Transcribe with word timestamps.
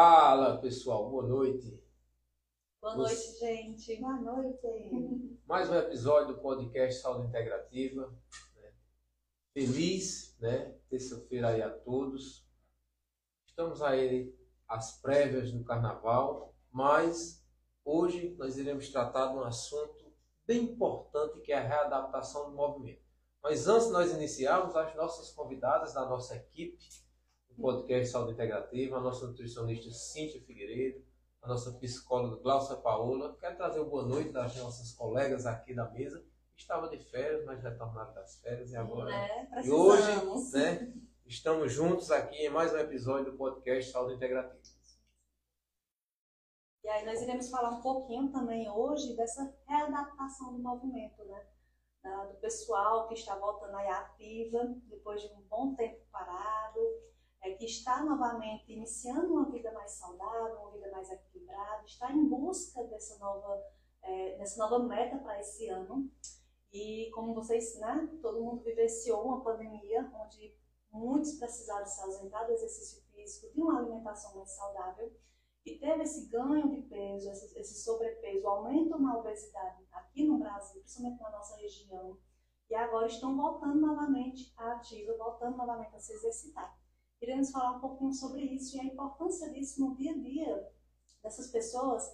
Fala 0.00 0.58
pessoal, 0.58 1.10
boa 1.10 1.26
noite. 1.26 1.76
Boa 2.80 2.94
noite, 2.94 3.36
gente. 3.40 3.96
Boa 3.96 4.20
noite. 4.20 5.40
Mais 5.44 5.68
um 5.68 5.74
episódio 5.74 6.36
do 6.36 6.40
podcast 6.40 7.02
Saúde 7.02 7.26
Integrativa. 7.26 8.06
né? 8.54 8.72
Feliz, 9.52 10.36
né? 10.38 10.72
Terça-feira 10.88 11.48
aí 11.48 11.62
a 11.62 11.70
todos. 11.70 12.48
Estamos 13.44 13.82
aí 13.82 14.32
às 14.68 15.00
prévias 15.02 15.50
do 15.50 15.64
carnaval, 15.64 16.54
mas 16.70 17.44
hoje 17.84 18.36
nós 18.38 18.56
iremos 18.56 18.90
tratar 18.90 19.32
de 19.32 19.38
um 19.38 19.42
assunto 19.42 20.14
bem 20.46 20.62
importante 20.62 21.40
que 21.40 21.50
é 21.50 21.58
a 21.58 21.66
readaptação 21.66 22.48
do 22.48 22.56
movimento. 22.56 23.02
Mas 23.42 23.66
antes 23.66 23.88
de 23.88 23.92
nós 23.94 24.12
iniciarmos, 24.12 24.76
as 24.76 24.94
nossas 24.94 25.32
convidadas 25.32 25.92
da 25.92 26.06
nossa 26.06 26.36
equipe 26.36 26.78
podcast 27.60 28.12
Saúde 28.12 28.32
Integrativa, 28.32 28.96
a 28.96 29.00
nossa 29.00 29.26
nutricionista 29.26 29.90
Cíntia 29.90 30.40
Figueiredo, 30.42 31.04
a 31.42 31.48
nossa 31.48 31.72
psicóloga 31.72 32.40
Glaucia 32.40 32.76
Paola. 32.76 33.36
Quero 33.40 33.56
trazer 33.56 33.80
uma 33.80 33.90
boa 33.90 34.04
noite 34.04 34.30
das 34.30 34.56
nossas 34.56 34.92
colegas 34.92 35.44
aqui 35.44 35.74
da 35.74 35.90
mesa. 35.90 36.24
Estava 36.56 36.88
de 36.88 36.98
férias, 36.98 37.44
mas 37.44 37.62
retornaram 37.62 38.14
das 38.14 38.40
férias 38.40 38.70
e 38.70 38.76
agora. 38.76 39.10
Né? 39.10 39.48
E 39.64 39.70
hoje, 39.70 40.02
né, 40.54 40.92
estamos 41.26 41.72
juntos 41.72 42.10
aqui 42.10 42.46
em 42.46 42.50
mais 42.50 42.72
um 42.72 42.78
episódio 42.78 43.32
do 43.32 43.38
podcast 43.38 43.90
Saúde 43.90 44.14
Integrativa. 44.14 44.58
E 46.84 46.88
aí 46.88 47.04
nós 47.04 47.20
iremos 47.20 47.50
falar 47.50 47.70
um 47.70 47.82
pouquinho 47.82 48.30
também 48.30 48.70
hoje 48.70 49.14
dessa 49.16 49.54
readaptação 49.66 50.52
do 50.52 50.62
movimento, 50.62 51.22
né? 51.24 51.46
Do 52.28 52.34
pessoal 52.40 53.08
que 53.08 53.14
está 53.14 53.36
voltando 53.36 53.76
aí 53.76 53.88
ativa 53.88 54.64
depois 54.86 55.20
de 55.20 55.28
um 55.34 55.42
bom 55.42 55.74
tempo 55.74 56.00
parado, 56.10 56.80
é, 57.40 57.52
que 57.52 57.64
está 57.64 58.04
novamente 58.04 58.72
iniciando 58.72 59.32
uma 59.32 59.50
vida 59.50 59.72
mais 59.72 59.92
saudável, 59.92 60.60
uma 60.60 60.72
vida 60.72 60.90
mais 60.90 61.10
equilibrada, 61.10 61.84
está 61.84 62.12
em 62.12 62.28
busca 62.28 62.82
dessa 62.84 63.18
nova, 63.18 63.62
é, 64.02 64.36
dessa 64.38 64.58
nova 64.58 64.84
meta 64.86 65.18
para 65.18 65.40
esse 65.40 65.68
ano. 65.68 66.10
E 66.72 67.10
como 67.14 67.34
vocês, 67.34 67.78
né, 67.78 68.18
todo 68.20 68.42
mundo 68.42 68.62
vivenciou 68.62 69.24
uma 69.24 69.42
pandemia 69.42 70.10
onde 70.14 70.54
muitos 70.90 71.38
precisaram 71.38 71.86
se 71.86 72.00
ausentar 72.02 72.46
do 72.46 72.52
exercício 72.52 73.02
físico, 73.12 73.52
de 73.52 73.60
uma 73.60 73.78
alimentação 73.78 74.34
mais 74.36 74.50
saudável 74.50 75.12
e 75.68 75.78
teve 75.78 76.02
esse 76.02 76.28
ganho 76.28 76.70
de 76.70 76.82
peso, 76.82 77.30
esse, 77.30 77.58
esse 77.58 77.82
sobrepeso, 77.82 78.46
aumento 78.48 78.98
na 78.98 79.18
obesidade 79.18 79.86
aqui 79.92 80.26
no 80.26 80.38
Brasil, 80.38 80.80
principalmente 80.80 81.20
na 81.20 81.30
nossa 81.30 81.56
região, 81.56 82.16
e 82.70 82.74
agora 82.74 83.06
estão 83.06 83.36
voltando 83.36 83.78
novamente 83.78 84.52
à 84.56 84.72
ativa, 84.72 85.14
voltando 85.16 85.56
novamente 85.58 85.94
a 85.94 86.00
se 86.00 86.12
exercitar. 86.14 86.78
Iremos 87.20 87.50
falar 87.50 87.76
um 87.76 87.80
pouquinho 87.80 88.12
sobre 88.12 88.42
isso 88.42 88.76
e 88.76 88.80
a 88.80 88.84
importância 88.84 89.50
disso 89.52 89.80
no 89.80 89.96
dia 89.96 90.12
a 90.12 90.18
dia 90.18 90.68
dessas 91.22 91.50
pessoas 91.50 92.04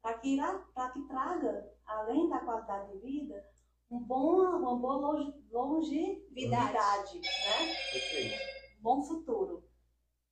para 0.00 0.18
que, 0.18 0.38
pra 0.74 0.90
que 0.90 1.02
traga, 1.06 1.70
além 1.86 2.28
da 2.28 2.38
qualidade 2.40 2.92
de 2.92 2.98
vida, 2.98 3.44
um 3.90 4.00
bom, 4.00 4.36
uma 4.58 4.76
boa 4.76 4.96
longe- 4.96 5.34
longevidade, 5.50 7.18
né? 7.20 7.74
Perfeito. 7.92 8.34
um 8.78 8.82
bom 8.82 9.02
futuro. 9.02 9.68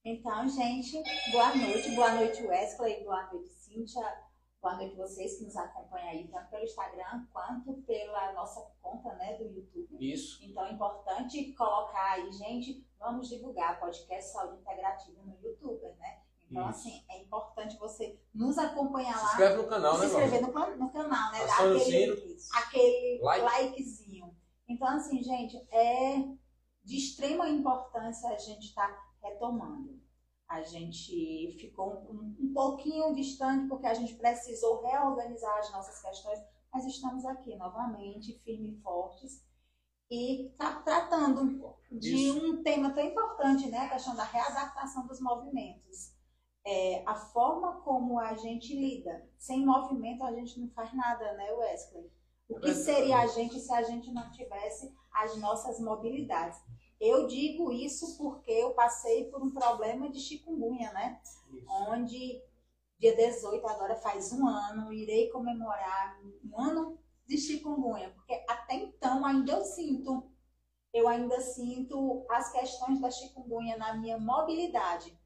Então, 0.04 0.48
gente, 0.48 1.00
boa 1.30 1.54
noite. 1.54 1.94
Boa 1.94 2.12
noite, 2.14 2.42
Wesley. 2.44 3.04
Boa 3.04 3.30
noite, 3.32 3.50
Cíntia. 3.50 4.02
Boa 4.62 4.76
noite 4.76 4.94
vocês 4.94 5.38
que 5.38 5.44
nos 5.44 5.56
acompanham 5.56 6.08
aí, 6.08 6.28
tanto 6.28 6.48
pelo 6.50 6.62
Instagram 6.62 7.26
quanto 7.32 7.72
pela 7.82 8.32
nossa 8.32 8.60
conta 8.80 9.12
né, 9.14 9.36
do 9.36 9.42
YouTube. 9.42 9.96
Isso. 9.98 10.38
Então, 10.40 10.64
é 10.64 10.70
importante 10.70 11.52
colocar 11.54 12.12
aí, 12.12 12.30
gente, 12.30 12.86
vamos 12.96 13.28
divulgar 13.28 13.80
podcast 13.80 14.30
Saúde 14.30 14.60
Integrativa 14.60 15.20
no 15.24 15.36
YouTube, 15.42 15.82
né? 15.98 16.20
Então, 16.48 16.70
Isso. 16.70 16.78
assim, 16.78 17.04
é 17.10 17.22
importante 17.22 17.76
você 17.76 18.20
nos 18.32 18.56
acompanhar 18.56 19.16
Se 19.16 19.24
lá. 19.24 19.30
inscreve 19.30 19.56
no 19.56 19.68
canal, 19.68 19.94
se 19.94 20.00
né, 20.00 20.06
inscrever 20.06 20.52
Glaucia? 20.52 20.76
no, 20.76 20.84
no 20.84 20.92
canal, 20.92 21.32
né? 21.32 21.38
O 21.40 21.50
aquele, 21.50 22.36
aquele 22.54 23.18
Like. 23.20 23.44
likezinho. 23.44 24.36
Então, 24.68 24.86
assim, 24.86 25.20
gente, 25.24 25.56
é 25.72 26.18
de 26.84 26.96
extrema 26.98 27.48
importância 27.48 28.28
a 28.28 28.38
gente 28.38 28.66
estar 28.66 28.96
retomando. 29.20 30.00
A 30.52 30.62
gente 30.62 31.56
ficou 31.58 31.94
um, 32.10 32.36
um 32.38 32.52
pouquinho 32.52 33.14
distante 33.14 33.66
porque 33.68 33.86
a 33.86 33.94
gente 33.94 34.14
precisou 34.16 34.82
reorganizar 34.82 35.56
as 35.58 35.72
nossas 35.72 36.02
questões, 36.02 36.38
mas 36.70 36.84
estamos 36.84 37.24
aqui 37.24 37.56
novamente, 37.56 38.38
firmes 38.44 38.74
e 38.76 38.82
fortes, 38.82 39.42
e 40.10 40.52
tá 40.58 40.82
tratando 40.82 41.74
de 41.90 42.14
Isso. 42.14 42.46
um 42.46 42.62
tema 42.62 42.92
tão 42.92 43.02
importante, 43.02 43.70
né? 43.70 43.78
A 43.78 43.88
questão 43.88 44.14
da 44.14 44.24
readaptação 44.24 45.06
dos 45.06 45.18
movimentos. 45.22 46.12
É, 46.66 47.02
a 47.06 47.14
forma 47.14 47.80
como 47.80 48.20
a 48.20 48.34
gente 48.34 48.74
lida. 48.74 49.26
Sem 49.38 49.64
movimento 49.64 50.22
a 50.22 50.34
gente 50.34 50.60
não 50.60 50.68
faz 50.68 50.92
nada, 50.92 51.32
né, 51.32 51.50
Wesley? 51.52 52.12
O 52.46 52.60
que 52.60 52.74
seria 52.74 53.20
a 53.20 53.26
gente 53.26 53.58
se 53.58 53.72
a 53.72 53.80
gente 53.80 54.12
não 54.12 54.30
tivesse 54.30 54.94
as 55.14 55.34
nossas 55.38 55.80
mobilidades? 55.80 56.60
Eu 57.04 57.26
digo 57.26 57.72
isso 57.72 58.16
porque 58.16 58.52
eu 58.52 58.74
passei 58.74 59.24
por 59.24 59.42
um 59.42 59.50
problema 59.50 60.08
de 60.08 60.20
chikungunya, 60.20 60.92
né? 60.92 61.20
Isso. 61.24 61.66
Onde 61.68 62.40
dia 62.96 63.16
18, 63.16 63.66
agora 63.66 63.96
faz 63.96 64.32
um 64.32 64.46
ano, 64.46 64.92
irei 64.92 65.28
comemorar 65.28 66.16
um 66.44 66.60
ano 66.60 66.96
de 67.26 67.36
chikungunya, 67.36 68.10
porque 68.10 68.32
até 68.48 68.74
então 68.74 69.24
ainda 69.26 69.50
eu 69.50 69.64
sinto, 69.64 70.30
eu 70.92 71.08
ainda 71.08 71.40
sinto 71.40 72.24
as 72.30 72.52
questões 72.52 73.00
da 73.00 73.10
chikungunya 73.10 73.76
na 73.76 73.94
minha 73.94 74.16
mobilidade. 74.16 75.18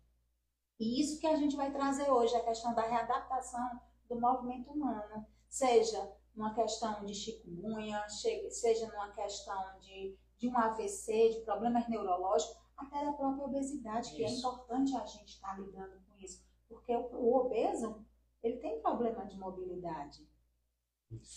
E 0.81 0.99
isso 0.99 1.21
que 1.21 1.27
a 1.27 1.37
gente 1.37 1.57
vai 1.57 1.71
trazer 1.71 2.11
hoje, 2.11 2.35
a 2.35 2.45
questão 2.45 2.75
da 2.75 2.89
readaptação 2.89 3.79
do 4.09 4.19
movimento 4.19 4.71
humano, 4.71 5.27
seja 5.47 6.11
numa 6.35 6.55
questão 6.55 7.05
de 7.05 7.15
chikungunya, 7.15 8.03
seja 8.09 8.87
numa 8.89 9.13
questão 9.13 9.79
de, 9.81 10.17
de 10.39 10.49
um 10.49 10.57
AVC, 10.57 11.31
de 11.31 11.41
problemas 11.41 11.89
neurológicos, 11.89 12.57
até 12.77 13.05
da 13.05 13.13
própria 13.13 13.45
obesidade, 13.45 14.15
que 14.15 14.23
é 14.23 14.27
Isso. 14.27 14.39
importante 14.39 14.95
a 14.97 15.05
gente 15.05 15.29
estar 15.29 15.59
lidando 15.59 15.99
com 16.07 16.19
isso, 16.19 16.45
porque 16.69 16.95
o, 16.95 17.09
o 17.15 17.37
obeso, 17.37 18.05
ele 18.43 18.59
tem 18.59 18.81
problema 18.81 19.25
de 19.25 19.39
mobilidade. 19.39 20.29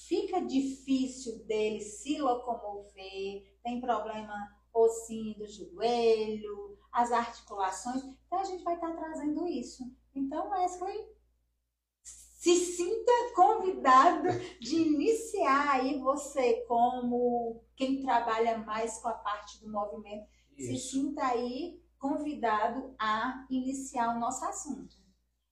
Fica 0.08 0.42
difícil 0.42 1.46
dele 1.46 1.80
se 1.80 2.20
locomover, 2.20 3.58
tem 3.64 3.80
problema 3.80 4.36
ossinho 4.74 5.38
do 5.38 5.48
joelho, 5.48 6.78
as 6.92 7.12
articulações. 7.12 8.04
Então 8.26 8.40
a 8.40 8.44
gente 8.44 8.64
vai 8.64 8.76
estar 8.76 8.94
trazendo 8.96 9.48
isso. 9.48 9.84
Então, 10.14 10.50
Wesley, 10.50 11.08
se 12.40 12.56
sinta 12.56 13.12
convidado 13.36 14.30
de 14.62 14.78
iniciar 14.78 15.72
aí 15.72 16.00
você 16.00 16.62
como 16.68 17.62
quem 17.76 18.02
trabalha 18.02 18.58
mais 18.60 18.98
com 19.00 19.10
a 19.10 19.14
parte 19.14 19.60
do 19.60 19.70
movimento, 19.70 20.26
se 20.56 20.74
Isso. 20.74 20.92
sinta 20.92 21.22
aí 21.26 21.84
convidado 22.00 22.96
a 22.98 23.46
iniciar 23.50 24.16
o 24.16 24.20
nosso 24.22 24.46
assunto. 24.46 24.96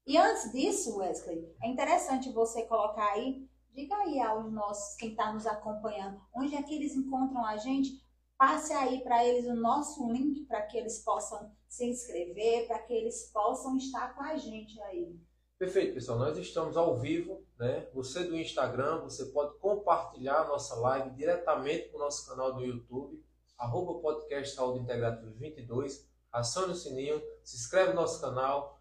E 0.05 0.17
antes 0.17 0.49
disso, 0.53 0.95
Wesley, 0.95 1.53
é 1.61 1.67
interessante 1.67 2.31
você 2.31 2.63
colocar 2.63 3.11
aí, 3.11 3.45
diga 3.73 3.93
aí 3.97 4.21
aos 4.21 4.49
nossos, 4.49 4.95
quem 4.95 5.09
está 5.09 5.33
nos 5.33 5.45
acompanhando, 5.45 6.21
onde 6.33 6.55
é 6.55 6.63
que 6.63 6.73
eles 6.73 6.95
encontram 6.95 7.45
a 7.45 7.57
gente, 7.57 8.01
passe 8.37 8.71
aí 8.71 9.01
para 9.01 9.25
eles 9.25 9.45
o 9.45 9.55
nosso 9.55 10.09
link 10.09 10.45
para 10.45 10.61
que 10.61 10.77
eles 10.77 11.03
possam 11.03 11.51
se 11.67 11.85
inscrever, 11.85 12.65
para 12.65 12.79
que 12.79 12.93
eles 12.93 13.29
possam 13.33 13.75
estar 13.75 14.15
com 14.15 14.23
a 14.23 14.37
gente 14.37 14.81
aí. 14.83 15.19
Perfeito, 15.59 15.95
pessoal. 15.95 16.19
Nós 16.19 16.37
estamos 16.37 16.77
ao 16.77 16.99
vivo, 16.99 17.43
né? 17.57 17.89
Você 17.91 18.23
do 18.25 18.37
Instagram, 18.37 18.99
você 18.99 19.25
pode 19.25 19.57
compartilhar 19.57 20.41
a 20.41 20.47
nossa 20.47 20.75
live 20.75 21.09
diretamente 21.15 21.89
para 21.89 21.97
o 21.97 21.99
nosso 21.99 22.29
canal 22.29 22.53
do 22.53 22.63
YouTube, 22.63 23.25
arroba 23.57 23.99
podcast 23.99 24.53
Saúde 24.53 24.81
Integrativa 24.81 25.31
22. 25.31 26.07
Acione 26.31 26.73
o 26.73 26.75
sininho, 26.75 27.19
se 27.43 27.55
inscreve 27.55 27.89
no 27.89 28.01
nosso 28.01 28.21
canal, 28.21 28.79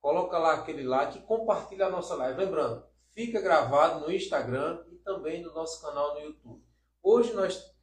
coloca 0.00 0.38
lá 0.38 0.54
aquele 0.54 0.84
like 0.84 1.18
e 1.18 1.22
compartilha 1.22 1.86
a 1.86 1.90
nossa 1.90 2.14
live. 2.14 2.44
Lembrando, 2.44 2.86
fica 3.10 3.40
gravado 3.40 3.98
no 3.98 4.12
Instagram 4.12 4.84
e 4.92 4.98
também 4.98 5.42
no 5.42 5.52
nosso 5.52 5.82
canal 5.82 6.14
no 6.14 6.20
YouTube. 6.20 6.64
Hoje 7.02 7.32
nós 7.32 7.74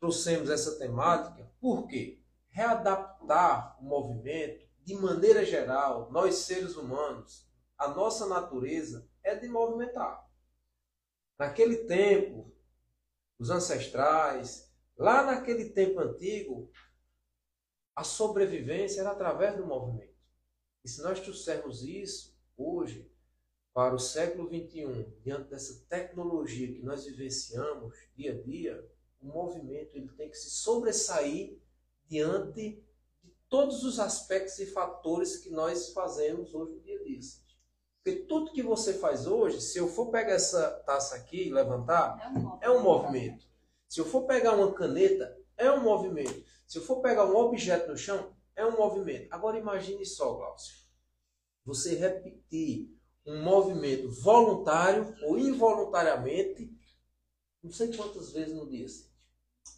trouxemos 0.00 0.50
essa 0.50 0.80
temática 0.80 1.48
porque 1.60 2.20
readaptar 2.48 3.80
o 3.80 3.84
movimento 3.84 4.66
de 4.80 4.96
maneira 4.96 5.44
geral, 5.44 6.10
nós 6.10 6.34
seres 6.34 6.74
humanos, 6.74 7.51
a 7.82 7.88
nossa 7.88 8.26
natureza 8.26 9.08
é 9.24 9.34
de 9.34 9.48
movimentar. 9.48 10.24
Naquele 11.36 11.78
tempo, 11.78 12.54
os 13.40 13.50
ancestrais, 13.50 14.72
lá 14.96 15.24
naquele 15.24 15.70
tempo 15.70 15.98
antigo, 15.98 16.70
a 17.96 18.04
sobrevivência 18.04 19.00
era 19.00 19.10
através 19.10 19.56
do 19.56 19.66
movimento. 19.66 20.14
E 20.84 20.88
se 20.88 21.02
nós 21.02 21.18
trouxermos 21.18 21.82
isso 21.82 22.38
hoje 22.56 23.10
para 23.74 23.94
o 23.94 23.98
século 23.98 24.46
XXI, 24.46 25.12
diante 25.20 25.50
dessa 25.50 25.84
tecnologia 25.88 26.72
que 26.72 26.82
nós 26.82 27.04
vivenciamos 27.04 27.96
dia 28.14 28.32
a 28.32 28.42
dia, 28.42 28.88
o 29.20 29.26
movimento 29.26 29.96
ele 29.96 30.08
tem 30.10 30.30
que 30.30 30.36
se 30.36 30.50
sobressair 30.50 31.58
diante 32.06 32.52
de 33.24 33.30
todos 33.48 33.82
os 33.82 33.98
aspectos 33.98 34.60
e 34.60 34.66
fatores 34.66 35.38
que 35.38 35.50
nós 35.50 35.92
fazemos 35.92 36.54
hoje 36.54 36.74
no 36.74 36.80
dia 36.80 37.00
a 37.00 37.02
dia. 37.02 37.41
Porque 38.02 38.20
tudo 38.22 38.52
que 38.52 38.62
você 38.62 38.94
faz 38.94 39.26
hoje, 39.26 39.60
se 39.60 39.78
eu 39.78 39.86
for 39.86 40.10
pegar 40.10 40.32
essa 40.32 40.70
taça 40.84 41.14
aqui 41.14 41.46
e 41.46 41.52
levantar, 41.52 42.18
é 42.20 42.28
um, 42.28 42.58
é 42.62 42.70
um 42.70 42.82
movimento. 42.82 43.46
Se 43.88 44.00
eu 44.00 44.04
for 44.04 44.26
pegar 44.26 44.56
uma 44.56 44.72
caneta, 44.72 45.38
é 45.56 45.70
um 45.70 45.82
movimento. 45.82 46.42
Se 46.66 46.78
eu 46.78 46.82
for 46.82 47.00
pegar 47.00 47.24
um 47.26 47.36
objeto 47.36 47.88
no 47.88 47.96
chão, 47.96 48.34
é 48.56 48.66
um 48.66 48.76
movimento. 48.76 49.32
Agora 49.32 49.58
imagine 49.58 50.04
só, 50.04 50.34
Glaucio. 50.34 50.82
Você 51.64 51.94
repetir 51.94 52.90
um 53.24 53.40
movimento 53.40 54.10
voluntário 54.10 55.14
ou 55.22 55.38
involuntariamente, 55.38 56.76
não 57.62 57.70
sei 57.70 57.94
quantas 57.94 58.32
vezes 58.32 58.54
no 58.54 58.68
dia. 58.68 58.86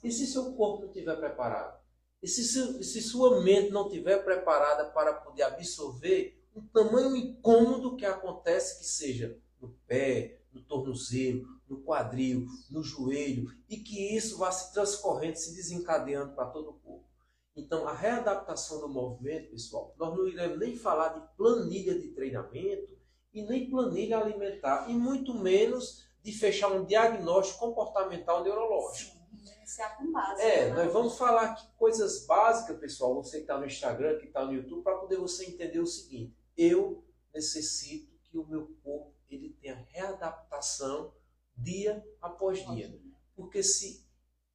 E 0.02 0.10
se 0.10 0.26
seu 0.26 0.54
corpo 0.54 0.80
não 0.80 0.88
estiver 0.88 1.16
preparado? 1.16 1.78
E 2.22 2.26
se, 2.26 2.82
se 2.82 3.02
sua 3.02 3.42
mente 3.42 3.70
não 3.70 3.86
estiver 3.86 4.24
preparada 4.24 4.86
para 4.92 5.12
poder 5.12 5.42
absorver 5.42 6.33
o 6.54 6.62
tamanho 6.62 7.16
incômodo 7.16 7.96
que 7.96 8.06
acontece 8.06 8.78
que 8.78 8.84
seja 8.84 9.36
no 9.60 9.70
pé, 9.86 10.38
no 10.52 10.62
tornozelo, 10.62 11.44
no 11.68 11.82
quadril, 11.82 12.46
no 12.70 12.82
joelho, 12.82 13.50
e 13.68 13.78
que 13.78 14.16
isso 14.16 14.38
vá 14.38 14.52
se 14.52 14.72
transcorrendo, 14.72 15.36
se 15.36 15.54
desencadeando 15.54 16.34
para 16.34 16.46
todo 16.46 16.70
o 16.70 16.74
corpo. 16.74 17.08
Então, 17.56 17.88
a 17.88 17.92
readaptação 17.92 18.80
do 18.80 18.88
movimento, 18.88 19.50
pessoal, 19.50 19.94
nós 19.98 20.16
não 20.16 20.28
iremos 20.28 20.58
nem 20.58 20.76
falar 20.76 21.08
de 21.08 21.36
planilha 21.36 21.98
de 21.98 22.08
treinamento 22.08 22.96
e 23.32 23.42
nem 23.42 23.68
planilha 23.68 24.18
alimentar, 24.18 24.88
e 24.88 24.94
muito 24.94 25.34
menos 25.34 26.04
de 26.22 26.32
fechar 26.32 26.68
um 26.68 26.84
diagnóstico 26.84 27.60
comportamental 27.60 28.44
neurológico. 28.44 29.16
Iniciar 29.56 29.96
com 29.98 30.10
base. 30.12 30.40
É, 30.40 30.70
né? 30.70 30.84
nós 30.84 30.92
vamos 30.92 31.18
falar 31.18 31.42
aqui 31.42 31.66
coisas 31.76 32.24
básicas, 32.26 32.78
pessoal, 32.78 33.14
você 33.14 33.38
que 33.38 33.42
está 33.42 33.58
no 33.58 33.66
Instagram, 33.66 34.18
que 34.18 34.26
está 34.26 34.44
no 34.44 34.52
YouTube, 34.52 34.82
para 34.82 34.98
poder 34.98 35.16
você 35.16 35.46
entender 35.46 35.80
o 35.80 35.86
seguinte 35.86 36.43
eu 36.56 37.04
necessito 37.32 38.18
que 38.24 38.38
o 38.38 38.46
meu 38.46 38.66
corpo 38.82 39.14
ele 39.28 39.50
tenha 39.60 39.86
readaptação 39.90 41.12
dia 41.56 42.04
após 42.20 42.64
dia. 42.70 43.00
Porque 43.34 43.62
se 43.62 44.06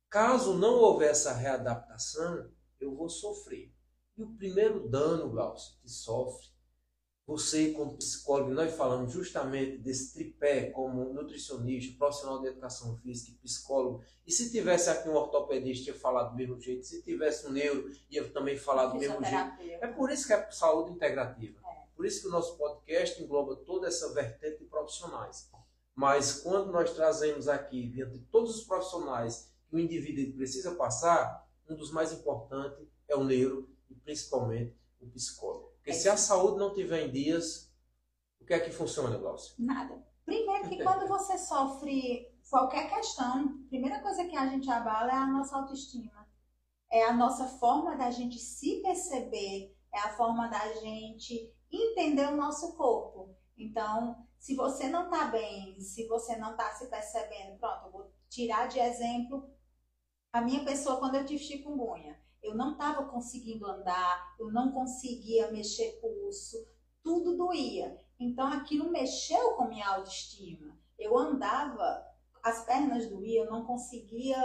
caso 0.10 0.58
não 0.58 0.76
houver 0.76 1.12
essa 1.12 1.34
readaptação, 1.34 2.52
eu 2.80 2.96
vou 2.96 3.10
sofrer. 3.10 3.74
E 4.18 4.24
o 4.24 4.36
primeiro 4.36 4.88
dano, 4.90 5.30
Glaucio, 5.30 5.78
que 5.82 5.90
sofre, 5.90 6.48
você 7.30 7.74
como 7.74 7.96
psicólogo, 7.96 8.50
nós 8.50 8.74
falamos 8.74 9.14
justamente 9.14 9.78
desse 9.78 10.16
tripé 10.16 10.72
como 10.72 11.14
nutricionista, 11.14 11.96
profissional 11.96 12.42
de 12.42 12.48
educação 12.48 12.98
física 12.98 13.32
e 13.32 13.36
psicólogo. 13.36 14.04
E 14.26 14.32
se 14.32 14.52
tivesse 14.52 14.90
aqui 14.90 15.08
um 15.08 15.14
ortopedista, 15.14 15.92
ia 15.92 15.96
falar 15.96 16.24
do 16.24 16.36
mesmo 16.36 16.60
jeito. 16.60 16.88
Se 16.88 17.04
tivesse 17.04 17.46
um 17.46 17.52
neuro, 17.52 17.88
ia 18.10 18.28
também 18.30 18.58
falar 18.58 18.88
do 18.88 18.98
mesmo 18.98 19.24
jeito. 19.24 19.62
É 19.80 19.86
por 19.86 20.10
isso 20.10 20.26
que 20.26 20.34
é 20.34 20.50
saúde 20.50 20.92
integrativa. 20.92 21.60
Por 22.00 22.06
isso 22.06 22.22
que 22.22 22.28
o 22.30 22.32
nosso 22.32 22.58
podcast 22.58 23.22
engloba 23.22 23.58
toda 23.58 23.90
essa 23.90 24.14
vertente 24.14 24.60
de 24.60 24.70
profissionais. 24.70 25.52
Mas 25.94 26.42
quando 26.42 26.72
nós 26.72 26.94
trazemos 26.94 27.50
aqui, 27.50 27.90
dentro 27.90 28.18
de 28.18 28.24
todos 28.28 28.56
os 28.56 28.64
profissionais 28.64 29.54
que 29.68 29.76
o 29.76 29.80
indivíduo 29.80 30.34
precisa 30.38 30.76
passar, 30.76 31.46
um 31.70 31.76
dos 31.76 31.92
mais 31.92 32.14
importantes 32.14 32.88
é 33.06 33.18
o 33.18 33.26
neuro 33.26 33.70
e 33.90 33.96
principalmente 33.96 34.80
o 35.02 35.08
psicólogo. 35.08 35.74
Porque 35.74 35.90
é 35.90 35.94
se 35.94 36.08
a 36.08 36.16
saúde 36.16 36.58
não 36.58 36.74
tiver 36.74 37.06
em 37.06 37.12
dias, 37.12 37.70
o 38.40 38.46
que 38.46 38.54
é 38.54 38.62
que 38.62 38.72
funciona, 38.72 39.18
Glaucio? 39.18 39.56
Nada. 39.60 40.02
Primeiro 40.24 40.70
que 40.70 40.80
quando 40.82 41.06
você 41.06 41.38
sofre 41.38 42.34
qualquer 42.50 42.90
questão, 42.96 43.44
a 43.44 43.68
primeira 43.68 44.02
coisa 44.02 44.24
que 44.24 44.38
a 44.38 44.48
gente 44.48 44.72
abala 44.72 45.12
é 45.12 45.16
a 45.16 45.28
nossa 45.28 45.58
autoestima. 45.58 46.26
É 46.90 47.04
a 47.04 47.14
nossa 47.14 47.46
forma 47.46 47.98
da 47.98 48.10
gente 48.10 48.40
se 48.40 48.82
perceber, 48.82 49.76
é 49.94 50.00
a 50.00 50.16
forma 50.16 50.48
da 50.48 50.66
gente 50.76 51.59
entender 51.72 52.28
o 52.28 52.36
nosso 52.36 52.76
corpo. 52.76 53.36
Então, 53.58 54.26
se 54.38 54.56
você 54.56 54.88
não 54.88 55.06
está 55.06 55.26
bem, 55.26 55.80
se 55.80 56.08
você 56.08 56.36
não 56.38 56.52
está 56.52 56.72
se 56.72 56.88
percebendo, 56.88 57.58
pronto, 57.60 57.86
eu 57.86 57.92
vou 57.92 58.12
tirar 58.30 58.68
de 58.68 58.80
exemplo 58.80 59.50
a 60.32 60.42
minha 60.42 60.64
pessoa 60.64 60.98
quando 60.98 61.16
eu 61.16 61.26
tive 61.26 61.44
chikungunya. 61.44 62.20
Eu 62.42 62.56
não 62.56 62.72
estava 62.72 63.06
conseguindo 63.06 63.68
andar, 63.68 64.36
eu 64.40 64.50
não 64.52 64.72
conseguia 64.72 65.52
mexer 65.52 66.00
pulso, 66.00 66.66
tudo 67.04 67.36
doía. 67.36 67.98
Então 68.18 68.48
aquilo 68.48 68.92
mexeu 68.92 69.56
com 69.56 69.68
minha 69.68 69.88
autoestima. 69.88 70.78
Eu 70.98 71.18
andava, 71.18 72.06
as 72.42 72.66
pernas 72.66 73.10
doíam, 73.10 73.46
eu 73.46 73.52
não 73.52 73.66
conseguia 73.66 74.38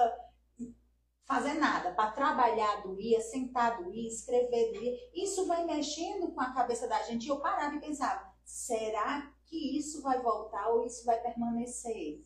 fazer 1.27 1.55
nada. 1.55 1.93
Para 1.93 2.13
trabalhar 2.13 2.83
doía, 2.83 3.21
sentar 3.21 3.83
doía, 3.83 4.09
escrever 4.09 4.73
doía. 4.73 4.97
Isso 5.15 5.47
vai 5.47 5.65
mexendo 5.65 6.33
com 6.33 6.41
a 6.41 6.53
cabeça 6.53 6.87
da 6.87 7.03
gente. 7.03 7.27
E 7.27 7.29
eu 7.29 7.41
parava 7.41 7.75
e 7.77 7.81
pensava, 7.81 8.33
será 8.45 9.33
que 9.47 9.79
isso 9.79 10.03
vai 10.03 10.21
voltar 10.23 10.69
ou 10.69 10.85
isso 10.85 11.05
vai 11.05 11.21
permanecer? 11.21 12.25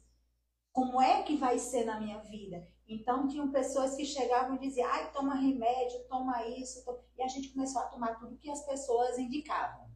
Como 0.72 1.00
é 1.00 1.22
que 1.22 1.36
vai 1.36 1.58
ser 1.58 1.84
na 1.84 1.98
minha 1.98 2.18
vida? 2.18 2.68
Então, 2.86 3.28
tinham 3.28 3.50
pessoas 3.50 3.94
que 3.94 4.04
chegavam 4.04 4.56
e 4.56 4.60
diziam, 4.60 4.88
ai, 4.88 5.12
toma 5.12 5.34
remédio, 5.34 6.06
toma 6.08 6.46
isso. 6.46 6.82
E 7.16 7.22
a 7.22 7.28
gente 7.28 7.52
começou 7.52 7.82
a 7.82 7.86
tomar 7.86 8.18
tudo 8.18 8.38
que 8.38 8.50
as 8.50 8.64
pessoas 8.64 9.18
indicavam. 9.18 9.88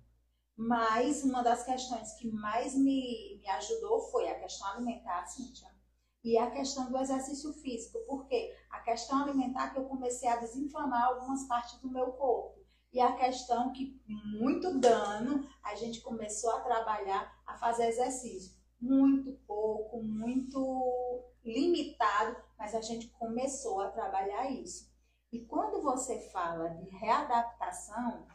Mas 0.55 1.25
uma 1.25 1.43
das 1.43 1.65
questões 1.65 2.13
que 2.15 2.31
mais 2.31 2.75
me, 2.75 3.39
me 3.41 3.49
ajudou 3.49 4.01
foi 4.11 4.29
a 4.29 4.39
questão 4.39 4.69
alimentar, 4.69 5.25
Cíntia 5.27 5.72
e 6.25 6.39
a 6.39 6.51
questão 6.51 6.91
do 6.91 6.99
exercício 6.99 7.53
físico, 7.55 7.99
porque 8.07 8.55
a 8.71 8.81
questão 8.81 9.23
alimentar 9.23 9.71
que 9.71 9.79
eu 9.79 9.85
comecei 9.85 10.29
a 10.29 10.37
desinflamar 10.37 11.05
algumas 11.05 11.45
partes 11.47 11.79
do 11.81 11.91
meu 11.91 12.13
corpo. 12.13 12.61
E 12.93 13.01
a 13.01 13.13
questão 13.13 13.73
que 13.73 14.01
muito 14.07 14.79
dano, 14.79 15.49
a 15.63 15.75
gente 15.75 16.01
começou 16.03 16.51
a 16.51 16.61
trabalhar 16.61 17.43
a 17.47 17.57
fazer 17.57 17.89
exercício. 17.89 18.55
Muito 18.81 19.33
pouco, 19.47 20.03
muito 20.03 21.25
limitado, 21.45 22.37
mas 22.59 22.75
a 22.75 22.81
gente 22.81 23.09
começou 23.09 23.81
a 23.81 23.91
trabalhar 23.91 24.51
isso. 24.51 24.93
E 25.33 25.41
quando 25.47 25.83
você 25.83 26.21
fala 26.31 26.69
de 26.69 26.91
readaptação, 26.91 28.27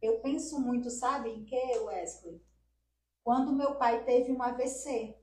eu 0.00 0.20
penso 0.20 0.60
muito, 0.60 0.90
sabe 0.90 1.30
em 1.30 1.44
que, 1.44 1.78
Wesley? 1.78 2.44
Quando 3.22 3.52
meu 3.52 3.76
pai 3.76 4.04
teve 4.04 4.32
um 4.32 4.42
AVC, 4.42 5.16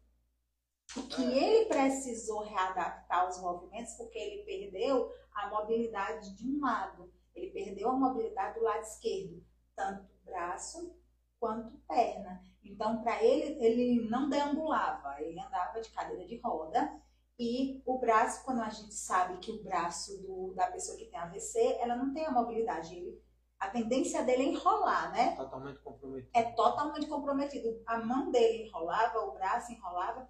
que 0.93 1.21
ele 1.21 1.65
precisou 1.65 2.43
readaptar 2.43 3.29
os 3.29 3.39
movimentos 3.41 3.93
porque 3.93 4.17
ele 4.17 4.43
perdeu 4.43 5.11
a 5.33 5.49
mobilidade 5.49 6.35
de 6.35 6.47
um 6.47 6.59
lado. 6.59 7.11
Ele 7.35 7.51
perdeu 7.51 7.89
a 7.89 7.93
mobilidade 7.93 8.59
do 8.59 8.65
lado 8.65 8.81
esquerdo, 8.81 9.43
tanto 9.75 10.09
braço 10.25 10.95
quanto 11.39 11.77
perna. 11.87 12.43
Então, 12.63 13.01
para 13.01 13.23
ele, 13.23 13.63
ele 13.63 14.09
não 14.09 14.29
deambulava, 14.29 15.21
ele 15.21 15.39
andava 15.39 15.79
de 15.79 15.89
cadeira 15.91 16.25
de 16.25 16.39
roda. 16.39 16.91
E 17.37 17.81
o 17.85 17.97
braço, 17.97 18.43
quando 18.43 18.61
a 18.61 18.69
gente 18.69 18.93
sabe 18.93 19.37
que 19.37 19.51
o 19.51 19.63
braço 19.63 20.21
do, 20.21 20.53
da 20.55 20.67
pessoa 20.67 20.97
que 20.97 21.05
tem 21.05 21.17
AVC, 21.17 21.77
ela 21.79 21.95
não 21.95 22.13
tem 22.13 22.25
a 22.25 22.31
mobilidade. 22.31 22.93
Ele, 22.93 23.21
a 23.57 23.69
tendência 23.69 24.23
dele 24.23 24.43
é 24.43 24.45
enrolar, 24.47 25.11
né? 25.13 25.35
Totalmente 25.37 25.79
comprometido. 25.79 26.31
É 26.33 26.43
totalmente 26.51 27.07
comprometido. 27.07 27.81
A 27.85 27.99
mão 27.99 28.29
dele 28.29 28.67
enrolava, 28.67 29.19
o 29.19 29.31
braço 29.31 29.71
enrolava. 29.71 30.29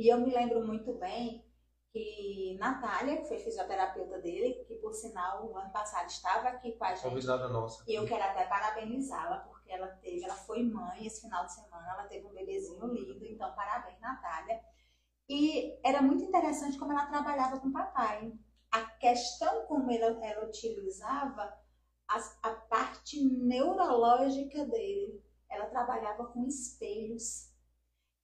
E 0.00 0.08
eu 0.08 0.18
me 0.18 0.32
lembro 0.32 0.66
muito 0.66 0.94
bem 0.94 1.44
que 1.92 2.56
Natália, 2.58 3.18
que 3.18 3.28
foi 3.28 3.38
fisioterapeuta 3.38 4.18
dele, 4.18 4.64
que 4.66 4.76
por 4.76 4.94
sinal 4.94 5.46
o 5.46 5.58
ano 5.58 5.70
passado 5.70 6.08
estava 6.08 6.48
aqui 6.48 6.72
com 6.72 6.84
a 6.86 6.94
gente. 6.94 7.02
Convidada 7.02 7.50
nossa. 7.50 7.84
E 7.86 7.96
eu 7.96 8.06
quero 8.06 8.24
até 8.24 8.46
parabenizá-la, 8.46 9.40
porque 9.40 9.70
ela 9.70 9.88
teve, 9.88 10.24
ela 10.24 10.34
foi 10.34 10.62
mãe 10.62 11.04
esse 11.04 11.20
final 11.20 11.44
de 11.44 11.52
semana, 11.52 11.92
ela 11.92 12.04
teve 12.04 12.26
um 12.26 12.32
bebezinho 12.32 12.86
lindo, 12.86 13.26
então 13.26 13.54
parabéns, 13.54 14.00
Natália. 14.00 14.58
E 15.28 15.78
era 15.86 16.00
muito 16.00 16.24
interessante 16.24 16.78
como 16.78 16.92
ela 16.92 17.04
trabalhava 17.04 17.60
com 17.60 17.68
o 17.68 17.72
papai. 17.72 18.32
A 18.72 18.80
questão 18.80 19.66
como 19.66 19.90
ela, 19.90 20.18
ela 20.24 20.46
utilizava 20.46 21.54
as, 22.08 22.38
a 22.42 22.52
parte 22.54 23.22
neurológica 23.22 24.64
dele. 24.64 25.22
Ela 25.50 25.66
trabalhava 25.66 26.24
com 26.24 26.46
espelhos 26.46 27.49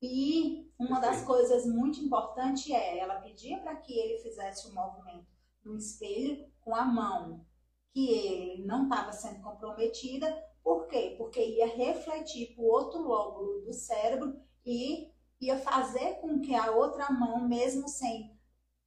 e 0.03 0.71
uma 0.79 1.01
das 1.01 1.25
coisas 1.25 1.67
muito 1.67 2.01
importantes 2.01 2.71
é, 2.71 2.99
ela 2.99 3.21
pedia 3.21 3.59
para 3.61 3.77
que 3.77 3.93
ele 3.93 4.19
fizesse 4.19 4.67
o 4.67 4.71
um 4.71 4.75
movimento 4.75 5.27
no 5.65 5.77
espelho 5.77 6.47
com 6.61 6.75
a 6.75 6.85
mão, 6.85 7.45
que 7.93 8.11
ele 8.11 8.67
não 8.67 8.85
estava 8.85 9.13
sendo 9.13 9.43
comprometida. 9.43 10.31
Por 10.63 10.87
quê? 10.87 11.15
Porque 11.17 11.41
ia 11.41 11.77
refletir 11.77 12.55
para 12.55 12.63
o 12.63 12.69
outro 12.69 13.01
lóbulo 13.01 13.63
do 13.63 13.73
cérebro 13.73 14.39
e 14.65 15.13
ia 15.41 15.59
fazer 15.59 16.17
com 16.21 16.41
que 16.41 16.55
a 16.55 16.71
outra 16.73 17.11
mão, 17.11 17.49
mesmo 17.49 17.89
sem 17.89 18.37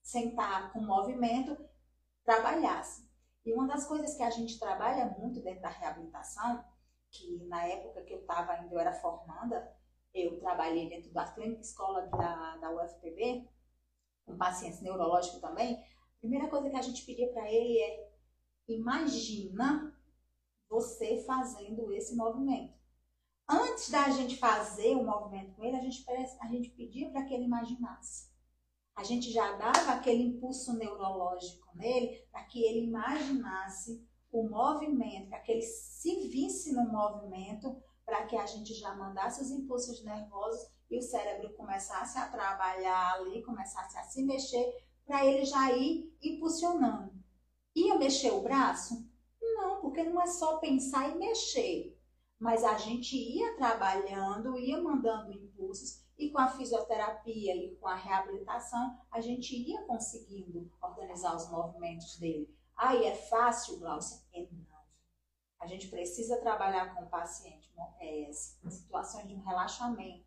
sentar 0.01 0.63
tá 0.63 0.69
com 0.69 0.81
movimento, 0.81 1.57
trabalhasse. 2.23 3.07
E 3.45 3.53
uma 3.53 3.67
das 3.67 3.87
coisas 3.87 4.15
que 4.15 4.23
a 4.23 4.29
gente 4.29 4.59
trabalha 4.59 5.05
muito 5.17 5.41
dentro 5.41 5.61
da 5.61 5.69
reabilitação, 5.69 6.63
que 7.09 7.43
na 7.47 7.65
época 7.65 8.03
que 8.03 8.13
eu 8.13 8.19
estava 8.19 8.51
ainda, 8.53 8.75
eu 8.75 8.79
era 8.79 8.93
formanda, 8.93 9.75
eu 10.13 10.39
trabalhei 10.39 10.89
dentro 10.89 11.11
da 11.11 11.25
clínica 11.25 11.61
escola 11.61 12.07
da, 12.07 12.57
da 12.57 12.71
UFPB, 12.71 13.47
com 14.25 14.37
pacientes 14.37 14.81
neurológicos 14.81 15.39
também, 15.39 15.75
a 15.75 16.19
primeira 16.19 16.47
coisa 16.47 16.69
que 16.69 16.75
a 16.75 16.81
gente 16.81 17.05
pedia 17.05 17.31
para 17.31 17.51
ele 17.51 17.79
é: 17.79 18.11
imagina 18.67 19.95
você 20.69 21.23
fazendo 21.25 21.91
esse 21.93 22.15
movimento. 22.15 22.77
Antes 23.47 23.89
da 23.89 24.09
gente 24.11 24.37
fazer 24.37 24.95
o 24.95 25.03
movimento 25.03 25.55
com 25.55 25.63
ele, 25.63 25.77
a 25.77 25.81
gente, 25.81 26.05
a 26.39 26.47
gente 26.47 26.69
pedia 26.69 27.09
para 27.09 27.23
que 27.23 27.33
ele 27.33 27.45
imaginasse. 27.45 28.29
A 28.95 29.03
gente 29.03 29.31
já 29.31 29.53
dava 29.53 29.93
aquele 29.93 30.21
impulso 30.21 30.77
neurológico 30.77 31.67
nele 31.73 32.21
para 32.31 32.43
que 32.43 32.61
ele 32.61 32.85
imaginasse 32.85 34.05
o 34.31 34.43
movimento, 34.47 35.29
para 35.29 35.39
que 35.39 35.53
ele 35.53 35.61
se 35.61 36.27
visse 36.27 36.73
no 36.73 36.83
movimento, 36.91 37.81
para 38.09 38.25
que 38.25 38.35
a 38.35 38.45
gente 38.47 38.73
já 38.73 38.95
mandasse 38.95 39.39
os 39.39 39.51
impulsos 39.51 40.03
nervosos 40.03 40.67
e 40.89 40.97
o 40.97 41.01
cérebro 41.01 41.53
começasse 41.53 42.17
a 42.17 42.27
trabalhar 42.27 43.13
ali, 43.13 43.43
começasse 43.43 43.95
a 43.99 44.03
se 44.03 44.23
mexer, 44.23 44.83
para 45.05 45.23
ele 45.23 45.45
já 45.45 45.71
ir 45.73 46.11
impulsionando. 46.19 47.13
Ia 47.75 47.99
mexer 47.99 48.31
o 48.31 48.41
braço? 48.41 49.07
Não, 49.39 49.79
porque 49.79 50.03
não 50.03 50.19
é 50.19 50.25
só 50.25 50.57
pensar 50.57 51.07
e 51.09 51.19
mexer. 51.19 51.95
Mas 52.39 52.63
a 52.63 52.77
gente 52.77 53.15
ia 53.15 53.55
trabalhando, 53.57 54.57
ia 54.57 54.81
mandando 54.81 55.31
impulsos, 55.31 56.03
e 56.17 56.31
com 56.31 56.39
a 56.39 56.47
fisioterapia 56.47 57.55
e 57.55 57.75
com 57.75 57.87
a 57.87 57.95
reabilitação, 57.95 58.97
a 59.11 59.21
gente 59.21 59.55
ia 59.55 59.83
conseguindo 59.83 60.71
organizar 60.81 61.35
os 61.35 61.47
movimentos 61.51 62.17
dele. 62.17 62.49
Aí 62.75 63.05
é 63.05 63.15
fácil, 63.15 63.77
Glaucia? 63.77 64.19
É. 64.33 64.47
A 65.59 65.67
gente 65.67 65.87
precisa 65.87 66.37
trabalhar 66.37 66.95
com 66.95 67.03
o 67.03 67.09
paciente 67.09 67.69
é, 67.99 68.29
situações 68.31 69.27
de 69.27 69.35
um 69.35 69.43
relaxamento. 69.43 70.25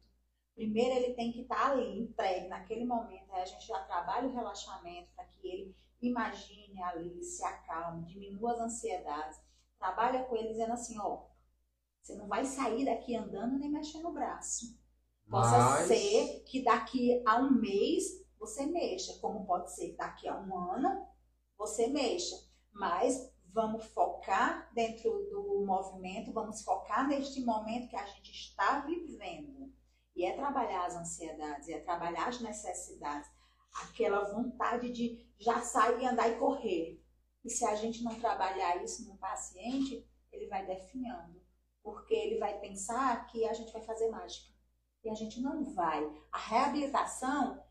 Primeiro 0.54 0.94
ele 0.94 1.14
tem 1.14 1.32
que 1.32 1.42
estar 1.42 1.72
ali, 1.72 2.00
entregue 2.00 2.48
naquele 2.48 2.84
momento. 2.84 3.32
Aí 3.32 3.42
a 3.42 3.46
gente 3.46 3.66
já 3.66 3.80
trabalha 3.84 4.28
o 4.28 4.34
relaxamento 4.34 5.10
para 5.16 5.24
que 5.24 5.48
ele 5.48 5.76
imagine 6.00 6.82
ali, 6.82 7.22
se 7.24 7.42
acalme, 7.44 8.04
diminua 8.04 8.52
as 8.52 8.60
ansiedades. 8.60 9.40
Trabalha 9.78 10.24
com 10.24 10.36
ele 10.36 10.48
dizendo 10.48 10.72
assim, 10.72 10.98
ó, 10.98 11.24
você 12.00 12.14
não 12.16 12.26
vai 12.26 12.44
sair 12.44 12.84
daqui 12.84 13.16
andando 13.16 13.58
nem 13.58 13.70
mexendo 13.70 14.08
o 14.08 14.12
braço. 14.12 14.78
Possa 15.30 15.58
Mas... 15.58 15.86
ser 15.86 16.42
que 16.44 16.62
daqui 16.62 17.22
a 17.26 17.38
um 17.38 17.50
mês 17.52 18.22
você 18.38 18.66
mexa, 18.66 19.18
como 19.20 19.46
pode 19.46 19.72
ser 19.72 19.90
que 19.90 19.96
daqui 19.96 20.28
a 20.28 20.38
um 20.38 20.56
ano 20.72 21.06
você 21.56 21.86
mexa. 21.86 22.36
Mas 22.72 23.32
vamos 23.52 23.84
focar 23.86 24.70
dentro 24.72 25.10
do 25.30 25.64
movimento, 25.64 26.32
vamos 26.32 26.62
focar 26.62 27.06
neste 27.06 27.44
momento 27.44 27.88
que 27.88 27.96
a 27.96 28.06
gente 28.06 28.30
está 28.30 28.80
vivendo. 28.80 29.72
E 30.14 30.24
é 30.24 30.34
trabalhar 30.34 30.86
as 30.86 30.96
ansiedades, 30.96 31.68
é 31.68 31.80
trabalhar 31.80 32.28
as 32.28 32.40
necessidades, 32.40 33.30
aquela 33.84 34.30
vontade 34.32 34.90
de 34.90 35.26
já 35.38 35.60
sair, 35.60 36.06
andar 36.06 36.28
e 36.28 36.38
correr. 36.38 37.02
E 37.44 37.50
se 37.50 37.64
a 37.64 37.74
gente 37.74 38.02
não 38.02 38.18
trabalhar 38.18 38.82
isso 38.82 39.08
no 39.08 39.16
paciente, 39.16 40.06
ele 40.30 40.46
vai 40.46 40.66
definhando, 40.66 41.42
porque 41.82 42.14
ele 42.14 42.38
vai 42.38 42.58
pensar 42.60 43.26
que 43.26 43.46
a 43.46 43.52
gente 43.52 43.72
vai 43.72 43.82
fazer 43.82 44.08
mágica. 44.10 44.52
E 45.04 45.10
a 45.10 45.14
gente 45.14 45.40
não 45.40 45.64
vai. 45.74 46.04
A 46.30 46.38
reabilitação, 46.38 47.62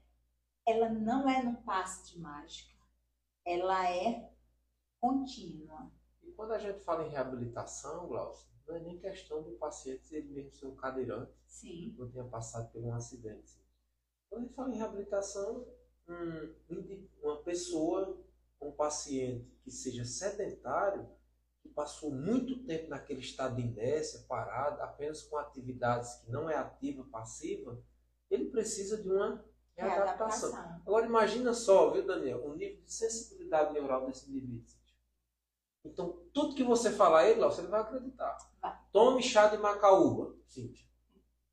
ela 0.67 0.89
não 0.89 1.29
é 1.29 1.41
num 1.41 1.55
passe 1.63 2.11
de 2.11 2.19
mágica. 2.19 2.71
Ela 3.45 3.89
é 3.89 4.30
contínua. 5.01 5.91
E 6.21 6.31
quando 6.31 6.53
a 6.53 6.59
gente 6.59 6.79
fala 6.81 7.05
em 7.05 7.09
reabilitação, 7.09 8.07
Glaucio, 8.07 8.47
não 8.67 8.75
é 8.75 8.79
nem 8.79 8.99
questão 8.99 9.41
do 9.41 9.51
paciente 9.53 10.15
ele 10.15 10.29
mesmo 10.29 10.53
ser 10.53 10.67
um 10.67 10.75
cadeirante. 10.75 11.33
Sim. 11.47 11.95
Não 11.97 12.09
tenha 12.09 12.23
passado 12.25 12.71
por 12.71 12.83
um 12.83 12.93
acidente. 12.93 13.59
Quando 14.29 14.43
a 14.43 14.45
gente 14.45 14.55
fala 14.55 14.69
em 14.69 14.77
reabilitação, 14.77 15.67
um, 16.07 16.55
uma 17.21 17.41
pessoa, 17.43 18.23
um 18.61 18.71
paciente 18.71 19.51
que 19.63 19.71
seja 19.71 20.05
sedentário, 20.05 21.09
que 21.61 21.69
passou 21.69 22.11
muito 22.11 22.63
tempo 22.63 22.89
naquele 22.89 23.19
estado 23.19 23.55
de 23.55 23.61
inércia, 23.63 24.25
parado, 24.27 24.81
apenas 24.81 25.23
com 25.23 25.37
atividades 25.37 26.15
que 26.15 26.31
não 26.31 26.49
é 26.49 26.55
ativa, 26.55 27.03
passiva, 27.11 27.83
ele 28.29 28.49
precisa 28.49 29.01
de 29.01 29.09
uma 29.09 29.43
readaptação. 29.75 30.51
readaptação. 30.51 30.81
Agora 30.85 31.05
imagina 31.05 31.53
só, 31.53 31.91
viu, 31.91 32.05
Daniel, 32.05 32.45
o 32.45 32.55
nível 32.55 32.81
de 32.83 32.93
sensibilidade 32.93 33.73
neural 33.73 34.07
desse 34.07 34.29
indivíduo. 34.29 34.80
Então, 35.83 36.21
tudo 36.33 36.55
que 36.55 36.63
você 36.63 36.91
falar 36.91 37.21
a 37.21 37.29
ele, 37.29 37.43
ele 37.43 37.67
vai 37.67 37.81
acreditar. 37.81 38.37
Vai. 38.61 38.79
Tome 38.91 39.23
chá 39.23 39.47
de 39.47 39.57
macaúba, 39.57 40.35
Cíntia. 40.45 40.85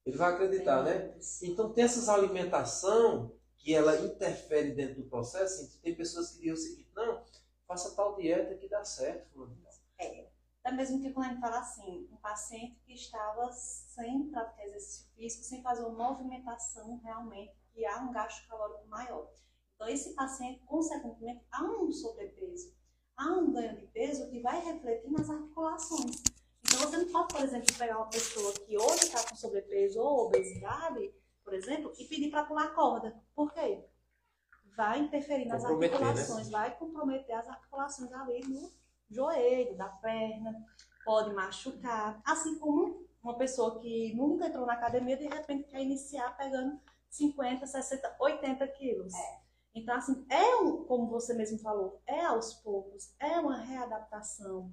Ele 0.04 0.16
vai 0.16 0.32
acreditar, 0.32 0.82
né? 0.82 1.14
Então, 1.42 1.72
tem 1.72 1.84
essas 1.84 2.08
alimentação 2.08 3.34
que 3.56 3.74
ela 3.74 4.00
interfere 4.00 4.72
dentro 4.72 5.02
do 5.02 5.08
processo. 5.08 5.62
Cíntia. 5.62 5.80
Tem 5.82 5.94
pessoas 5.94 6.30
que 6.30 6.38
dizem 6.40 6.52
o 6.52 6.56
seguinte, 6.56 6.90
não, 6.94 7.24
faça 7.66 7.94
tal 7.94 8.16
dieta 8.16 8.54
que 8.54 8.68
dá 8.68 8.84
certo. 8.84 9.50
É. 9.98 10.28
Até 10.62 10.76
mesmo 10.76 11.00
que 11.00 11.12
quando 11.12 11.26
a 11.26 11.28
gente 11.30 11.40
fala 11.40 11.58
assim, 11.60 12.08
um 12.12 12.16
paciente 12.16 12.78
que 12.84 12.92
estava 12.92 13.50
sem 13.52 14.28
praticar 14.30 14.66
exercício 14.66 15.06
físico, 15.14 15.44
sem 15.44 15.62
fazer 15.62 15.82
uma 15.82 16.10
movimentação 16.10 17.00
realmente, 17.02 17.54
que 17.72 17.86
há 17.86 17.98
um 18.00 18.12
gasto 18.12 18.46
calórico 18.48 18.86
maior. 18.86 19.30
Então, 19.74 19.88
esse 19.88 20.14
paciente, 20.14 20.60
consequentemente, 20.66 21.44
há 21.50 21.62
um 21.62 21.90
sobrepeso, 21.92 22.74
há 23.18 23.26
um 23.32 23.52
ganho 23.52 23.76
de 23.76 23.86
peso 23.88 24.30
que 24.30 24.40
vai 24.40 24.64
refletir 24.64 25.10
nas 25.10 25.28
articulações. 25.28 26.22
Então, 26.62 26.78
você 26.80 26.96
não 26.98 27.08
pode, 27.08 27.34
por 27.34 27.42
exemplo, 27.42 27.66
pegar 27.76 27.96
uma 27.96 28.08
pessoa 28.08 28.52
que 28.52 28.78
hoje 28.78 29.04
está 29.04 29.28
com 29.28 29.34
sobrepeso 29.34 30.00
ou 30.00 30.26
obesidade, 30.26 31.12
por 31.42 31.52
exemplo, 31.52 31.92
e 31.98 32.04
pedir 32.04 32.30
para 32.30 32.44
pular 32.44 32.74
corda. 32.74 33.20
Por 33.34 33.52
quê? 33.52 33.84
Vai 34.76 35.00
interferir 35.00 35.46
nas 35.46 35.64
né? 35.64 35.70
articulações, 35.70 36.46
né? 36.46 36.52
vai 36.52 36.76
comprometer 36.78 37.34
as 37.34 37.48
articulações 37.48 38.12
ali 38.12 38.40
no 38.46 38.70
joelho, 39.10 39.76
da 39.76 39.88
perna, 39.88 40.54
pode 41.04 41.34
machucar. 41.34 42.20
Assim 42.24 42.58
como 42.58 43.08
uma 43.22 43.36
pessoa 43.36 43.80
que 43.80 44.14
nunca 44.14 44.46
entrou 44.46 44.66
na 44.66 44.74
academia, 44.74 45.16
de 45.16 45.26
repente 45.26 45.68
quer 45.68 45.82
iniciar 45.82 46.36
pegando 46.36 46.78
50, 47.10 47.66
60, 47.66 48.16
80 48.20 48.68
quilos. 48.68 49.14
É. 49.14 49.47
Então, 49.78 49.94
assim, 49.94 50.26
é 50.28 50.56
como 50.86 51.08
você 51.08 51.34
mesmo 51.34 51.58
falou, 51.58 52.00
é 52.06 52.24
aos 52.24 52.54
poucos, 52.54 53.14
é 53.20 53.38
uma 53.38 53.58
readaptação, 53.58 54.72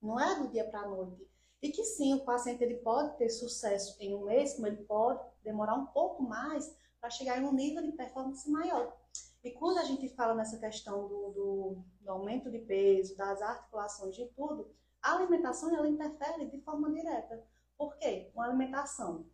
não 0.00 0.18
é 0.18 0.38
do 0.38 0.48
dia 0.48 0.64
para 0.64 0.80
a 0.80 0.88
noite. 0.88 1.28
E 1.60 1.70
que 1.70 1.82
sim, 1.82 2.14
o 2.14 2.24
paciente 2.24 2.62
ele 2.62 2.76
pode 2.76 3.16
ter 3.16 3.28
sucesso 3.30 3.96
em 3.98 4.14
um 4.14 4.26
mês, 4.26 4.54
como 4.54 4.66
ele 4.66 4.84
pode 4.84 5.20
demorar 5.42 5.74
um 5.74 5.86
pouco 5.86 6.22
mais 6.22 6.76
para 7.00 7.10
chegar 7.10 7.40
em 7.40 7.46
um 7.46 7.52
nível 7.52 7.82
de 7.82 7.92
performance 7.92 8.48
maior. 8.48 8.96
E 9.42 9.50
quando 9.50 9.78
a 9.78 9.84
gente 9.84 10.08
fala 10.10 10.34
nessa 10.34 10.58
questão 10.58 11.08
do, 11.08 11.30
do, 11.32 11.84
do 12.00 12.10
aumento 12.10 12.50
de 12.50 12.58
peso, 12.60 13.16
das 13.16 13.42
articulações, 13.42 14.14
de 14.14 14.26
tudo, 14.36 14.70
a 15.02 15.16
alimentação 15.16 15.74
ela 15.74 15.88
interfere 15.88 16.46
de 16.46 16.60
forma 16.60 16.90
direta. 16.92 17.44
Por 17.76 17.96
quê? 17.96 18.30
Uma 18.34 18.46
alimentação 18.46 19.26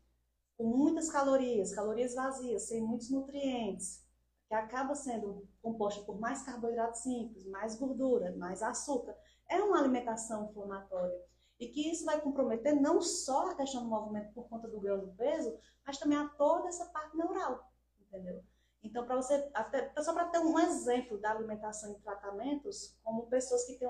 com 0.57 0.65
muitas 0.65 1.11
calorias, 1.11 1.75
calorias 1.75 2.15
vazias, 2.15 2.63
sem 2.63 2.81
muitos 2.81 3.11
nutrientes, 3.11 4.05
que 4.51 4.55
acaba 4.57 4.97
sendo 4.97 5.49
composta 5.63 6.03
por 6.03 6.19
mais 6.19 6.43
carboidratos 6.43 7.03
simples, 7.03 7.47
mais 7.47 7.77
gordura, 7.77 8.35
mais 8.37 8.65
açúcar, 8.65 9.17
é 9.49 9.63
uma 9.63 9.79
alimentação 9.79 10.51
inflamatória. 10.51 11.17
E 11.61 11.69
que 11.69 11.89
isso 11.89 12.05
vai 12.05 12.21
comprometer 12.21 12.75
não 12.75 13.01
só 13.01 13.53
a 13.53 13.55
questão 13.55 13.85
do 13.85 13.89
movimento 13.89 14.35
por 14.35 14.49
conta 14.49 14.67
do 14.67 14.81
ganho 14.81 15.03
do 15.03 15.15
peso, 15.15 15.57
mas 15.87 15.99
também 15.99 16.19
a 16.19 16.29
toda 16.31 16.67
essa 16.67 16.87
parte 16.87 17.17
neural, 17.17 17.65
entendeu? 18.01 18.43
Então, 18.83 19.07
para 19.07 19.15
você, 19.15 19.49
até, 19.55 19.93
só 20.03 20.13
para 20.13 20.31
ter 20.31 20.41
um 20.41 20.59
exemplo 20.59 21.17
da 21.19 21.31
alimentação 21.31 21.93
em 21.93 22.01
tratamentos, 22.01 22.99
como 23.05 23.29
pessoas 23.29 23.65
que 23.67 23.79
têm 23.79 23.89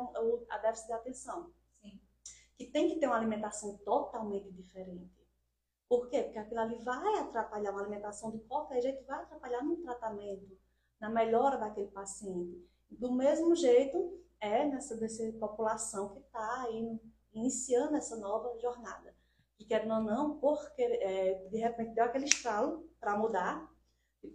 a 0.50 0.58
déficit 0.58 0.88
de 0.88 0.92
atenção, 0.92 1.50
Sim. 1.80 1.98
que 2.58 2.66
tem 2.66 2.86
que 2.86 3.00
ter 3.00 3.06
uma 3.06 3.16
alimentação 3.16 3.78
totalmente 3.78 4.52
diferente. 4.52 5.19
Por 5.90 6.08
quê? 6.08 6.22
Porque 6.22 6.38
aquilo 6.38 6.60
ali 6.60 6.78
vai 6.84 7.18
atrapalhar 7.18 7.72
uma 7.72 7.80
alimentação 7.80 8.30
de 8.30 8.38
qualquer 8.44 8.80
jeito, 8.80 9.04
vai 9.04 9.24
atrapalhar 9.24 9.60
no 9.60 9.76
tratamento, 9.78 10.56
na 11.00 11.10
melhora 11.10 11.58
daquele 11.58 11.88
paciente. 11.88 12.64
Do 12.88 13.12
mesmo 13.12 13.56
jeito, 13.56 14.22
é 14.40 14.64
nessa 14.64 14.96
dessa 14.96 15.24
população 15.32 16.10
que 16.10 16.20
está 16.20 16.62
aí 16.62 16.96
iniciando 17.32 17.96
essa 17.96 18.16
nova 18.16 18.56
jornada. 18.60 19.12
E 19.58 19.64
querendo 19.64 19.94
ou 19.94 20.00
não, 20.02 20.38
porque 20.38 20.80
é, 20.80 21.48
de 21.50 21.58
repente 21.58 21.92
deu 21.92 22.04
aquele 22.04 22.26
estralo 22.26 22.88
para 23.00 23.18
mudar, 23.18 23.68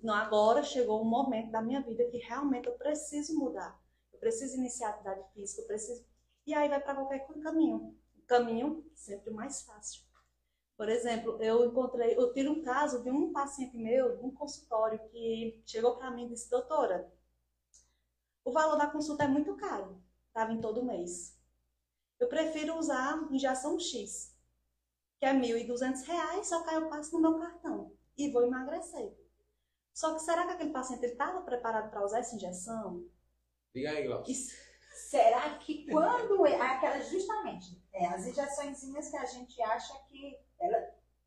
não, 0.03 0.13
agora 0.13 0.61
chegou 0.61 1.01
um 1.01 1.09
momento 1.09 1.51
da 1.51 1.61
minha 1.61 1.81
vida 1.81 2.03
que 2.11 2.17
realmente 2.17 2.67
eu 2.67 2.73
preciso 2.73 3.33
mudar. 3.39 3.79
Eu 4.11 4.19
preciso 4.19 4.57
iniciar 4.57 4.89
atividade 4.89 5.23
física, 5.31 5.61
eu 5.61 5.67
preciso. 5.67 6.05
E 6.45 6.53
aí 6.53 6.67
vai 6.67 6.81
para 6.81 6.95
qualquer 6.95 7.25
caminho. 7.41 7.95
O 8.17 8.25
caminho 8.27 8.85
sempre 8.93 9.31
mais 9.31 9.61
fácil. 9.61 10.03
Por 10.77 10.89
exemplo, 10.89 11.41
eu 11.41 11.65
encontrei, 11.65 12.17
eu 12.17 12.33
tive 12.33 12.49
um 12.49 12.61
caso 12.61 13.01
de 13.01 13.09
um 13.09 13.31
paciente 13.31 13.77
meu, 13.77 14.17
de 14.17 14.23
um 14.25 14.31
consultório, 14.31 14.99
que 15.09 15.63
chegou 15.65 15.97
para 15.97 16.11
mim 16.11 16.25
e 16.25 16.29
disse: 16.29 16.49
Doutora, 16.49 17.11
o 18.43 18.51
valor 18.51 18.77
da 18.77 18.87
consulta 18.87 19.23
é 19.23 19.27
muito 19.27 19.55
caro, 19.55 20.01
estava 20.27 20.51
em 20.51 20.59
todo 20.59 20.83
mês. 20.83 21.39
Eu 22.19 22.27
prefiro 22.27 22.77
usar 22.77 23.27
injeção 23.31 23.79
X, 23.79 24.35
que 25.19 25.25
é 25.25 25.31
R$ 25.31 25.39
1.200, 25.39 26.43
só 26.43 26.63
que 26.63 26.69
aí 26.69 26.75
eu 26.75 26.89
passo 26.89 27.13
no 27.13 27.21
meu 27.21 27.39
cartão 27.39 27.95
e 28.17 28.31
vou 28.31 28.43
emagrecer. 28.43 29.15
Só 29.93 30.13
que 30.13 30.19
será 30.19 30.45
que 30.45 30.53
aquele 30.53 30.71
paciente 30.71 31.05
estava 31.05 31.41
preparado 31.41 31.89
para 31.89 32.03
usar 32.03 32.19
essa 32.19 32.35
injeção? 32.35 33.05
Diga 33.73 33.91
aí, 33.91 34.05
Glaucio. 34.05 34.35
Será 35.09 35.57
que 35.57 35.85
quando 35.89 36.45
é 36.45 36.59
aquela 36.59 36.99
justamente 37.01 37.81
É, 37.93 38.07
as 38.07 38.25
injeçõezinhas 38.25 39.09
que 39.09 39.17
a 39.17 39.25
gente 39.25 39.61
acha 39.61 39.93
que 40.09 40.37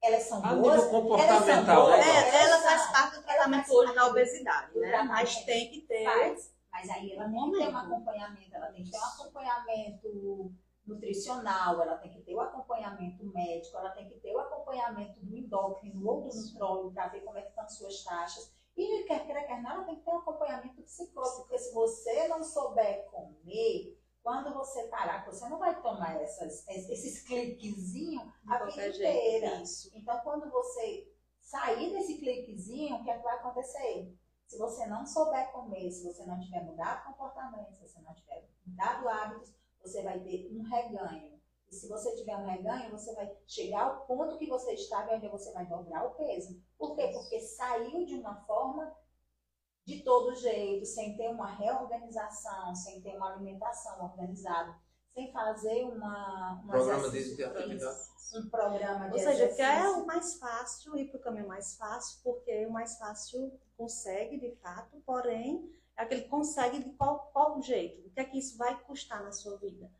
elas 0.03 0.23
são 0.25 0.45
A 0.45 0.55
boas. 0.55 0.75
elas 0.75 0.91
são 0.91 1.03
boas, 1.03 1.21
É, 1.21 2.29
ela 2.29 2.45
elas 2.45 2.63
faz 2.63 2.81
são- 2.83 2.93
parte 2.93 3.17
do 3.17 3.23
tratamento 3.23 3.73
hoje 3.73 3.95
da 3.95 4.07
obesidade, 4.07 4.79
né? 4.79 5.03
Mas 5.03 5.45
tem 5.45 5.71
que 5.71 5.81
ter. 5.83 6.05
Faz, 6.05 6.55
mas 6.73 6.89
aí 6.91 7.13
ela 7.13 7.29
tem 7.29 7.51
que 7.51 7.59
ter 7.59 7.69
um 7.69 7.77
acompanhamento, 7.79 8.55
ela 8.57 8.67
tem 8.73 8.85
que 8.85 8.91
ter 8.91 8.99
um 8.99 9.05
acompanhamento 9.05 10.53
nutricional, 10.87 11.83
ela 11.83 11.97
tem 11.99 12.11
que 12.11 12.21
ter 12.23 12.35
o 12.35 12.41
acompanhamento 12.41 13.25
médico, 13.27 13.77
ela 13.77 13.91
tem 13.91 14.09
que 14.09 14.19
ter 14.21 14.33
o 14.35 14.39
acompanhamento 14.39 15.21
do 15.21 15.37
endócrino 15.37 16.07
ou 16.09 16.23
do 16.23 16.35
nutrólogo 16.35 16.93
para 16.93 17.09
ver 17.09 17.21
como 17.21 17.37
é 17.39 17.43
que 17.43 17.49
estão 17.49 17.69
suas 17.69 18.03
taxas. 18.05 18.51
E 18.77 19.03
quer 19.05 19.27
queira, 19.27 19.43
quer 19.45 19.61
não, 19.61 19.71
ela 19.73 19.85
tem 19.85 19.97
que 19.97 20.03
ter 20.05 20.11
um 20.11 20.19
acompanhamento 20.19 20.81
psicológico, 20.83 21.41
porque 21.43 21.59
se 21.59 21.75
você 21.75 22.29
não 22.29 22.43
souber 22.43 23.07
comer, 23.11 23.99
quando 24.29 24.53
você 24.53 24.83
parar, 24.89 25.25
você 25.25 25.49
não 25.49 25.59
vai 25.59 25.81
tomar 25.81 26.21
essas, 26.21 26.69
esses 26.69 27.23
cliquezinhos 27.23 28.31
a 28.47 28.63
vida 28.63 28.87
inteira. 28.89 29.63
Isso. 29.63 29.91
Então, 29.95 30.21
quando 30.21 30.51
você 30.51 31.11
sair 31.41 31.95
desse 31.95 32.19
cliquezinho, 32.19 32.97
o 32.97 33.05
que, 33.05 33.11
é 33.11 33.17
que 33.17 33.23
vai 33.23 33.37
acontecer? 33.37 34.15
Se 34.47 34.59
você 34.59 34.85
não 34.85 35.07
souber 35.07 35.51
comer, 35.51 35.91
se 35.91 36.05
você 36.05 36.27
não 36.27 36.39
tiver 36.39 36.63
mudado 36.63 37.07
comportamento, 37.07 37.73
se 37.73 37.81
você 37.81 38.03
não 38.03 38.13
tiver 38.13 38.47
mudado 38.67 39.09
hábitos, 39.09 39.55
você 39.81 40.03
vai 40.03 40.21
ter 40.21 40.51
um 40.53 40.63
reganho. 40.63 41.41
E 41.71 41.75
se 41.75 41.89
você 41.89 42.15
tiver 42.15 42.37
um 42.37 42.45
reganho, 42.45 42.91
você 42.91 43.15
vai 43.15 43.35
chegar 43.47 43.85
ao 43.85 44.07
ponto 44.07 44.37
que 44.37 44.47
você 44.47 44.75
estava 44.75 45.11
e 45.11 45.17
onde 45.17 45.29
você 45.29 45.51
vai 45.53 45.65
dobrar 45.65 46.05
o 46.05 46.15
peso. 46.17 46.63
Por 46.77 46.95
quê? 46.97 47.09
Porque 47.15 47.41
saiu 47.41 48.05
de 48.05 48.17
uma 48.17 48.45
forma 48.45 48.95
de 49.89 50.03
todo 50.03 50.35
jeito, 50.35 50.85
sem 50.85 51.17
ter 51.17 51.31
uma 51.31 51.47
reorganização, 51.47 52.75
sem 52.75 53.01
ter 53.01 53.17
uma 53.17 53.33
alimentação 53.33 54.05
organizada, 54.05 54.77
sem 55.15 55.33
fazer 55.33 55.85
uma, 55.85 56.61
um 56.63 56.69
Programa 56.69 57.09
de 57.09 57.17
exercício 57.17 57.47
atividade. 57.47 57.99
físico, 57.99 58.39
um 58.39 58.51
programa 58.51 59.07
de 59.07 59.13
Ou 59.15 59.19
seja, 59.19 59.49
que 59.49 59.63
é 59.63 59.89
o 59.89 60.05
mais 60.05 60.35
fácil, 60.35 60.95
ir 60.95 61.07
para 61.11 61.19
o 61.19 61.23
caminho 61.23 61.49
mais 61.49 61.75
fácil, 61.79 62.21
porque 62.23 62.67
o 62.67 62.71
mais 62.71 62.99
fácil 62.99 63.51
consegue, 63.79 64.39
de 64.39 64.55
fato, 64.57 65.01
porém, 65.07 65.73
é 65.97 66.03
aquele 66.03 66.21
que 66.21 66.29
consegue 66.29 66.81
de 66.81 66.91
qual, 66.91 67.31
qual 67.33 67.63
jeito. 67.63 68.07
O 68.07 68.11
que 68.11 68.21
é 68.21 68.25
que 68.25 68.39
isso 68.39 68.59
vai 68.59 68.79
custar 68.83 69.25
na 69.25 69.33
sua 69.33 69.57
vida? 69.57 69.91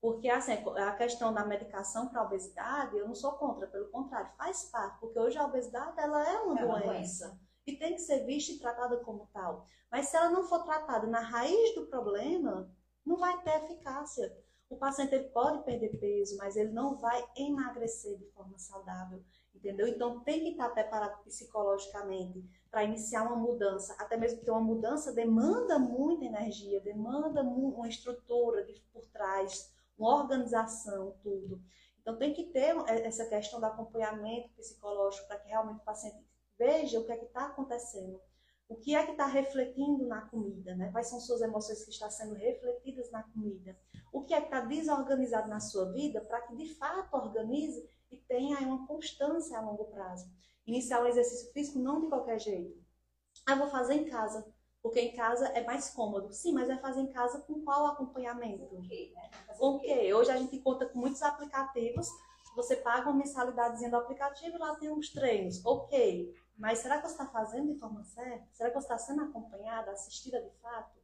Porque, 0.00 0.28
assim, 0.28 0.54
a 0.54 0.92
questão 0.96 1.32
da 1.32 1.44
medicação 1.46 2.08
para 2.08 2.20
a 2.20 2.24
obesidade, 2.24 2.98
eu 2.98 3.06
não 3.06 3.14
sou 3.14 3.30
contra, 3.34 3.68
pelo 3.68 3.90
contrário, 3.90 4.28
faz 4.36 4.64
parte, 4.64 4.98
porque 4.98 5.20
hoje 5.20 5.38
a 5.38 5.46
obesidade, 5.46 6.00
ela 6.00 6.28
é 6.28 6.36
uma 6.40 6.60
É 6.60 6.64
uma 6.64 6.80
doença. 6.80 7.45
E 7.66 7.76
tem 7.76 7.94
que 7.94 8.00
ser 8.00 8.24
vista 8.24 8.52
e 8.52 8.58
tratada 8.58 8.98
como 8.98 9.28
tal. 9.32 9.66
Mas 9.90 10.08
se 10.08 10.16
ela 10.16 10.30
não 10.30 10.44
for 10.44 10.62
tratada 10.64 11.06
na 11.06 11.20
raiz 11.20 11.74
do 11.74 11.86
problema, 11.86 12.70
não 13.04 13.16
vai 13.16 13.42
ter 13.42 13.64
eficácia. 13.64 14.36
O 14.68 14.76
paciente 14.76 15.14
ele 15.14 15.28
pode 15.28 15.64
perder 15.64 15.96
peso, 15.98 16.36
mas 16.36 16.56
ele 16.56 16.72
não 16.72 16.96
vai 16.96 17.24
emagrecer 17.36 18.18
de 18.18 18.26
forma 18.32 18.58
saudável, 18.58 19.22
entendeu? 19.54 19.86
Então 19.86 20.20
tem 20.20 20.40
que 20.40 20.50
estar 20.50 20.70
preparado 20.70 21.22
psicologicamente 21.22 22.44
para 22.68 22.82
iniciar 22.82 23.22
uma 23.22 23.36
mudança, 23.36 23.94
até 23.98 24.16
mesmo 24.16 24.38
porque 24.38 24.50
uma 24.50 24.60
mudança 24.60 25.12
demanda 25.12 25.78
muita 25.78 26.24
energia, 26.24 26.80
demanda 26.80 27.42
uma 27.42 27.88
estrutura 27.88 28.64
de, 28.64 28.74
por 28.92 29.04
trás, 29.12 29.72
uma 29.96 30.16
organização, 30.16 31.16
tudo. 31.22 31.62
Então 32.00 32.18
tem 32.18 32.34
que 32.34 32.44
ter 32.44 32.76
essa 32.88 33.24
questão 33.26 33.60
do 33.60 33.66
acompanhamento 33.66 34.50
psicológico 34.50 35.26
para 35.28 35.38
que 35.38 35.48
realmente 35.48 35.80
o 35.80 35.84
paciente 35.84 36.18
veja 36.58 37.00
o 37.00 37.04
que 37.04 37.12
é 37.12 37.16
que 37.16 37.26
está 37.26 37.46
acontecendo. 37.46 38.20
O 38.68 38.74
que 38.74 38.96
é 38.96 39.04
que 39.04 39.12
está 39.12 39.26
refletindo 39.26 40.06
na 40.06 40.22
comida, 40.22 40.74
né? 40.74 40.90
Quais 40.90 41.06
são 41.06 41.20
suas 41.20 41.40
emoções 41.40 41.84
que 41.84 41.90
estão 41.90 42.10
sendo 42.10 42.34
refletidas 42.34 43.10
na 43.12 43.22
comida? 43.22 43.78
O 44.12 44.24
que 44.24 44.34
é 44.34 44.40
que 44.40 44.46
está 44.46 44.60
desorganizado 44.60 45.48
na 45.48 45.60
sua 45.60 45.92
vida 45.92 46.20
para 46.22 46.40
que 46.40 46.56
de 46.56 46.74
fato 46.74 47.14
organize 47.14 47.88
e 48.10 48.16
tenha 48.16 48.58
uma 48.60 48.86
constância 48.86 49.56
a 49.56 49.60
longo 49.60 49.84
prazo. 49.86 50.28
Iniciar 50.66 51.02
o 51.02 51.06
exercício 51.06 51.52
físico 51.52 51.78
não 51.78 52.00
de 52.00 52.08
qualquer 52.08 52.40
jeito. 52.40 52.76
Ah, 53.46 53.54
vou 53.54 53.68
fazer 53.68 53.94
em 53.94 54.08
casa, 54.08 54.44
porque 54.82 55.00
em 55.00 55.14
casa 55.14 55.46
é 55.48 55.62
mais 55.64 55.90
cômodo. 55.90 56.32
Sim, 56.32 56.52
mas 56.52 56.66
vai 56.66 56.78
fazer 56.78 57.00
em 57.00 57.12
casa 57.12 57.40
com 57.42 57.62
qual 57.62 57.86
acompanhamento? 57.86 58.68
Quê, 58.88 59.12
né? 59.14 59.30
Com 59.56 59.76
o 59.76 59.80
quê? 59.80 60.12
Hoje 60.12 60.30
a 60.30 60.36
gente 60.36 60.58
conta 60.58 60.86
com 60.86 60.98
muitos 60.98 61.22
aplicativos. 61.22 62.08
Você 62.56 62.76
paga 62.76 63.10
uma 63.10 63.18
mensalidadezinha 63.18 63.90
do 63.90 63.96
aplicativo 63.96 64.56
e 64.56 64.58
lá 64.58 64.74
tem 64.76 64.90
uns 64.90 65.10
treinos. 65.10 65.64
Ok, 65.64 66.34
mas 66.56 66.78
será 66.78 66.96
que 66.96 67.06
você 67.06 67.12
está 67.12 67.26
fazendo 67.26 67.72
de 67.72 67.78
forma 67.78 68.02
certa? 68.04 68.48
Será 68.52 68.70
que 68.70 68.76
você 68.76 68.86
está 68.86 68.98
sendo 68.98 69.22
acompanhada, 69.22 69.90
assistida 69.90 70.40
de 70.40 70.50
fato? 70.60 70.98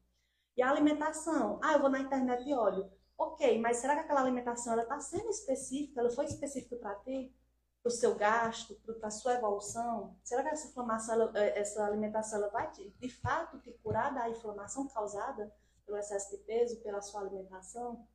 E 0.57 0.63
a 0.63 0.71
alimentação? 0.71 1.61
Ah, 1.63 1.75
eu 1.75 1.81
vou 1.81 1.91
na 1.91 2.01
internet 2.01 2.49
e 2.49 2.55
olho. 2.55 2.91
Ok, 3.19 3.61
mas 3.61 3.77
será 3.77 3.95
que 3.95 4.01
aquela 4.01 4.23
alimentação 4.23 4.79
está 4.81 4.99
sendo 4.99 5.29
específica? 5.29 6.01
Ela 6.01 6.11
foi 6.11 6.25
específica 6.25 6.77
para 6.77 6.95
ti? 6.97 7.35
Para 7.83 7.91
o 7.91 7.93
seu 7.93 8.15
gasto? 8.15 8.75
Para 8.99 9.09
a 9.09 9.11
sua 9.11 9.35
evolução? 9.35 10.17
Será 10.25 10.43
que 10.43 10.49
essa 10.49 10.69
inflamação, 10.69 11.37
eh, 11.37 11.59
essa 11.59 11.85
alimentação, 11.85 12.39
ela 12.39 12.49
vai 12.49 12.71
te, 12.71 12.91
de 12.99 13.09
fato 13.09 13.61
te 13.61 13.73
curar 13.83 14.15
da 14.15 14.29
inflamação 14.31 14.89
causada 14.89 15.55
pelo 15.85 15.99
excesso 15.99 16.31
de 16.31 16.43
peso, 16.45 16.83
pela 16.83 17.03
sua 17.03 17.21
alimentação? 17.21 18.07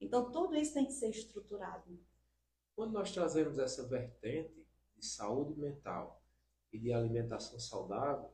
Então, 0.00 0.30
tudo 0.30 0.54
isso 0.54 0.74
tem 0.74 0.86
que 0.86 0.92
ser 0.92 1.08
estruturado. 1.08 1.98
Quando 2.74 2.92
nós 2.92 3.10
trazemos 3.10 3.58
essa 3.58 3.86
vertente 3.88 4.66
de 4.96 5.06
saúde 5.06 5.58
mental 5.58 6.22
e 6.76 6.78
de 6.78 6.92
alimentação 6.92 7.58
saudável, 7.58 8.30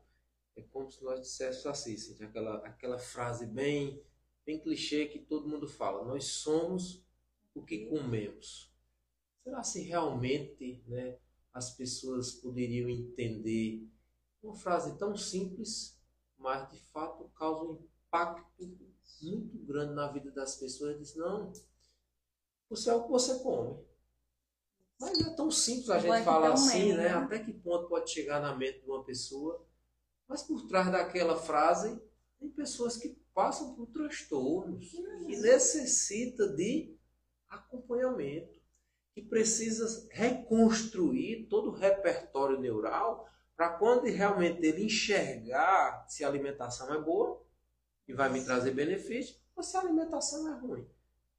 é 0.57 0.63
como 0.63 0.91
se 0.91 1.03
nós 1.03 1.21
disséssemos 1.21 1.67
assim, 1.67 1.95
assim, 1.95 2.23
aquela, 2.23 2.57
aquela 2.67 2.99
frase 2.99 3.47
bem, 3.47 4.03
bem 4.45 4.61
clichê 4.61 5.07
que 5.07 5.19
todo 5.19 5.49
mundo 5.49 5.67
fala, 5.67 6.05
nós 6.05 6.25
somos 6.25 7.03
o 7.55 7.63
que 7.63 7.87
comemos. 7.87 8.71
Será 9.43 9.63
se 9.63 9.83
realmente 9.83 10.83
né, 10.87 11.19
as 11.53 11.75
pessoas 11.75 12.33
poderiam 12.33 12.89
entender 12.89 13.89
uma 14.43 14.55
frase 14.55 14.99
tão 14.99 15.17
simples, 15.17 15.99
mas 16.37 16.69
de 16.71 16.79
fato 16.79 17.29
causa 17.31 17.65
um 17.65 17.89
impacto 18.07 18.79
muito 19.23 19.59
grande 19.59 19.95
na 19.95 20.11
vida 20.11 20.31
das 20.33 20.57
pessoas? 20.57 20.99
Diz, 20.99 21.15
não, 21.15 21.53
você 22.69 22.91
é 22.91 22.95
o 22.95 23.05
que 23.05 23.11
você 23.11 23.39
come. 23.39 23.92
Mas 25.03 25.19
é 25.19 25.31
tão 25.31 25.51
simples 25.51 25.91
a 25.91 25.99
gente 25.99 26.23
falar 26.23 26.53
assim, 26.53 26.93
né? 26.93 27.09
né? 27.09 27.09
Até 27.09 27.41
que 27.41 27.53
ponto 27.53 27.89
pode 27.89 28.09
chegar 28.09 28.41
na 28.41 28.55
mente 28.55 28.83
de 28.83 28.89
uma 28.89 29.03
pessoa. 29.03 29.67
Mas 30.29 30.45
por 30.45 30.65
trás 30.69 30.93
daquela 30.93 31.37
frase, 31.37 32.01
tem 32.39 32.49
pessoas 32.49 32.97
que 32.97 33.09
passam 33.35 33.75
por 33.75 33.87
transtornos, 33.89 34.93
que 35.27 35.37
necessita 35.39 36.47
de 36.55 36.97
acompanhamento, 37.49 38.61
que 39.13 39.21
precisa 39.21 40.09
reconstruir 40.13 41.49
todo 41.51 41.71
o 41.71 41.75
repertório 41.75 42.61
neural 42.61 43.29
para 43.57 43.71
quando 43.71 44.05
realmente 44.05 44.65
ele 44.65 44.85
enxergar 44.85 46.07
se 46.09 46.23
a 46.23 46.29
alimentação 46.29 46.95
é 46.95 47.01
boa 47.01 47.43
e 48.07 48.13
vai 48.13 48.31
me 48.31 48.45
trazer 48.45 48.71
benefício, 48.71 49.35
ou 49.57 49.65
se 49.65 49.77
a 49.77 49.81
alimentação 49.81 50.49
é 50.49 50.61
ruim. 50.61 50.89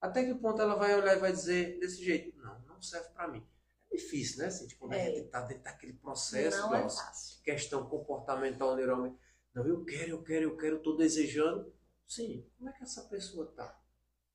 Até 0.02 0.26
que 0.26 0.36
ponto 0.36 0.62
ela 0.62 0.76
vai 0.76 0.94
olhar 1.00 1.16
e 1.16 1.20
vai 1.20 1.32
dizer 1.32 1.80
desse 1.80 2.04
jeito, 2.04 2.38
não, 2.38 2.60
não 2.68 2.82
serve 2.82 3.08
para 3.14 3.30
mim. 3.30 3.53
É 3.94 3.98
difícil, 3.98 4.40
né? 4.40 4.46
Assim, 4.48 4.68
quando 4.78 4.94
a 4.94 4.98
É. 4.98 5.06
gente 5.12 5.26
está 5.26 5.42
dentro 5.42 5.64
daquele 5.64 5.94
processo, 5.94 6.58
não 6.62 6.76
é 6.76 6.82
nossa, 6.84 7.04
fácil. 7.06 7.42
questão 7.44 7.88
comportamental 7.88 8.76
neural. 8.76 9.16
Não, 9.54 9.68
eu 9.68 9.86
quero, 9.86 10.10
eu 10.10 10.24
quero, 10.24 10.44
eu 10.46 10.58
quero, 10.58 10.78
estou 10.78 10.98
desejando. 10.98 11.72
Sim, 12.08 12.50
como 12.58 12.70
é 12.70 12.74
que 12.74 12.84
essa 12.84 13.04
pessoa 13.04 13.50
está? 13.50 13.80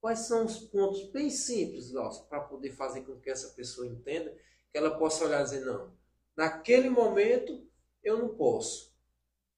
Quais 0.00 0.20
são 0.20 0.44
os 0.44 0.58
pontos 0.60 1.10
bem 1.10 1.28
simples, 1.28 1.92
nossa, 1.92 2.22
para 2.26 2.40
poder 2.42 2.70
fazer 2.72 3.02
com 3.02 3.18
que 3.20 3.28
essa 3.30 3.52
pessoa 3.54 3.86
entenda 3.86 4.30
que 4.70 4.78
ela 4.78 4.96
possa 4.96 5.24
olhar 5.24 5.40
e 5.40 5.44
dizer, 5.44 5.64
não, 5.64 5.92
naquele 6.36 6.88
momento 6.88 7.68
eu 8.02 8.16
não 8.18 8.36
posso. 8.36 8.96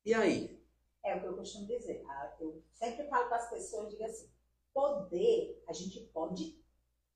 E 0.04 0.14
aí? 0.14 0.58
É 1.04 1.14
o 1.16 1.20
que 1.20 1.26
eu 1.26 1.36
costumo 1.36 1.66
dizer. 1.66 2.02
Ah, 2.06 2.36
Eu 2.40 2.64
sempre 2.72 3.06
falo 3.08 3.28
para 3.28 3.36
as 3.36 3.50
pessoas, 3.50 3.90
digo 3.90 4.02
assim, 4.04 4.30
poder, 4.72 5.62
a 5.68 5.72
gente 5.74 6.00
pode 6.12 6.58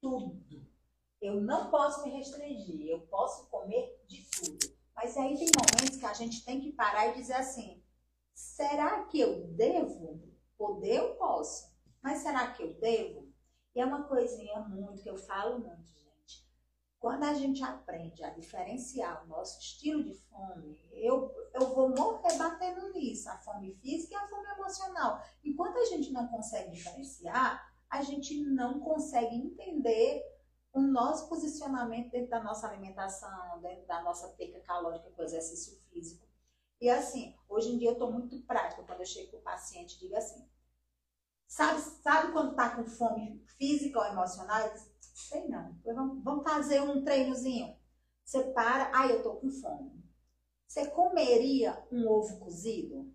tudo. 0.02 0.44
Eu 1.24 1.40
não 1.40 1.70
posso 1.70 2.04
me 2.04 2.10
restringir, 2.10 2.86
eu 2.86 3.00
posso 3.06 3.48
comer 3.48 3.98
de 4.06 4.28
tudo. 4.30 4.76
Mas 4.94 5.16
aí 5.16 5.34
tem 5.34 5.48
momentos 5.56 5.96
que 5.96 6.04
a 6.04 6.12
gente 6.12 6.44
tem 6.44 6.60
que 6.60 6.70
parar 6.72 7.08
e 7.08 7.14
dizer 7.14 7.32
assim, 7.32 7.82
será 8.34 9.04
que 9.04 9.20
eu 9.20 9.46
devo? 9.46 10.22
Poder 10.58 10.96
eu 10.96 11.14
posso, 11.14 11.72
mas 12.02 12.18
será 12.18 12.52
que 12.52 12.62
eu 12.62 12.74
devo? 12.74 13.32
E 13.74 13.80
é 13.80 13.86
uma 13.86 14.04
coisinha 14.04 14.60
muito 14.60 15.02
que 15.02 15.08
eu 15.08 15.16
falo 15.16 15.60
muito, 15.60 15.86
gente. 15.94 16.46
Quando 17.00 17.24
a 17.24 17.32
gente 17.32 17.62
aprende 17.64 18.22
a 18.22 18.28
diferenciar 18.28 19.24
o 19.24 19.28
nosso 19.28 19.58
estilo 19.58 20.04
de 20.04 20.12
fome, 20.12 20.78
eu, 20.92 21.34
eu 21.54 21.74
vou 21.74 21.88
morrer 21.88 22.36
batendo 22.36 22.92
nisso, 22.92 23.30
a 23.30 23.38
fome 23.38 23.72
física 23.76 24.12
e 24.12 24.16
a 24.16 24.28
fome 24.28 24.46
emocional. 24.48 25.22
Enquanto 25.42 25.78
a 25.78 25.86
gente 25.86 26.12
não 26.12 26.28
consegue 26.28 26.70
diferenciar, 26.70 27.66
a 27.88 28.02
gente 28.02 28.44
não 28.44 28.78
consegue 28.78 29.34
entender 29.34 30.33
o 30.74 30.80
nosso 30.82 31.28
posicionamento 31.28 32.10
dentro 32.10 32.30
da 32.30 32.42
nossa 32.42 32.68
alimentação, 32.68 33.60
dentro 33.62 33.86
da 33.86 34.02
nossa 34.02 34.28
perca 34.30 34.58
calórica 34.60 35.08
com 35.12 35.22
exercício 35.22 35.80
físico. 35.88 36.26
E 36.80 36.90
assim, 36.90 37.34
hoje 37.48 37.72
em 37.72 37.78
dia 37.78 37.90
eu 37.90 37.92
estou 37.92 38.12
muito 38.12 38.42
prática 38.42 38.82
quando 38.82 39.00
eu 39.00 39.06
chego 39.06 39.30
para 39.30 39.38
o 39.38 39.42
paciente 39.42 40.00
digo 40.00 40.16
assim, 40.16 40.44
sabe, 41.46 41.80
sabe 41.80 42.32
quando 42.32 42.50
está 42.50 42.74
com 42.74 42.84
fome 42.84 43.40
física 43.56 44.00
ou 44.00 44.06
emocional? 44.06 44.62
Digo, 44.64 44.84
sei 45.00 45.46
não. 45.46 45.78
Vamos, 45.84 46.24
vamos 46.24 46.42
fazer 46.44 46.80
um 46.80 47.04
treinozinho. 47.04 47.78
Você 48.24 48.42
para, 48.52 48.90
ai, 48.92 49.12
eu 49.12 49.22
tô 49.22 49.36
com 49.36 49.50
fome. 49.50 50.04
Você 50.66 50.90
comeria 50.90 51.86
um 51.92 52.08
ovo 52.08 52.40
cozido? 52.40 53.14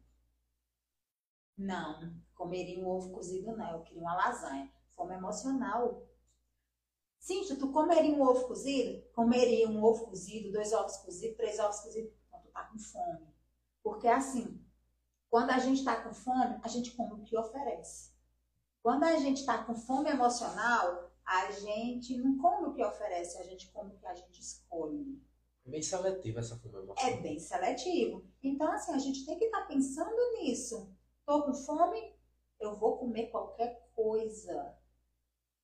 Não, 1.58 2.16
comeria 2.34 2.80
um 2.80 2.88
ovo 2.88 3.12
cozido 3.12 3.56
não, 3.58 3.74
eu 3.74 3.84
queria 3.84 4.02
uma 4.02 4.16
lasanha. 4.16 4.72
Fome 4.96 5.14
emocional. 5.14 6.09
Cíntia, 7.20 7.58
tu 7.58 7.72
comeria 7.72 8.16
um 8.16 8.22
ovo 8.22 8.48
cozido? 8.48 9.04
Comeria 9.14 9.68
um 9.68 9.84
ovo 9.84 10.08
cozido, 10.08 10.52
dois 10.52 10.72
ovos 10.72 10.98
cozidos, 10.98 11.38
três 11.38 11.60
ovos 11.60 11.80
cozidos. 11.82 12.12
Então 12.28 12.42
tu 12.42 12.48
tá 12.50 12.64
com 12.64 12.80
fome. 12.80 13.28
Porque 13.84 14.08
assim, 14.08 14.64
quando 15.30 15.52
a 15.52 15.60
gente 15.60 15.84
tá 15.84 16.02
com 16.02 16.14
fome, 16.14 16.60
a 16.64 16.68
gente 16.68 16.92
come 16.92 17.14
o 17.14 17.24
que 17.24 17.38
oferece. 17.38 18.12
Quando 18.82 19.04
a 19.04 19.18
gente 19.18 19.46
tá 19.46 19.64
com 19.64 19.76
fome 19.76 20.10
emocional, 20.10 21.12
a 21.26 21.52
gente 21.52 22.18
não 22.18 22.38
come 22.38 22.70
o 22.70 22.74
que 22.74 22.84
oferece, 22.84 23.38
a 23.38 23.44
gente 23.44 23.70
come 23.72 23.94
o 23.94 23.98
que 23.98 24.08
a 24.08 24.16
gente 24.16 24.40
escolhe. 24.40 25.22
É 25.66 25.70
bem 25.70 25.82
seletivo 25.82 26.40
essa 26.40 26.58
fome 26.58 26.78
emocional. 26.78 27.14
É 27.14 27.22
bem 27.22 27.40
seletivo. 27.40 28.26
Então, 28.42 28.72
assim, 28.72 28.94
a 28.94 28.98
gente 28.98 29.26
tem 29.26 29.38
que 29.38 29.46
estar 29.46 29.62
tá 29.62 29.68
pensando 29.68 30.16
nisso. 30.40 30.92
Tô 31.26 31.44
com 31.44 31.54
fome, 31.54 32.16
eu 32.60 32.76
vou 32.76 32.98
comer 32.98 33.28
qualquer 33.28 33.88
coisa. 33.94 34.79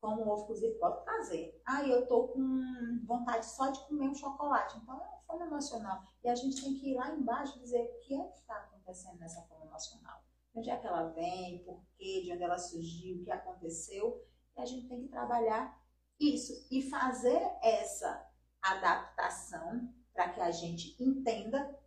Como 0.05 0.23
um 0.23 0.29
ovo 0.29 0.45
cozido, 0.45 0.77
pode 0.77 1.03
fazer. 1.03 1.59
Ah, 1.65 1.83
eu 1.83 2.05
tô 2.05 2.27
com 2.27 3.01
vontade 3.07 3.43
só 3.43 3.71
de 3.71 3.79
comer 3.87 4.07
um 4.07 4.13
chocolate. 4.13 4.77
Então, 4.77 5.01
é 5.01 5.03
uma 5.03 5.17
fome 5.25 5.47
emocional. 5.47 6.03
E 6.23 6.29
a 6.29 6.35
gente 6.35 6.61
tem 6.61 6.75
que 6.75 6.91
ir 6.91 6.95
lá 6.95 7.09
embaixo 7.09 7.57
e 7.57 7.61
dizer 7.61 7.81
o 7.81 7.99
que 8.01 8.13
é 8.13 8.23
que 8.27 8.37
está 8.37 8.55
acontecendo 8.55 9.17
nessa 9.17 9.41
fome 9.47 9.65
emocional. 9.65 10.23
De 10.53 10.59
onde 10.59 10.69
é 10.69 10.77
que 10.77 10.85
ela 10.85 11.09
vem, 11.09 11.63
por 11.63 11.83
quê, 11.97 12.21
de 12.21 12.31
onde 12.33 12.43
ela 12.43 12.59
surgiu, 12.59 13.17
o 13.17 13.23
que 13.23 13.31
aconteceu. 13.31 14.23
E 14.55 14.61
a 14.61 14.65
gente 14.65 14.87
tem 14.87 15.01
que 15.01 15.07
trabalhar 15.07 15.75
isso 16.19 16.53
e 16.69 16.87
fazer 16.87 17.41
essa 17.63 18.29
adaptação 18.61 19.91
para 20.13 20.29
que 20.29 20.39
a 20.39 20.51
gente 20.51 20.95
entenda 21.03 21.79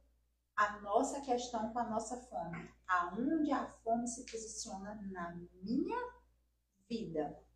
a 0.57 0.81
nossa 0.81 1.21
questão 1.21 1.73
com 1.73 1.79
a 1.79 1.89
nossa 1.89 2.17
fome. 2.23 2.69
Aonde 2.85 3.53
a 3.53 3.65
fome 3.65 4.09
se 4.09 4.27
posiciona 4.29 5.01
na 5.13 5.37
minha 5.63 6.15
vida. 6.89 7.48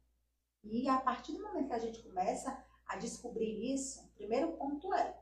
E 0.63 0.89
a 0.89 0.99
partir 1.01 1.33
do 1.33 1.43
momento 1.43 1.69
que 1.69 1.75
a 1.75 1.79
gente 1.79 2.03
começa 2.03 2.65
a 2.87 2.97
descobrir 2.97 3.75
isso, 3.75 4.05
o 4.05 4.09
primeiro 4.11 4.53
ponto 4.53 4.93
é 4.95 5.21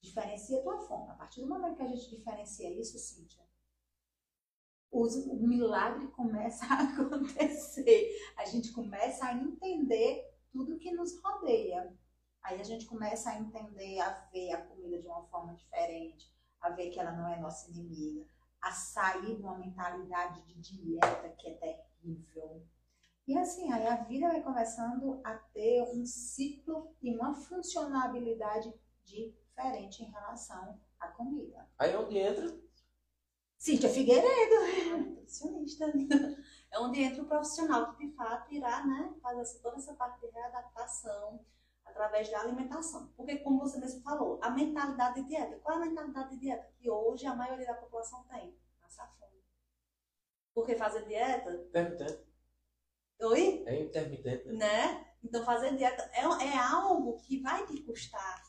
diferencia 0.00 0.60
a 0.60 0.62
tua 0.62 0.78
fome. 0.80 1.10
A 1.10 1.14
partir 1.14 1.40
do 1.40 1.48
momento 1.48 1.76
que 1.76 1.82
a 1.82 1.88
gente 1.88 2.10
diferencia 2.10 2.70
isso, 2.70 2.98
Cíntia, 2.98 3.44
o 4.90 5.46
milagre 5.46 6.06
começa 6.08 6.64
a 6.66 6.82
acontecer. 6.94 8.16
A 8.36 8.44
gente 8.44 8.72
começa 8.72 9.26
a 9.26 9.34
entender 9.34 10.24
tudo 10.50 10.78
que 10.78 10.92
nos 10.92 11.20
rodeia. 11.20 11.94
Aí 12.42 12.60
a 12.60 12.64
gente 12.64 12.86
começa 12.86 13.30
a 13.30 13.38
entender, 13.38 13.98
a 14.00 14.10
ver 14.32 14.52
a 14.52 14.62
comida 14.62 15.00
de 15.00 15.06
uma 15.06 15.24
forma 15.24 15.54
diferente, 15.54 16.32
a 16.60 16.70
ver 16.70 16.90
que 16.90 17.00
ela 17.00 17.12
não 17.12 17.28
é 17.28 17.38
nossa 17.40 17.68
inimiga, 17.70 18.24
a 18.60 18.70
sair 18.70 19.36
de 19.36 19.42
uma 19.42 19.58
mentalidade 19.58 20.40
de 20.42 20.54
dieta 20.60 21.28
que 21.30 21.48
é 21.48 21.54
terrível. 21.54 22.64
E 23.26 23.36
assim, 23.36 23.72
aí 23.72 23.86
a 23.86 23.96
vida 24.04 24.28
vai 24.28 24.40
começando 24.40 25.20
a 25.24 25.34
ter 25.34 25.82
um 25.82 26.06
ciclo 26.06 26.94
e 27.02 27.12
uma 27.12 27.34
funcionabilidade 27.34 28.72
diferente 29.02 30.04
em 30.04 30.10
relação 30.10 30.80
à 31.00 31.08
comida. 31.08 31.68
Aí 31.76 31.96
onde 31.96 32.18
entra? 32.18 32.56
Cíntia 33.58 33.88
Figueiredo, 33.88 34.98
nutricionista. 34.98 35.86
É 36.70 36.78
onde 36.78 37.00
entra 37.00 37.22
o 37.22 37.26
profissional 37.26 37.94
que 37.94 38.06
de 38.06 38.14
fato 38.14 38.52
irá 38.52 38.84
né, 38.84 39.14
fazer 39.22 39.60
toda 39.60 39.76
essa 39.76 39.94
parte 39.94 40.20
de 40.20 40.30
readaptação 40.32 41.44
através 41.84 42.28
da 42.30 42.40
alimentação. 42.40 43.08
Porque, 43.16 43.38
como 43.38 43.60
você 43.60 43.78
mesmo 43.78 44.02
falou, 44.02 44.38
a 44.42 44.50
mentalidade 44.50 45.22
de 45.22 45.28
dieta. 45.28 45.58
Qual 45.60 45.78
é 45.78 45.82
a 45.82 45.86
mentalidade 45.86 46.30
de 46.30 46.38
dieta 46.38 46.70
que 46.76 46.90
hoje 46.90 47.26
a 47.26 47.34
maioria 47.34 47.66
da 47.66 47.74
população 47.74 48.24
tem? 48.24 48.58
Passar 48.80 49.08
fome. 49.18 49.42
Porque 50.52 50.76
fazer 50.76 51.06
dieta. 51.06 51.52
Intermitente. 51.52 52.25
Oi? 53.20 53.64
É 53.66 53.80
intermitente. 53.80 54.46
Né? 54.48 54.54
né? 54.54 55.06
Então, 55.24 55.44
fazer 55.44 55.76
dieta 55.76 56.02
é, 56.12 56.20
é 56.20 56.58
algo 56.58 57.16
que 57.18 57.40
vai 57.40 57.66
te 57.66 57.82
custar. 57.82 58.42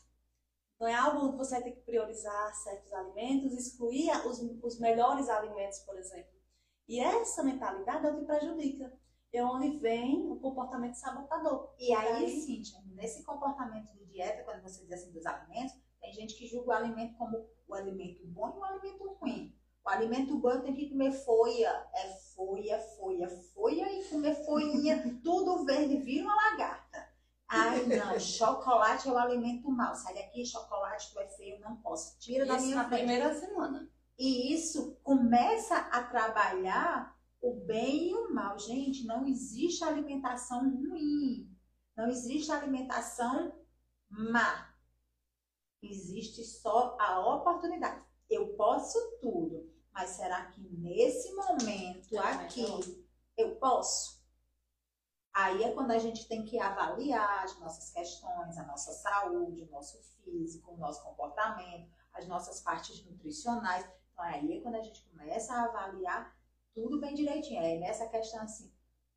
Não 0.78 0.86
é 0.86 0.94
algo 0.94 1.32
que 1.32 1.38
você 1.38 1.56
vai 1.56 1.64
ter 1.64 1.72
que 1.72 1.80
priorizar 1.80 2.54
certos 2.54 2.92
alimentos, 2.92 3.52
excluir 3.52 4.10
os, 4.26 4.38
os 4.62 4.78
melhores 4.78 5.28
alimentos, 5.28 5.80
por 5.80 5.98
exemplo. 5.98 6.38
E 6.86 7.00
essa 7.00 7.42
mentalidade 7.42 8.06
é 8.06 8.10
o 8.10 8.18
que 8.20 8.26
prejudica 8.26 8.98
é 9.32 9.44
onde 9.44 9.78
vem 9.78 10.30
o 10.30 10.36
comportamento 10.36 10.94
sabotador. 10.94 11.74
E 11.78 11.92
aí, 11.94 12.24
aí, 12.24 12.40
Cíntia, 12.40 12.80
nesse 12.86 13.22
comportamento 13.24 13.92
de 13.94 14.06
dieta, 14.06 14.42
quando 14.44 14.62
você 14.62 14.82
diz 14.82 14.92
assim 14.92 15.12
dos 15.12 15.26
alimentos, 15.26 15.74
tem 16.00 16.12
gente 16.12 16.34
que 16.34 16.46
julga 16.46 16.68
o 16.68 16.72
alimento 16.72 17.16
como 17.16 17.46
o 17.66 17.74
alimento 17.74 18.26
bom 18.26 18.54
e 18.56 18.58
o 18.58 18.64
alimento 18.64 19.12
ruim. 19.20 19.54
O 19.88 19.90
alimento 19.90 20.36
bom 20.36 20.60
tem 20.60 20.74
que 20.74 20.90
comer 20.90 21.12
folha, 21.12 21.88
é 21.94 22.08
folha, 22.36 22.78
folha, 22.98 23.26
folha 23.54 23.90
e 23.90 24.04
comer 24.04 24.34
folhinha, 24.44 25.18
tudo 25.24 25.64
verde, 25.64 25.96
vira 25.96 26.26
uma 26.26 26.34
lagarta. 26.34 27.08
Ai, 27.48 27.86
não, 27.86 27.96
chocolate 28.20 29.08
é 29.08 29.12
o 29.12 29.16
alimento 29.16 29.70
mal. 29.70 29.94
Sai 29.94 30.12
daqui, 30.12 30.44
chocolate, 30.44 31.10
tu 31.10 31.18
é 31.20 31.26
feio, 31.28 31.58
não 31.60 31.76
posso. 31.76 32.18
Tira 32.18 32.44
isso 32.44 32.54
da 32.54 32.60
minha 32.60 32.76
na 32.76 32.84
frente. 32.86 32.98
primeira 32.98 33.34
semana. 33.34 33.90
E 34.18 34.52
isso 34.52 34.94
começa 35.02 35.78
a 35.78 36.02
trabalhar 36.02 37.18
o 37.40 37.54
bem 37.54 38.10
e 38.10 38.14
o 38.14 38.34
mal. 38.34 38.58
Gente, 38.58 39.06
não 39.06 39.26
existe 39.26 39.82
alimentação 39.82 40.68
ruim. 40.68 41.50
Não 41.96 42.08
existe 42.08 42.52
alimentação 42.52 43.54
má. 44.10 44.70
Existe 45.82 46.44
só 46.44 46.94
a 47.00 47.20
oportunidade. 47.36 48.06
Eu 48.28 48.48
posso 48.48 48.98
tudo, 49.22 49.77
mas 49.98 50.10
será 50.10 50.44
que 50.44 50.60
nesse 50.60 51.34
momento 51.34 52.16
aqui 52.18 53.04
eu 53.36 53.56
posso? 53.56 54.22
Aí 55.34 55.64
é 55.64 55.72
quando 55.72 55.90
a 55.90 55.98
gente 55.98 56.28
tem 56.28 56.44
que 56.44 56.56
avaliar 56.60 57.42
as 57.42 57.58
nossas 57.58 57.90
questões, 57.90 58.56
a 58.56 58.64
nossa 58.64 58.92
saúde, 58.92 59.64
o 59.64 59.70
nosso 59.72 60.00
físico, 60.22 60.70
o 60.70 60.76
nosso 60.76 61.02
comportamento, 61.02 61.90
as 62.12 62.28
nossas 62.28 62.60
partes 62.60 63.04
nutricionais. 63.06 63.84
Então 64.12 64.24
aí 64.24 64.58
é 64.58 64.60
quando 64.60 64.76
a 64.76 64.82
gente 64.82 65.02
começa 65.08 65.52
a 65.52 65.64
avaliar 65.64 66.32
tudo 66.72 67.00
bem 67.00 67.16
direitinho. 67.16 67.60
É 67.60 67.78
nessa 67.80 68.06
questão 68.06 68.42
assim, 68.42 68.72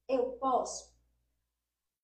eu 0.08 0.32
posso? 0.39 0.91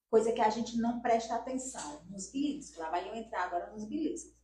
Coisa 0.08 0.32
que 0.32 0.42
a 0.42 0.52
gente 0.52 0.78
não 0.78 1.02
presta 1.02 1.34
atenção 1.34 2.06
nos 2.12 2.30
beliscos. 2.30 2.78
Lá 2.78 2.92
vai 2.92 3.10
eu 3.10 3.16
entrar 3.16 3.46
agora 3.46 3.72
nos 3.72 3.86
beliscos. 3.86 4.37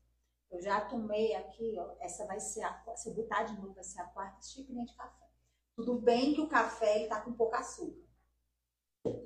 Eu 0.54 0.62
já 0.62 0.82
tomei 0.82 1.36
aqui, 1.36 1.76
ó, 1.78 1.96
essa 2.00 2.26
vai 2.26 2.40
ser 2.40 2.64
a, 2.64 2.96
se 2.96 3.10
eu 3.10 3.14
botar 3.14 3.44
de 3.44 3.56
novo, 3.56 3.74
vai 3.74 3.84
ser 3.84 4.02
a 4.02 4.06
quarta 4.06 4.42
xícara 4.42 4.86
de 4.86 4.94
café. 4.96 5.30
Tudo 5.76 6.00
bem 6.00 6.34
que 6.34 6.42
o 6.42 6.48
café 6.48 7.00
ele 7.00 7.10
tá 7.10 7.22
com 7.22 7.34
pouco 7.34 7.56
açúcar. 7.56 8.08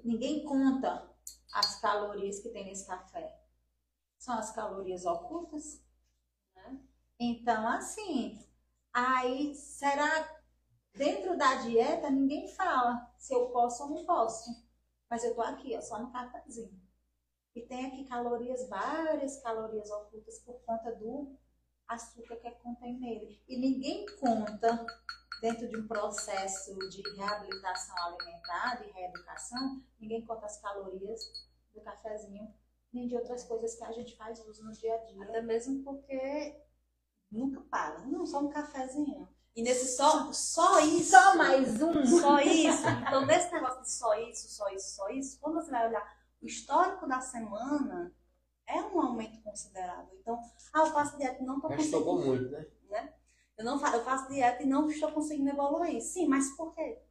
Ninguém 0.04 0.46
conta 0.46 1.08
as 1.54 1.80
calorias 1.80 2.40
que 2.40 2.50
tem 2.50 2.66
nesse 2.66 2.88
café. 2.88 3.40
São 4.18 4.36
as 4.36 4.52
calorias 4.52 5.06
ocultas. 5.06 5.84
Né? 6.56 6.80
Então, 7.20 7.68
assim, 7.68 8.40
aí 8.94 9.54
será 9.54 10.38
Dentro 10.98 11.38
da 11.38 11.54
dieta, 11.62 12.10
ninguém 12.10 12.48
fala 12.48 13.14
se 13.20 13.32
eu 13.32 13.50
posso 13.50 13.84
ou 13.84 13.90
não 13.90 14.06
posso. 14.06 14.50
Mas 15.08 15.24
eu 15.24 15.36
tô 15.36 15.42
aqui, 15.44 15.78
ó, 15.78 15.82
só 15.82 16.00
no 16.00 16.12
cafezinho. 16.12 16.82
E 17.58 17.66
tem 17.66 17.88
aqui 17.88 18.04
calorias, 18.04 18.70
várias 18.70 19.42
calorias 19.42 19.90
ocultas 19.90 20.38
por 20.46 20.62
conta 20.62 20.92
do 20.94 21.36
açúcar 21.88 22.36
que 22.36 22.52
contém 22.52 23.00
nele. 23.00 23.42
E 23.48 23.58
ninguém 23.58 24.06
conta, 24.20 24.86
dentro 25.42 25.68
de 25.68 25.76
um 25.76 25.88
processo 25.88 26.78
de 26.88 27.02
reabilitação 27.16 27.96
alimentar, 28.06 28.76
de 28.76 28.92
reeducação, 28.92 29.82
ninguém 30.00 30.24
conta 30.24 30.46
as 30.46 30.62
calorias 30.62 31.20
do 31.74 31.82
cafezinho, 31.82 32.54
nem 32.94 33.08
de 33.08 33.16
outras 33.16 33.44
coisas 33.46 33.74
que 33.74 33.84
a 33.84 33.92
gente 33.92 34.16
faz 34.16 34.40
uso 34.46 34.64
no 34.64 34.72
dia 34.74 34.94
a 34.94 34.98
dia. 35.06 35.24
Até 35.24 35.42
mesmo 35.42 35.84
porque 35.84 36.62
nunca 37.32 37.62
para. 37.72 38.06
Não, 38.06 38.24
só 38.24 38.40
um 38.40 38.50
cafezinho. 38.50 39.28
E 39.56 39.64
nesse 39.64 39.98
só, 39.98 40.32
só 40.32 40.80
isso. 40.82 41.10
Só 41.10 41.36
mais 41.36 41.82
um. 41.82 42.06
Só 42.06 42.40
isso. 42.40 42.88
Então, 43.02 43.26
nesse 43.26 43.52
negócio 43.52 43.82
de 43.82 43.92
só 43.92 44.14
isso, 44.14 44.48
só 44.48 44.70
isso, 44.70 44.96
só 44.96 45.10
isso, 45.10 45.40
quando 45.40 45.56
você 45.56 45.72
vai 45.72 45.88
olhar 45.88 46.17
o 46.42 46.46
histórico 46.46 47.08
da 47.08 47.22
semana, 47.22 48.14
é 48.68 48.82
um 48.82 49.00
aumento 49.02 49.42
considerável. 49.42 50.18
Então, 50.20 50.40
ah, 50.74 50.80
eu 50.80 50.88
faço 50.88 51.18
dieta 51.18 51.42
e 51.42 51.46
não 51.46 51.56
estou 51.56 51.70
conseguindo. 51.70 51.98
Estocou 51.98 52.26
muito, 52.26 52.50
né? 52.50 52.66
né? 52.90 53.14
Eu, 53.58 53.66
não 53.66 53.80
faço, 53.80 53.96
eu 53.96 54.04
faço 54.04 54.28
dieta 54.30 54.64
e 54.64 54.68
não 54.68 54.90
estou 54.90 55.12
conseguindo 55.12 55.50
evoluir. 55.50 56.02
Sim, 56.02 56.28
mas 56.28 56.56
por 56.56 56.76
quê? 56.76 57.02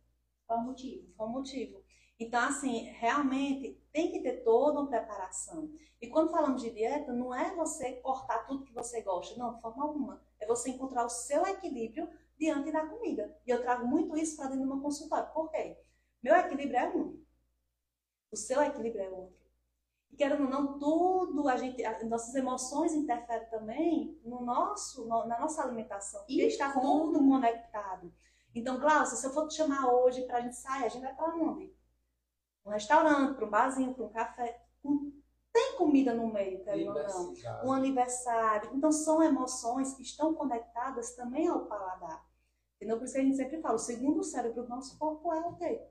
Qual 0.47 0.61
o 0.61 0.65
motivo? 0.65 1.12
Qual 1.17 1.29
o 1.29 1.33
motivo? 1.33 1.83
Então, 2.19 2.41
assim, 2.41 2.85
realmente 2.99 3.83
tem 3.93 4.11
que 4.11 4.21
ter 4.21 4.43
toda 4.43 4.81
uma 4.81 4.89
preparação. 4.89 5.71
E 6.01 6.07
quando 6.07 6.31
falamos 6.31 6.62
de 6.62 6.71
dieta, 6.71 7.12
não 7.12 7.35
é 7.35 7.55
você 7.55 7.95
cortar 7.97 8.47
tudo 8.47 8.65
que 8.65 8.73
você 8.73 9.03
gosta, 9.03 9.39
não, 9.39 9.55
de 9.55 9.61
forma 9.61 9.83
alguma. 9.83 10.23
É 10.39 10.47
você 10.47 10.71
encontrar 10.71 11.05
o 11.05 11.11
seu 11.11 11.47
equilíbrio 11.47 12.09
diante 12.39 12.71
da 12.71 12.87
comida. 12.87 13.35
E 13.47 13.51
eu 13.51 13.61
trago 13.61 13.87
muito 13.87 14.17
isso 14.17 14.37
para 14.37 14.47
dentro 14.47 14.62
do 14.62 14.75
meu 14.75 14.83
consultório. 14.83 15.33
Por 15.33 15.51
quê? 15.51 15.79
Meu 16.23 16.35
equilíbrio 16.37 16.79
é 16.79 16.89
um. 16.89 17.26
O 18.31 18.37
seu 18.37 18.62
equilíbrio 18.62 19.05
é 19.05 19.09
outro. 19.09 19.47
E 20.11 20.17
querendo 20.17 20.45
ou 20.45 20.51
não, 20.51 20.79
tudo, 20.79 21.49
a 21.49 21.57
gente, 21.57 21.85
a, 21.85 22.05
nossas 22.05 22.35
emoções 22.35 22.95
interferem 22.95 23.49
também 23.49 24.21
no 24.25 24.43
nosso, 24.43 25.07
no, 25.07 25.27
na 25.27 25.39
nossa 25.39 25.62
alimentação. 25.62 26.25
E 26.29 26.41
está 26.43 26.73
tudo 26.73 27.19
conectado. 27.19 28.12
Então, 28.55 28.79
Glaucia, 28.79 29.17
se 29.17 29.27
eu 29.27 29.33
for 29.33 29.47
te 29.49 29.55
chamar 29.55 29.93
hoje 29.93 30.23
para 30.23 30.39
a 30.39 30.41
gente 30.41 30.57
sair, 30.57 30.85
a 30.85 30.89
gente 30.89 31.03
vai 31.03 31.15
para 31.15 31.35
onde? 31.35 31.75
Um 32.65 32.71
restaurante, 32.71 33.37
para 33.37 33.47
um 33.47 33.51
barzinho, 33.51 33.95
para 33.95 34.05
um 34.05 34.12
café. 34.12 34.65
Tem 35.53 35.77
comida 35.77 36.15
no 36.15 36.33
meio, 36.33 36.62
querendo 36.65 36.97
ou 36.97 37.03
não. 37.03 37.35
Um 37.65 37.73
aniversário. 37.73 38.71
Então, 38.75 38.91
são 38.91 39.23
emoções 39.23 39.95
que 39.95 40.03
estão 40.03 40.35
conectadas 40.35 41.15
também 41.15 41.49
ao 41.49 41.67
paladar. 41.67 42.27
Entendeu? 42.77 42.99
Por 42.99 43.05
isso 43.05 43.15
que 43.15 43.21
a 43.21 43.23
gente 43.23 43.37
sempre 43.37 43.61
fala, 43.61 43.75
o 43.75 43.79
segundo 43.79 44.23
cérebro 44.23 44.62
do 44.62 44.69
nosso 44.69 44.99
corpo 44.99 45.33
é 45.33 45.41
o 45.41 45.55
quê? 45.57 45.87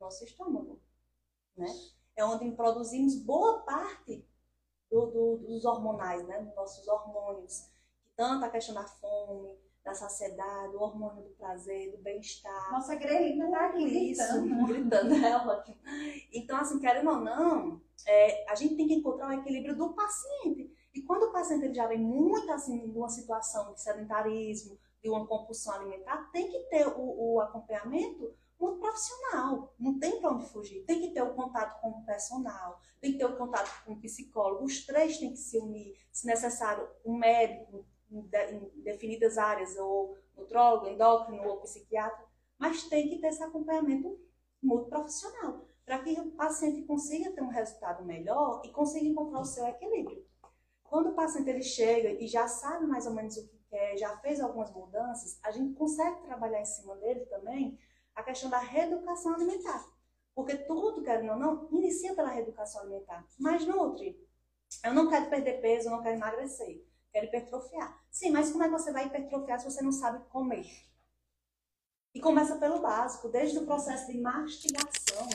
Nosso 0.00 0.24
estômago. 0.24 0.80
Né? 1.58 1.66
É 2.16 2.24
onde 2.24 2.50
produzimos 2.52 3.16
boa 3.16 3.62
parte 3.62 4.24
do, 4.90 5.06
do, 5.06 5.36
dos 5.38 5.64
hormonais, 5.64 6.26
né? 6.26 6.40
Dos 6.40 6.54
nossos 6.54 6.86
hormônios. 6.88 7.68
Tanto 8.16 8.44
a 8.44 8.48
questão 8.48 8.74
da 8.74 8.84
fome, 8.84 9.58
da 9.84 9.94
saciedade, 9.94 10.76
o 10.76 10.80
hormônio 10.80 11.22
do 11.22 11.30
prazer, 11.30 11.90
do 11.90 11.98
bem-estar. 11.98 12.72
Nossa 12.72 12.94
grelina 12.94 13.50
tá 13.50 13.66
aqui 13.66 14.10
isso, 14.10 14.42
gritando. 14.42 14.66
gritando, 14.66 15.14
é 15.14 15.36
ótimo. 15.36 15.76
Então, 16.32 16.58
assim, 16.58 16.78
querendo 16.78 17.10
ou 17.10 17.20
não, 17.20 17.80
é, 18.06 18.50
a 18.50 18.54
gente 18.54 18.76
tem 18.76 18.86
que 18.86 18.94
encontrar 18.94 19.28
o 19.28 19.40
equilíbrio 19.40 19.76
do 19.76 19.94
paciente. 19.94 20.72
E 20.94 21.02
quando 21.02 21.24
o 21.24 21.32
paciente 21.32 21.64
ele 21.64 21.74
já 21.74 21.86
vem 21.86 21.98
muito 21.98 22.50
assim, 22.52 22.90
de 22.90 22.98
uma 22.98 23.08
situação 23.08 23.72
de 23.72 23.80
sedentarismo, 23.80 24.78
de 25.02 25.08
uma 25.08 25.26
compulsão 25.26 25.74
alimentar, 25.74 26.30
tem 26.32 26.50
que 26.50 26.58
ter 26.70 26.86
o, 26.86 27.34
o 27.34 27.40
acompanhamento 27.40 28.34
muito 28.58 28.80
profissional. 28.80 29.67
Não 29.98 30.10
tem 30.10 30.20
para 30.20 30.32
onde 30.32 30.46
fugir. 30.46 30.84
Tem 30.84 31.00
que 31.00 31.10
ter 31.10 31.22
o 31.22 31.34
contato 31.34 31.80
com 31.80 31.90
o 31.90 32.04
personal, 32.04 32.80
tem 33.00 33.12
que 33.12 33.18
ter 33.18 33.24
o 33.24 33.36
contato 33.36 33.84
com 33.84 33.94
o 33.94 34.00
psicólogo. 34.00 34.64
Os 34.64 34.86
três 34.86 35.18
têm 35.18 35.32
que 35.32 35.36
se 35.36 35.58
unir. 35.58 35.96
Se 36.12 36.24
necessário, 36.24 36.88
um 37.04 37.18
médico 37.18 37.84
em, 38.08 38.22
definidas 38.82 39.36
áreas, 39.36 39.76
ou 39.76 40.16
nutrólogo, 40.36 40.86
endócrino 40.86 41.42
ou 41.48 41.60
psiquiatra. 41.60 42.24
Mas 42.56 42.84
tem 42.84 43.08
que 43.08 43.18
ter 43.18 43.26
esse 43.26 43.42
acompanhamento 43.42 44.20
muito 44.62 44.88
profissional 44.88 45.64
para 45.84 45.98
que 45.98 46.12
o 46.20 46.30
paciente 46.32 46.82
consiga 46.82 47.32
ter 47.32 47.42
um 47.42 47.48
resultado 47.48 48.04
melhor 48.04 48.62
e 48.64 48.70
consiga 48.70 49.06
encontrar 49.06 49.40
o 49.40 49.44
seu 49.44 49.66
equilíbrio. 49.66 50.24
Quando 50.84 51.10
o 51.10 51.14
paciente 51.14 51.50
ele 51.50 51.62
chega 51.62 52.10
e 52.22 52.26
já 52.28 52.46
sabe 52.46 52.86
mais 52.86 53.04
ou 53.06 53.14
menos 53.14 53.36
o 53.36 53.48
que 53.48 53.58
quer, 53.68 53.96
já 53.96 54.16
fez 54.18 54.40
algumas 54.40 54.72
mudanças, 54.72 55.40
a 55.42 55.50
gente 55.50 55.74
consegue 55.74 56.22
trabalhar 56.22 56.60
em 56.60 56.66
cima 56.66 56.94
dele 56.96 57.26
também 57.26 57.78
a 58.18 58.22
questão 58.24 58.50
da 58.50 58.58
reeducação 58.58 59.34
alimentar. 59.34 59.88
Porque 60.34 60.56
tudo, 60.56 61.02
querendo 61.02 61.30
ou 61.32 61.38
não, 61.38 61.68
inicia 61.70 62.14
pela 62.14 62.30
reeducação 62.30 62.80
alimentar. 62.80 63.24
Mas, 63.38 63.64
Nutri, 63.64 64.18
eu 64.84 64.92
não 64.92 65.08
quero 65.08 65.30
perder 65.30 65.60
peso, 65.60 65.86
eu 65.86 65.92
não 65.92 66.02
quero 66.02 66.16
emagrecer, 66.16 66.84
quero 67.12 67.26
hipertrofiar. 67.26 68.04
Sim, 68.10 68.30
mas 68.30 68.50
como 68.50 68.64
é 68.64 68.66
que 68.66 68.72
você 68.72 68.92
vai 68.92 69.06
hipertrofiar 69.06 69.60
se 69.60 69.70
você 69.70 69.82
não 69.82 69.92
sabe 69.92 70.24
comer? 70.30 70.66
E 72.12 72.20
começa 72.20 72.56
pelo 72.56 72.80
básico, 72.80 73.28
desde 73.28 73.58
o 73.58 73.66
processo 73.66 74.10
de 74.10 74.20
mastigação. 74.20 75.28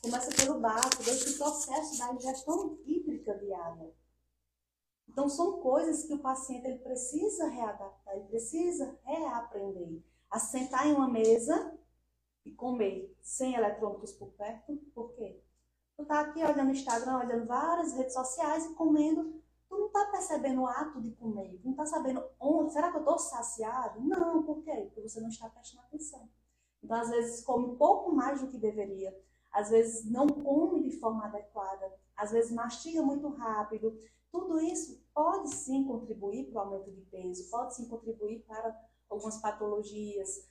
Começa 0.00 0.34
pelo 0.34 0.58
básico, 0.58 1.02
desde 1.02 1.30
o 1.30 1.38
processo 1.38 1.98
da 1.98 2.14
ingestão 2.14 2.78
hídrica 2.86 3.34
de 3.34 3.52
água. 3.52 3.92
Então, 5.08 5.28
são 5.28 5.60
coisas 5.60 6.04
que 6.04 6.14
o 6.14 6.18
paciente 6.18 6.66
ele 6.66 6.78
precisa 6.78 7.48
readaptar, 7.48 8.14
ele 8.14 8.28
precisa 8.28 8.98
reaprender. 9.04 10.02
A 10.30 10.38
sentar 10.38 10.86
em 10.86 10.92
uma 10.92 11.08
mesa 11.08 11.78
e 12.46 12.52
comer 12.52 13.14
sem 13.20 13.54
eletrônicos 13.54 14.12
por 14.12 14.28
perto, 14.30 14.76
por 14.94 15.12
quê? 15.14 15.42
Tu 15.96 16.04
tá 16.04 16.20
aqui 16.20 16.44
olhando 16.44 16.68
o 16.68 16.72
Instagram, 16.72 17.18
olhando 17.18 17.46
várias 17.46 17.92
redes 17.94 18.14
sociais 18.14 18.66
e 18.66 18.74
comendo, 18.74 19.42
tu 19.68 19.76
não 19.76 19.88
tá 19.88 20.06
percebendo 20.12 20.62
o 20.62 20.66
ato 20.66 21.00
de 21.00 21.10
comer, 21.12 21.58
tu 21.60 21.68
não 21.68 21.74
tá 21.74 21.84
sabendo 21.84 22.24
onde, 22.38 22.72
será 22.72 22.92
que 22.92 22.98
eu 22.98 23.04
tô 23.04 23.18
saciado? 23.18 24.00
Não, 24.00 24.42
por 24.44 24.62
quê? 24.62 24.82
Porque 24.84 25.08
você 25.08 25.20
não 25.20 25.28
está 25.28 25.48
prestando 25.48 25.82
atenção. 25.82 26.28
Então, 26.82 26.96
às 26.96 27.10
vezes, 27.10 27.42
come 27.42 27.66
um 27.66 27.76
pouco 27.76 28.12
mais 28.12 28.40
do 28.40 28.48
que 28.48 28.58
deveria, 28.58 29.18
às 29.50 29.70
vezes 29.70 30.08
não 30.08 30.26
come 30.28 30.82
de 30.82 31.00
forma 31.00 31.24
adequada, 31.24 31.92
às 32.14 32.30
vezes 32.30 32.52
mastiga 32.52 33.02
muito 33.02 33.28
rápido, 33.28 33.98
tudo 34.30 34.60
isso 34.60 35.02
pode 35.14 35.48
sim 35.48 35.84
contribuir 35.84 36.50
para 36.50 36.58
o 36.60 36.64
aumento 36.64 36.92
de 36.92 37.00
peso, 37.02 37.50
pode 37.50 37.74
sim 37.74 37.88
contribuir 37.88 38.44
para 38.46 38.78
algumas 39.08 39.38
patologias. 39.38 40.46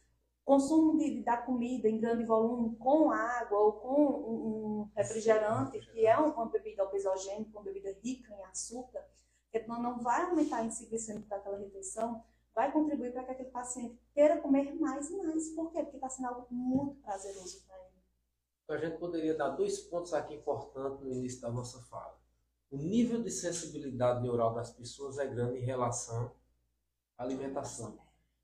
Consumo 0.46 0.98
de, 0.98 1.24
da 1.24 1.38
comida 1.38 1.90
em 1.90 2.00
grande 2.00 2.24
volume 2.24 2.76
com 2.78 3.12
água 3.12 3.58
ou 3.58 3.74
com 3.74 4.04
um 4.04 4.92
refrigerante, 4.96 5.80
que 5.80 6.06
é 6.06 6.16
uma 6.16 6.46
bebida 6.46 6.84
obesogênica, 6.84 7.50
uma 7.58 7.64
bebida 7.64 7.92
rica 8.04 8.32
em 8.32 8.44
açúcar, 8.46 9.04
que 9.52 9.68
não 9.68 10.00
vai 10.00 10.24
aumentar 10.24 10.60
a 10.60 10.64
glicêmico 10.64 11.28
daquela 11.28 11.58
refeição, 11.58 12.24
vai 12.54 12.72
contribuir 12.72 13.12
para 13.12 13.24
que 13.24 13.32
aquele 13.32 13.50
paciente 13.50 14.00
queira 14.14 14.40
comer 14.40 14.76
mais 14.80 15.10
e 15.10 15.18
mais. 15.18 15.50
Por 15.50 15.72
quê? 15.72 15.82
Porque 15.82 15.98
está 15.98 16.10
sendo 16.10 16.28
algo 16.28 16.48
muito 16.52 17.02
prazeroso 17.02 17.66
para 17.66 17.78
ele. 17.78 17.96
Então, 18.64 18.76
a 18.76 18.80
gente 18.80 19.00
poderia 19.00 19.36
dar 19.36 19.50
dois 19.50 19.80
pontos 19.80 20.14
aqui 20.14 20.36
importantes 20.36 21.02
no 21.02 21.12
início 21.12 21.42
da 21.42 21.52
nossa 21.52 21.82
fala 21.82 22.16
o 22.76 22.78
nível 22.78 23.22
de 23.22 23.32
sensibilidade 23.32 24.22
neural 24.22 24.54
das 24.54 24.72
pessoas 24.72 25.18
é 25.18 25.26
grande 25.26 25.60
em 25.60 25.64
relação 25.66 26.32
à 27.18 27.24
alimentação. 27.24 27.98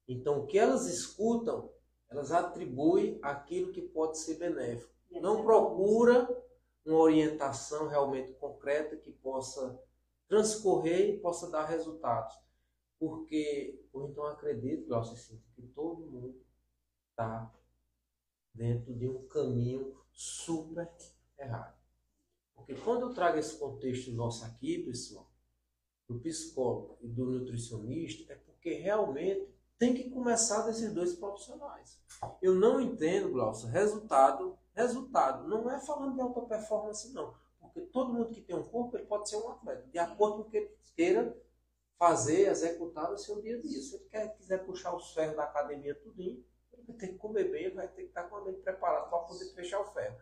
Então, 0.07 0.39
o 0.39 0.47
que 0.47 0.57
elas 0.57 0.87
escutam, 0.87 1.69
elas 2.12 2.32
atribuem 2.34 3.17
aquilo 3.21 3.71
que 3.71 3.82
pode 3.82 4.19
ser 4.19 4.36
benéfico. 4.36 4.91
Não 5.10 5.43
procura 5.43 6.28
uma 6.86 7.00
orientação 7.00 7.88
realmente 7.88 8.34
concreta 8.34 8.97
que 8.97 9.12
possa 9.12 9.82
transcorrer 10.28 11.10
e 11.10 11.19
possa 11.19 11.50
dar 11.50 11.65
resultados. 11.65 12.36
Porque, 13.00 13.82
ou 13.93 14.10
então 14.10 14.26
acredito, 14.26 14.88
Glaucio, 14.88 15.41
que 15.56 15.62
todo 15.67 16.06
mundo 16.06 16.39
está 17.10 17.52
dentro 18.54 18.93
de 18.93 19.08
um 19.08 19.26
caminho 19.28 19.97
super 20.12 20.91
errado. 21.39 21.80
Porque 22.54 22.76
quando 22.76 23.04
eu 23.04 23.13
trago 23.13 23.39
esse 23.39 23.58
contexto 23.58 24.12
nosso 24.12 24.45
aqui, 24.45 24.84
pessoal, 24.84 25.32
do 26.08 26.19
psicólogo 26.19 26.97
e 27.02 27.08
do 27.08 27.26
nutricionista, 27.26 28.34
é 28.34 28.36
porque 28.36 28.74
realmente 28.74 29.50
tem 29.81 29.95
que 29.95 30.11
começar 30.11 30.61
desses 30.61 30.93
dois 30.93 31.15
profissionais. 31.15 31.99
Eu 32.39 32.53
não 32.53 32.79
entendo, 32.79 33.31
Glaucio, 33.31 33.67
resultado, 33.67 34.55
resultado 34.75 35.47
não 35.47 35.71
é 35.71 35.79
falando 35.79 36.13
de 36.13 36.21
alta 36.21 36.41
performance, 36.41 37.11
não. 37.11 37.33
Porque 37.59 37.81
todo 37.81 38.13
mundo 38.13 38.29
que 38.29 38.41
tem 38.41 38.55
um 38.55 38.61
corpo, 38.61 38.95
ele 38.95 39.07
pode 39.07 39.27
ser 39.27 39.37
um 39.37 39.49
atleta, 39.49 39.87
de 39.87 39.97
acordo 39.97 40.35
com 40.35 40.41
o 40.43 40.51
que 40.51 40.57
ele 40.57 40.77
queira 40.95 41.35
fazer, 41.97 42.47
executar 42.47 43.09
no 43.09 43.17
seu 43.17 43.41
dia 43.41 43.57
a 43.57 43.59
dia. 43.59 43.81
Se 43.81 43.95
ele 43.95 44.05
quer, 44.05 44.37
quiser 44.37 44.63
puxar 44.63 44.95
os 44.95 45.15
ferros 45.15 45.35
da 45.35 45.45
academia 45.45 45.95
tudinho, 45.95 46.45
ele 46.71 46.83
vai 46.83 46.95
ter 46.97 47.07
que 47.07 47.17
comer 47.17 47.49
bem, 47.49 47.73
vai 47.73 47.87
ter 47.87 48.03
que 48.03 48.09
estar 48.09 48.25
com 48.25 48.35
a 48.35 48.45
mente 48.45 48.61
preparada 48.61 49.07
para 49.07 49.17
poder 49.17 49.45
fechar 49.55 49.79
o 49.79 49.85
ferro 49.85 50.15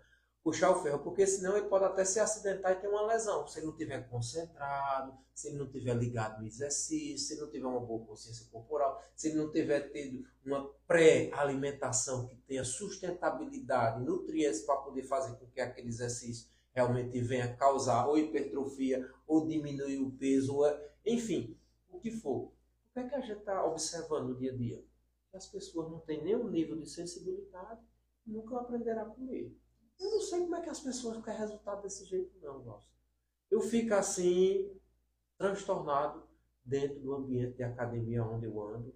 puxar 0.50 0.72
o 0.72 0.82
ferro, 0.82 0.98
porque 1.00 1.28
senão 1.28 1.56
ele 1.56 1.68
pode 1.68 1.86
até 1.86 2.04
se 2.04 2.20
acidentar 2.20 2.72
e 2.72 2.76
ter 2.76 2.88
uma 2.88 3.06
lesão. 3.06 3.48
Se 3.48 3.60
ele 3.60 3.68
não 3.68 3.76
tiver 3.76 4.10
concentrado, 4.10 5.16
se 5.32 5.48
ele 5.48 5.58
não 5.58 5.70
tiver 5.70 5.94
ligado 5.94 6.42
no 6.42 6.48
exercício, 6.48 7.20
se 7.20 7.34
ele 7.34 7.42
não 7.42 7.52
tiver 7.52 7.68
uma 7.68 7.80
boa 7.80 8.04
consciência 8.04 8.48
corporal, 8.52 9.00
se 9.16 9.28
ele 9.28 9.38
não 9.38 9.52
tiver 9.52 9.92
tido 9.92 10.26
uma 10.44 10.68
pré-alimentação 10.88 12.26
que 12.26 12.36
tenha 12.36 12.64
sustentabilidade, 12.64 14.04
nutrientes 14.04 14.62
para 14.62 14.78
poder 14.78 15.04
fazer 15.04 15.36
com 15.38 15.46
que 15.46 15.62
aquele 15.62 15.88
exercício 15.88 16.50
realmente 16.72 17.22
venha 17.22 17.56
causar 17.56 18.08
ou 18.08 18.18
hipertrofia, 18.18 19.08
ou 19.28 19.46
diminuir 19.46 20.00
o 20.00 20.12
peso, 20.12 20.56
ou, 20.56 20.66
enfim, 21.06 21.56
o 21.92 22.00
que 22.00 22.10
for. 22.10 22.52
O 22.90 22.94
que 22.94 23.00
é 23.02 23.08
que 23.08 23.16
a 23.16 23.22
gente 23.22 23.40
está 23.40 23.64
observando 23.66 24.30
no 24.30 24.36
dia 24.36 24.52
a 24.52 24.56
dia? 24.56 24.84
As 25.32 25.46
pessoas 25.46 25.92
não 25.92 26.00
têm 26.00 26.24
nenhum 26.24 26.50
nível 26.50 26.76
de 26.76 26.90
sensibilidade 26.90 27.82
e 28.26 28.32
nunca 28.32 28.60
aprenderão 28.60 29.04
a 29.04 29.06
comer. 29.06 29.56
Eu 30.00 30.12
não 30.12 30.22
sei 30.22 30.40
como 30.40 30.56
é 30.56 30.62
que 30.62 30.70
as 30.70 30.80
pessoas 30.80 31.24
querem 31.24 31.40
resultado 31.40 31.82
desse 31.82 32.06
jeito, 32.06 32.38
não, 32.42 32.62
Glaucio. 32.62 32.90
Eu 33.52 33.62
fico 33.62 33.94
assim, 33.94 34.80
transtornado 35.38 36.24
dentro 36.64 37.00
do 37.00 37.14
ambiente 37.14 37.58
de 37.58 37.64
academia 37.64 38.24
onde 38.24 38.46
eu 38.46 38.62
ando. 38.62 38.94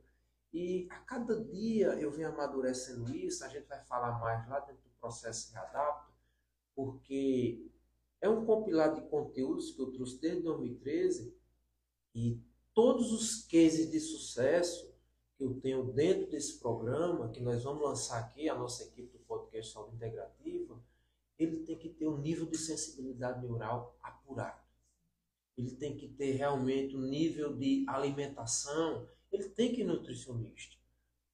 E 0.54 0.88
a 0.92 1.00
cada 1.00 1.44
dia 1.44 1.88
eu 2.00 2.12
venho 2.12 2.30
amadurecendo 2.30 3.14
isso, 3.16 3.44
a 3.44 3.48
gente 3.48 3.68
vai 3.68 3.84
falar 3.86 4.20
mais 4.20 4.48
lá 4.48 4.60
dentro 4.60 4.84
do 4.84 5.00
processo 5.02 5.50
de 5.50 5.58
adapto, 5.58 6.14
porque 6.76 7.68
é 8.22 8.30
um 8.30 8.46
compilado 8.46 9.02
de 9.02 9.10
conteúdos 9.10 9.72
que 9.72 9.82
eu 9.82 9.92
trouxe 9.92 10.20
desde 10.20 10.44
2013 10.44 11.36
e 12.14 12.40
todos 12.74 13.12
os 13.12 13.44
cases 13.48 13.90
de 13.92 14.00
sucesso 14.00 14.94
que 15.36 15.44
eu 15.44 15.60
tenho 15.60 15.84
dentro 15.92 16.30
desse 16.30 16.60
programa, 16.60 17.30
que 17.30 17.42
nós 17.42 17.64
vamos 17.64 17.84
lançar 17.84 18.20
aqui, 18.20 18.48
a 18.48 18.56
nossa 18.56 18.84
equipe 18.84 19.18
do 19.18 19.24
podcast 19.26 19.74
Saúde 19.74 19.96
Integrativa, 19.96 20.73
ele 21.44 21.64
tem 21.66 21.78
que 21.78 21.90
ter 21.90 22.08
um 22.08 22.18
nível 22.18 22.46
de 22.46 22.58
sensibilidade 22.58 23.42
neural 23.42 23.98
apurado. 24.02 24.62
Ele 25.58 25.72
tem 25.76 25.96
que 25.96 26.08
ter 26.08 26.32
realmente 26.32 26.96
um 26.96 27.02
nível 27.02 27.56
de 27.56 27.86
alimentação, 27.88 29.08
ele 29.32 29.50
tem 29.50 29.74
que 29.74 29.82
ir 29.82 29.86
nutricionista. 29.86 30.76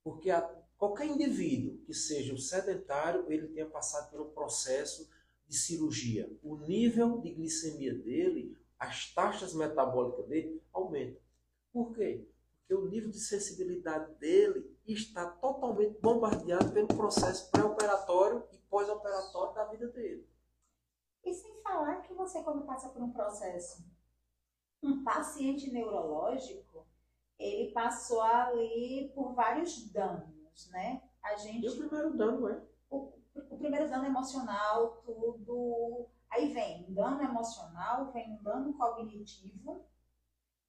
Porque 0.04 0.30
a, 0.30 0.42
qualquer 0.78 1.08
indivíduo 1.08 1.78
que 1.86 1.94
seja 1.94 2.34
um 2.34 2.38
sedentário, 2.38 3.32
ele 3.32 3.48
tenha 3.48 3.66
passado 3.66 4.12
por 4.12 4.22
um 4.22 4.32
processo 4.32 5.10
de 5.48 5.56
cirurgia, 5.58 6.32
o 6.44 6.58
nível 6.58 7.20
de 7.22 7.32
glicemia 7.32 7.94
dele, 7.94 8.56
as 8.78 9.14
taxas 9.14 9.54
metabólicas 9.54 10.28
dele 10.28 10.62
aumentam. 10.72 11.22
Por 11.74 11.94
quê? 11.94 12.26
Porque 12.70 12.86
o 12.86 12.88
nível 12.88 13.10
de 13.10 13.20
sensibilidade 13.20 14.14
dele 14.20 14.80
está 14.86 15.26
totalmente 15.26 16.00
bombardeado 16.00 16.72
pelo 16.72 16.88
processo 16.88 17.50
pré-operatório 17.50 18.44
e 18.52 18.60
pós-operatório 18.60 19.56
da 19.56 19.66
vida 19.66 19.88
dele. 19.88 20.30
E 21.24 21.34
sem 21.34 21.52
falar 21.64 22.04
que 22.04 22.14
você, 22.14 22.44
quando 22.44 22.68
passa 22.68 22.90
por 22.90 23.02
um 23.02 23.12
processo, 23.12 23.84
um 24.84 25.04
paciente 25.04 25.72
neurológico, 25.72 26.86
ele 27.40 27.72
passou 27.72 28.22
ali 28.22 29.12
por 29.16 29.34
vários 29.34 29.92
danos, 29.92 30.70
né? 30.70 31.02
A 31.24 31.36
gente... 31.38 31.66
E 31.66 31.70
o 31.70 31.76
primeiro 31.76 32.16
dano 32.16 32.50
é? 32.50 32.62
O, 32.88 33.12
o 33.50 33.58
primeiro 33.58 33.90
dano 33.90 34.06
emocional, 34.06 35.02
tudo. 35.04 36.06
Aí 36.30 36.54
vem 36.54 36.86
um 36.88 36.94
dano 36.94 37.24
emocional, 37.24 38.12
vem 38.12 38.32
um 38.32 38.44
dano 38.44 38.74
cognitivo 38.78 39.90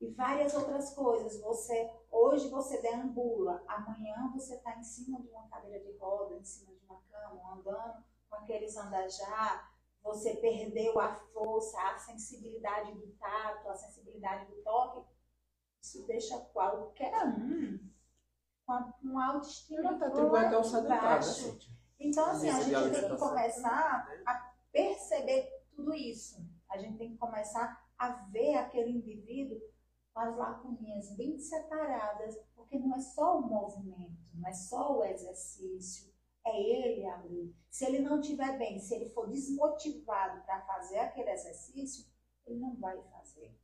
e 0.01 0.11
várias 0.13 0.55
outras 0.55 0.95
coisas. 0.95 1.41
Você 1.41 1.91
hoje 2.11 2.49
você 2.49 2.81
deambula, 2.81 3.63
amanhã 3.69 4.31
você 4.33 4.55
está 4.55 4.77
em 4.77 4.83
cima 4.83 5.21
de 5.21 5.29
uma 5.29 5.49
cadeira 5.49 5.79
de 5.81 5.93
roda, 5.99 6.35
em 6.37 6.45
cima 6.45 6.73
de 6.73 6.85
uma 6.87 7.01
cama, 7.11 7.55
andando 7.55 8.05
com 8.29 8.37
aqueles 8.37 8.77
andajá, 8.77 9.71
você 10.03 10.37
perdeu 10.37 10.99
a 10.99 11.15
força, 11.33 11.79
a 11.83 11.99
sensibilidade 11.99 12.95
do 12.95 13.09
tato, 13.19 13.69
a 13.69 13.75
sensibilidade 13.75 14.47
do 14.47 14.63
toque. 14.63 15.05
Isso 15.83 16.07
deixa 16.07 16.39
qualquer 16.39 17.27
um 17.27 17.79
com 18.67 18.93
uma 19.03 19.35
autoestima 19.35 19.99
tá 19.99 20.09
muito. 20.09 20.33
Né, 21.69 21.77
então, 21.99 22.31
assim, 22.31 22.49
a 22.49 22.61
gente 22.61 22.93
tem 22.93 23.11
que 23.11 23.17
começar 23.17 24.09
a 24.25 24.53
perceber 24.73 25.51
tudo 25.75 25.93
isso. 25.95 26.41
A 26.71 26.79
gente 26.79 26.97
tem 26.97 27.11
que 27.11 27.19
começar 27.19 27.85
a 27.99 28.09
ver 28.09 28.55
aquele 28.55 28.91
indivíduo 28.91 29.61
as 30.21 30.37
lacuninhas 30.37 31.11
bem 31.17 31.39
separadas, 31.39 32.37
porque 32.55 32.79
não 32.79 32.95
é 32.95 33.01
só 33.01 33.39
o 33.39 33.43
movimento, 33.43 34.19
não 34.35 34.49
é 34.49 34.53
só 34.53 34.99
o 34.99 35.05
exercício, 35.05 36.13
é 36.45 36.61
ele 36.61 37.07
ali. 37.07 37.57
Se 37.71 37.87
ele 37.87 38.01
não 38.01 38.21
estiver 38.21 38.59
bem, 38.59 38.79
se 38.79 38.95
ele 38.95 39.09
for 39.11 39.29
desmotivado 39.29 40.43
para 40.45 40.61
fazer 40.67 40.99
aquele 40.99 41.31
exercício, 41.31 42.07
ele 42.47 42.59
não 42.59 42.77
vai 42.77 43.01
fazer. 43.05 43.59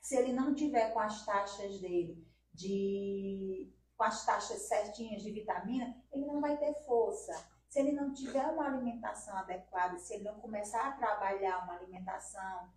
Se 0.00 0.16
ele 0.16 0.32
não 0.32 0.54
tiver 0.54 0.92
com 0.92 1.00
as 1.00 1.24
taxas 1.24 1.80
dele 1.80 2.26
de 2.52 3.72
com 3.96 4.04
as 4.04 4.24
taxas 4.24 4.62
certinhas 4.62 5.22
de 5.22 5.32
vitamina, 5.32 6.00
ele 6.12 6.24
não 6.24 6.40
vai 6.40 6.56
ter 6.56 6.72
força. 6.84 7.32
Se 7.68 7.80
ele 7.80 7.92
não 7.92 8.12
tiver 8.12 8.46
uma 8.46 8.66
alimentação 8.66 9.36
adequada, 9.36 9.98
se 9.98 10.14
ele 10.14 10.24
não 10.24 10.38
começar 10.40 10.86
a 10.86 10.92
trabalhar 10.92 11.64
uma 11.64 11.74
alimentação 11.74 12.72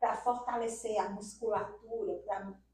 para 0.00 0.16
fortalecer 0.16 0.98
a 0.98 1.10
musculatura, 1.10 2.24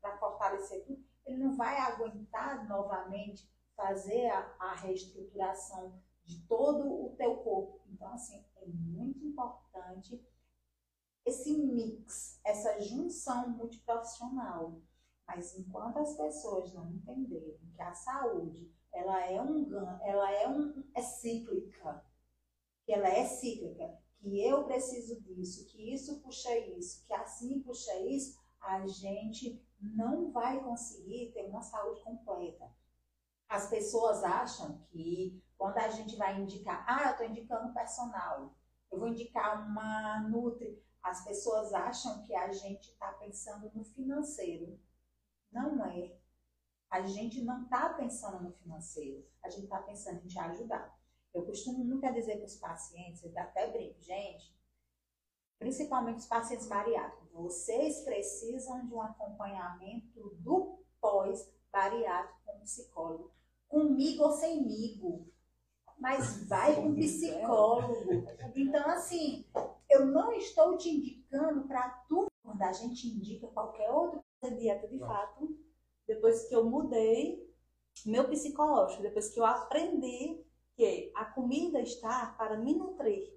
para 0.01 0.17
fortalecer 0.17 0.85
tudo, 0.87 1.05
ele 1.27 1.43
não 1.43 1.57
vai 1.57 1.77
aguentar 1.79 2.67
novamente 2.69 3.51
fazer 3.75 4.29
a, 4.29 4.55
a 4.61 4.75
reestruturação 4.77 6.01
de 6.25 6.41
todo 6.47 7.05
o 7.05 7.17
teu 7.17 7.37
corpo. 7.39 7.83
Então, 7.89 8.09
assim, 8.13 8.43
é 8.57 8.67
muito 8.67 9.27
importante 9.27 10.25
esse 11.25 11.53
mix, 11.59 12.41
essa 12.45 12.81
junção 12.81 13.51
multiprofissional. 13.51 14.81
Mas 15.27 15.59
enquanto 15.59 15.99
as 15.99 16.17
pessoas 16.17 16.73
não 16.73 16.89
entenderem 16.89 17.59
que 17.75 17.83
a 17.83 17.93
saúde 17.93 18.73
ela 18.93 19.27
é 19.27 19.43
um 19.43 19.69
ela 20.03 20.31
é 20.33 20.49
um 20.49 20.85
é 20.95 21.03
cíclica, 21.03 22.05
que 22.85 22.93
ela 22.93 23.09
é 23.09 23.25
cíclica, 23.27 23.99
que 24.27 24.45
eu 24.45 24.65
preciso 24.65 25.21
disso, 25.21 25.67
que 25.67 25.95
isso 25.95 26.21
puxa 26.21 26.53
isso, 26.59 27.05
que 27.07 27.15
assim 27.15 27.63
puxa 27.63 27.95
isso, 28.01 28.37
a 28.61 28.85
gente 28.85 29.65
não 29.81 30.33
vai 30.33 30.61
conseguir 30.65 31.31
ter 31.33 31.45
uma 31.45 31.63
saúde 31.63 32.03
completa. 32.03 32.69
As 33.49 33.71
pessoas 33.71 34.25
acham 34.25 34.81
que 34.91 35.41
quando 35.57 35.79
a 35.79 35.89
gente 35.91 36.17
vai 36.17 36.41
indicar, 36.41 36.85
ah, 36.89 37.05
eu 37.05 37.11
estou 37.13 37.27
indicando 37.27 37.73
personal, 37.73 38.53
eu 38.91 38.99
vou 38.99 39.07
indicar 39.07 39.65
uma 39.65 40.21
Nutri, 40.29 40.83
as 41.05 41.23
pessoas 41.23 41.73
acham 41.73 42.25
que 42.25 42.35
a 42.35 42.51
gente 42.51 42.91
está 42.91 43.13
pensando 43.13 43.71
no 43.73 43.85
financeiro. 43.85 44.77
Não 45.53 45.85
é. 45.85 46.19
A 46.91 47.03
gente 47.03 47.45
não 47.45 47.63
está 47.63 47.91
pensando 47.91 48.43
no 48.43 48.51
financeiro, 48.51 49.25
a 49.41 49.49
gente 49.49 49.65
está 49.65 49.81
pensando 49.83 50.25
em 50.25 50.27
te 50.27 50.39
ajudar. 50.41 50.96
Eu 51.37 51.45
costumo 51.45 51.85
nunca 51.85 52.11
dizer 52.11 52.39
para 52.39 52.47
os 52.47 52.57
pacientes, 52.57 53.23
eu 53.23 53.31
até 53.37 53.71
brinco, 53.71 54.01
gente, 54.01 54.57
principalmente 55.59 56.21
os 56.21 56.27
pacientes 56.27 56.67
bariátricos, 56.67 57.31
vocês 57.31 58.01
precisam 58.01 58.87
de 58.87 58.95
um 58.95 59.03
acompanhamento 59.03 60.31
do 60.39 60.83
pós-bariátrico 60.99 62.41
com 62.47 62.61
psicólogo, 62.61 63.31
comigo 63.69 64.25
ou 64.25 64.33
semigo, 64.33 65.31
mas 65.99 66.49
vai 66.49 66.75
com 66.75 66.95
psicólogo. 66.95 68.11
Então, 68.55 68.89
assim, 68.89 69.45
eu 69.91 70.07
não 70.07 70.33
estou 70.33 70.79
te 70.79 70.89
indicando 70.89 71.69
para 71.69 71.91
tu, 72.09 72.29
quando 72.43 72.63
a 72.63 72.73
gente 72.73 73.09
indica 73.09 73.47
qualquer 73.49 73.91
outro 73.91 74.25
dieta 74.57 74.89
de 74.89 74.99
fato, 75.01 75.55
depois 76.07 76.49
que 76.49 76.55
eu 76.55 76.65
mudei 76.65 77.47
meu 78.07 78.27
psicológico, 78.27 79.03
depois 79.03 79.29
que 79.29 79.39
eu 79.39 79.45
aprendi 79.45 80.46
que 80.77 81.11
a 81.15 81.25
comida 81.25 81.81
está 81.81 82.27
para 82.39 82.57
me 82.57 82.75
nutrir, 82.75 83.35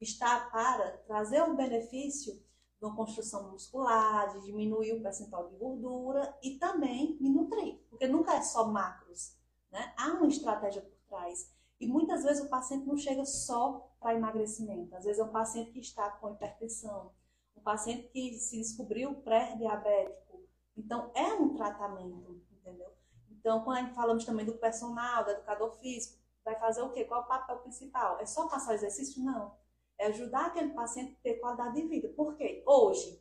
está 0.00 0.48
para 0.50 0.98
trazer 0.98 1.42
um 1.42 1.56
benefício 1.56 2.40
uma 2.80 2.94
construção 2.94 3.50
muscular, 3.50 4.32
de 4.32 4.44
diminuir 4.44 4.92
o 4.92 5.02
percentual 5.02 5.48
de 5.48 5.56
gordura 5.56 6.36
e 6.42 6.58
também 6.58 7.16
me 7.20 7.30
nutrir, 7.30 7.80
porque 7.88 8.06
nunca 8.06 8.34
é 8.34 8.42
só 8.42 8.66
macros, 8.66 9.34
né? 9.70 9.94
Há 9.96 10.12
uma 10.12 10.28
estratégia 10.28 10.82
por 10.82 10.98
trás. 11.08 11.52
E 11.80 11.86
muitas 11.86 12.24
vezes 12.24 12.44
o 12.44 12.48
paciente 12.48 12.86
não 12.86 12.96
chega 12.96 13.24
só 13.24 13.90
para 14.00 14.14
emagrecimento, 14.14 14.94
às 14.94 15.04
vezes 15.04 15.20
é 15.20 15.24
um 15.24 15.32
paciente 15.32 15.72
que 15.72 15.80
está 15.80 16.10
com 16.10 16.32
hipertensão, 16.32 17.12
um 17.56 17.60
paciente 17.60 18.08
que 18.08 18.34
se 18.34 18.58
descobriu 18.58 19.14
pré-diabético. 19.16 20.40
Então, 20.76 21.10
é 21.14 21.32
um 21.34 21.54
tratamento, 21.54 22.42
entendeu? 22.52 22.92
Então, 23.30 23.62
quando 23.64 23.94
falamos 23.94 24.24
também 24.24 24.44
do 24.44 24.54
personal, 24.54 25.24
do 25.24 25.30
educador 25.30 25.72
físico, 25.78 26.18
vai 26.46 26.54
fazer 26.60 26.80
o 26.80 26.92
quê? 26.92 27.04
Qual 27.04 27.20
é 27.20 27.24
o 27.24 27.26
papel 27.26 27.58
principal? 27.58 28.20
É 28.20 28.24
só 28.24 28.46
passar 28.46 28.70
o 28.70 28.74
exercício? 28.74 29.22
Não. 29.22 29.52
É 29.98 30.06
ajudar 30.06 30.46
aquele 30.46 30.72
paciente 30.72 31.16
a 31.18 31.22
ter 31.22 31.34
qualidade 31.40 31.74
de 31.74 31.88
vida. 31.88 32.08
Por 32.10 32.36
quê? 32.36 32.62
Hoje, 32.64 33.20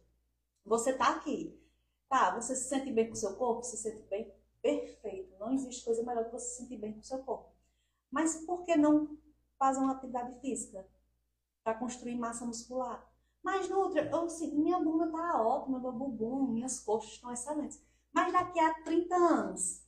você 0.64 0.92
está 0.92 1.16
aqui. 1.16 1.60
Tá, 2.08 2.40
você 2.40 2.56
se 2.56 2.70
sente 2.70 2.92
bem 2.92 3.08
com 3.08 3.14
o 3.14 3.18
seu 3.18 3.36
corpo? 3.36 3.64
Se 3.64 3.78
sente 3.78 4.04
bem? 4.04 4.32
Perfeito. 4.62 5.36
Não 5.40 5.52
existe 5.52 5.84
coisa 5.84 6.04
melhor 6.04 6.26
que 6.26 6.34
você 6.34 6.46
se 6.46 6.58
sentir 6.58 6.78
bem 6.78 6.94
com 6.94 7.00
o 7.00 7.04
seu 7.04 7.18
corpo. 7.24 7.50
Mas 8.12 8.46
por 8.46 8.64
que 8.64 8.78
não 8.78 9.18
fazer 9.58 9.80
uma 9.80 9.94
atividade 9.94 10.40
física? 10.40 10.86
Para 11.64 11.80
construir 11.80 12.16
massa 12.16 12.46
muscular. 12.46 13.12
Mas, 13.42 13.68
Nutra, 13.68 14.08
eu, 14.08 14.26
assim, 14.26 14.56
minha 14.56 14.80
bunda 14.80 15.06
está 15.06 15.42
ótima, 15.42 15.80
meu 15.80 15.92
bumbum, 15.92 16.48
minhas 16.48 16.80
coxas 16.80 17.14
estão 17.14 17.32
excelentes. 17.32 17.82
Mas 18.14 18.32
daqui 18.32 18.60
a 18.60 18.84
30 18.84 19.16
anos, 19.16 19.84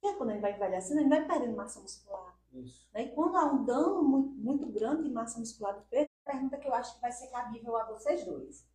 que 0.00 0.08
é 0.08 0.14
quando 0.14 0.30
ele 0.30 0.40
vai 0.40 0.54
envelhecendo, 0.54 1.00
ele 1.00 1.08
vai 1.08 1.24
perdendo 1.24 1.56
massa 1.56 1.80
muscular. 1.80 2.31
Isso. 2.52 2.88
Né? 2.92 3.04
E 3.04 3.14
quando 3.14 3.36
há 3.36 3.46
um 3.46 3.64
dano 3.64 4.02
muito, 4.02 4.34
muito 4.34 4.66
grande 4.66 5.04
de 5.04 5.10
massa 5.10 5.38
muscular 5.38 5.74
do 5.74 5.84
peito, 5.86 6.10
pergunta 6.24 6.58
que 6.58 6.68
eu 6.68 6.74
acho 6.74 6.94
que 6.94 7.00
vai 7.00 7.12
ser 7.12 7.28
cabível 7.28 7.76
a 7.76 7.84
vocês 7.84 8.24
dois. 8.24 8.66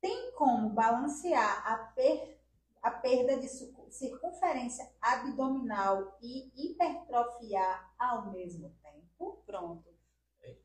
Tem 0.00 0.32
como 0.32 0.70
balancear 0.70 1.66
a, 1.66 1.76
per, 1.92 2.38
a 2.82 2.90
perda 2.90 3.36
de 3.38 3.48
circunferência 3.90 4.90
abdominal 5.00 6.16
e 6.22 6.50
hipertrofiar 6.56 7.92
ao 7.98 8.30
mesmo 8.30 8.72
tempo? 8.82 9.42
Pronto. 9.44 9.88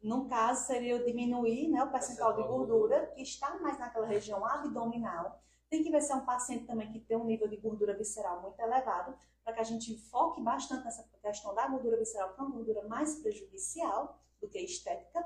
No 0.02 0.28
caso, 0.28 0.68
seria 0.68 1.04
diminuir 1.04 1.70
né, 1.70 1.84
o 1.84 1.92
percentual 1.92 2.36
de 2.36 2.44
gordura 2.44 3.08
que 3.08 3.22
está 3.22 3.58
mais 3.60 3.78
naquela 3.80 4.06
região 4.06 4.46
abdominal. 4.46 5.42
Tem 5.70 5.84
que 5.84 5.90
ver 5.90 6.02
se 6.02 6.12
é 6.12 6.16
um 6.16 6.26
paciente 6.26 6.66
também 6.66 6.92
que 6.92 7.00
tem 7.00 7.18
um 7.18 7.26
nível 7.26 7.48
de 7.48 7.58
gordura 7.58 7.98
visceral 7.98 8.42
muito 8.42 8.60
elevado, 8.60 9.18
para 9.44 9.54
que 9.54 9.60
a 9.60 9.64
gente 9.64 9.98
foque 10.10 10.42
bastante 10.42 10.84
nessa 10.86 11.04
questão 11.22 11.54
da 11.54 11.68
gordura 11.68 11.98
visceral, 11.98 12.34
que 12.34 12.40
é 12.40 12.44
uma 12.44 12.56
gordura 12.56 12.88
mais 12.88 13.16
prejudicial 13.16 14.20
do 14.40 14.48
que 14.48 14.60
estética, 14.60 15.26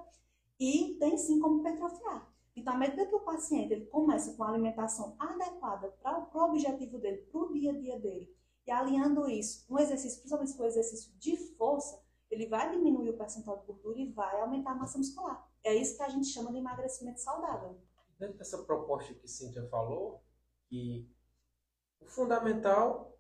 e 0.59 0.97
tem 0.99 1.18
sim 1.18 1.39
como 1.39 1.59
hipertrofiar. 1.59 2.32
Então, 2.55 2.74
à 2.74 2.78
medida 2.78 3.05
que 3.05 3.13
o 3.13 3.20
paciente 3.20 3.74
ele 3.74 3.86
começa 3.86 4.34
com 4.34 4.43
a 4.43 4.49
alimentação 4.49 5.15
adequada 5.20 5.89
para 6.01 6.28
o 6.34 6.43
objetivo 6.45 6.97
dele, 6.97 7.18
para 7.32 7.41
o 7.41 7.53
dia 7.53 7.72
a 7.72 7.78
dia 7.78 7.99
dele, 7.99 8.36
e 8.65 8.72
alinhando 8.72 9.30
isso, 9.30 9.65
um 9.70 9.78
exercício, 9.78 10.20
principalmente 10.20 10.51
se 10.51 10.57
for 10.57 10.65
exercício 10.65 11.13
de 11.20 11.38
força, 11.55 12.01
ele 12.30 12.47
vai 12.47 12.72
diminuir 12.72 13.09
o 13.11 13.18
percentual 13.18 13.59
de 13.59 13.65
gordura 13.68 13.99
e 13.99 14.11
vai 14.11 14.41
aumentar 14.41 14.72
a 14.72 14.76
massa 14.76 14.97
muscular. 14.97 15.47
É 15.63 15.74
isso 15.74 15.95
que 15.95 16.03
a 16.03 16.09
gente 16.09 16.28
chama 16.28 16.51
de 16.51 16.57
emagrecimento 16.57 17.22
saudável. 17.22 17.80
Dentro 18.20 18.38
dessa 18.38 18.57
proposta 18.63 19.13
que 19.13 19.28
Cíntia 19.28 19.68
falou, 19.70 20.24
que 20.68 21.07
o 22.01 22.05
fundamental 22.05 23.16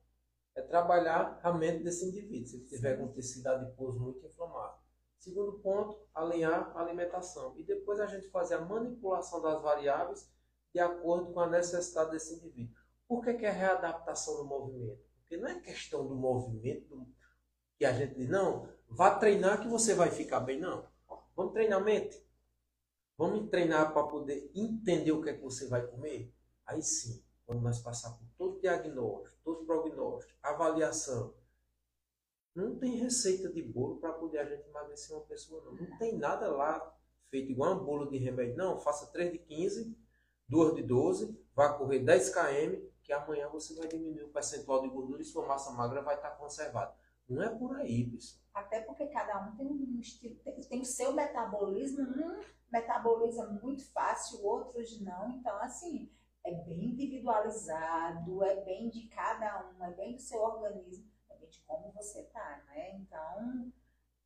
é 0.57 0.61
trabalhar 0.63 1.39
a 1.43 1.53
mente 1.53 1.83
desse 1.83 2.03
indivíduo, 2.03 2.47
se 2.47 2.55
ele 2.57 2.65
tiver 2.65 2.97
com 2.97 3.07
tecido 3.09 3.45
adiposo 3.47 3.99
muito 3.99 4.25
inflamado. 4.25 4.75
Segundo 5.19 5.59
ponto, 5.59 5.99
alinhar 6.15 6.75
a 6.75 6.81
alimentação. 6.81 7.53
E 7.57 7.63
depois 7.63 7.99
a 7.99 8.07
gente 8.07 8.27
fazer 8.29 8.55
a 8.55 8.61
manipulação 8.61 9.39
das 9.39 9.61
variáveis 9.61 10.27
de 10.73 10.79
acordo 10.79 11.31
com 11.31 11.39
a 11.41 11.49
necessidade 11.49 12.11
desse 12.11 12.35
indivíduo. 12.35 12.75
Por 13.07 13.23
que, 13.23 13.35
que 13.35 13.45
é 13.45 13.51
readaptação 13.51 14.37
do 14.37 14.45
movimento? 14.45 14.99
Porque 15.19 15.37
não 15.37 15.47
é 15.47 15.59
questão 15.59 16.07
do 16.07 16.15
movimento 16.15 17.07
que 17.77 17.85
a 17.85 17.93
gente 17.93 18.15
diz, 18.15 18.27
não, 18.27 18.67
vá 18.89 19.15
treinar 19.15 19.61
que 19.61 19.67
você 19.67 19.93
vai 19.93 20.09
ficar 20.09 20.39
bem, 20.39 20.59
não. 20.59 20.87
Vamos 21.35 21.53
treinar 21.53 21.79
a 21.79 21.83
mente. 21.83 22.25
Vamos 23.15 23.49
treinar 23.51 23.93
para 23.93 24.07
poder 24.07 24.51
entender 24.55 25.11
o 25.11 25.21
que 25.21 25.29
é 25.29 25.33
que 25.33 25.43
você 25.43 25.67
vai 25.67 25.85
comer? 25.85 26.33
Aí 26.65 26.81
sim, 26.81 27.23
quando 27.47 27.61
nós 27.61 27.79
passar 27.79 28.11
por 28.11 28.27
todo 28.37 28.59
diagnóstico, 28.59 29.37
todo 29.43 29.65
prognóstico, 29.65 30.37
avaliação, 30.43 31.33
não 32.53 32.75
tem 32.75 32.97
receita 32.97 33.49
de 33.49 33.63
bolo 33.63 33.97
para 33.97 34.11
poder 34.13 34.39
a 34.39 34.45
gente 34.45 34.67
emagrecer 34.67 35.15
uma 35.15 35.25
pessoa, 35.25 35.63
não. 35.63 35.73
Não 35.75 35.97
tem 35.97 36.17
nada 36.17 36.51
lá 36.51 36.93
feito 37.29 37.51
igual 37.51 37.75
um 37.75 37.85
bolo 37.85 38.09
de 38.09 38.17
remédio. 38.17 38.57
Não, 38.57 38.77
faça 38.77 39.11
3 39.11 39.31
de 39.31 39.37
15, 39.39 39.97
2 40.49 40.75
de 40.75 40.83
12, 40.83 41.39
vá 41.55 41.73
correr 41.73 41.99
10 41.99 42.29
km, 42.33 42.81
que 43.01 43.13
amanhã 43.13 43.47
você 43.47 43.73
vai 43.75 43.87
diminuir 43.87 44.23
o 44.23 44.29
percentual 44.29 44.81
de 44.81 44.89
gordura 44.89 45.21
e 45.21 45.25
sua 45.25 45.47
massa 45.47 45.71
magra 45.71 46.01
vai 46.01 46.15
estar 46.15 46.31
conservada. 46.31 46.93
Não 47.29 47.41
é 47.41 47.49
por 47.49 47.77
aí, 47.77 48.09
pessoal. 48.09 48.41
Até 48.53 48.81
porque 48.81 49.05
cada 49.07 49.45
um 49.45 49.55
tem 49.55 49.67
um 49.67 49.99
estilo, 49.99 50.35
tem, 50.37 50.59
tem 50.61 50.81
o 50.81 50.85
seu 50.85 51.13
metabolismo, 51.13 52.01
um 52.01 52.41
metaboliza 52.71 53.45
muito 53.61 53.85
fácil, 53.91 54.43
outros 54.43 54.99
não. 54.99 55.29
Então, 55.29 55.55
assim, 55.61 56.09
é 56.47 56.53
bem 56.53 56.85
individualizado, 56.85 58.43
é 58.43 58.63
bem 58.63 58.89
de 58.89 59.07
cada 59.09 59.69
um, 59.69 59.83
é 59.83 59.91
bem 59.91 60.15
do 60.15 60.21
seu 60.21 60.41
organismo 60.41 61.05
de 61.49 61.61
como 61.61 61.93
você 61.93 62.23
tá, 62.23 62.61
né? 62.67 62.97
Então, 62.99 63.71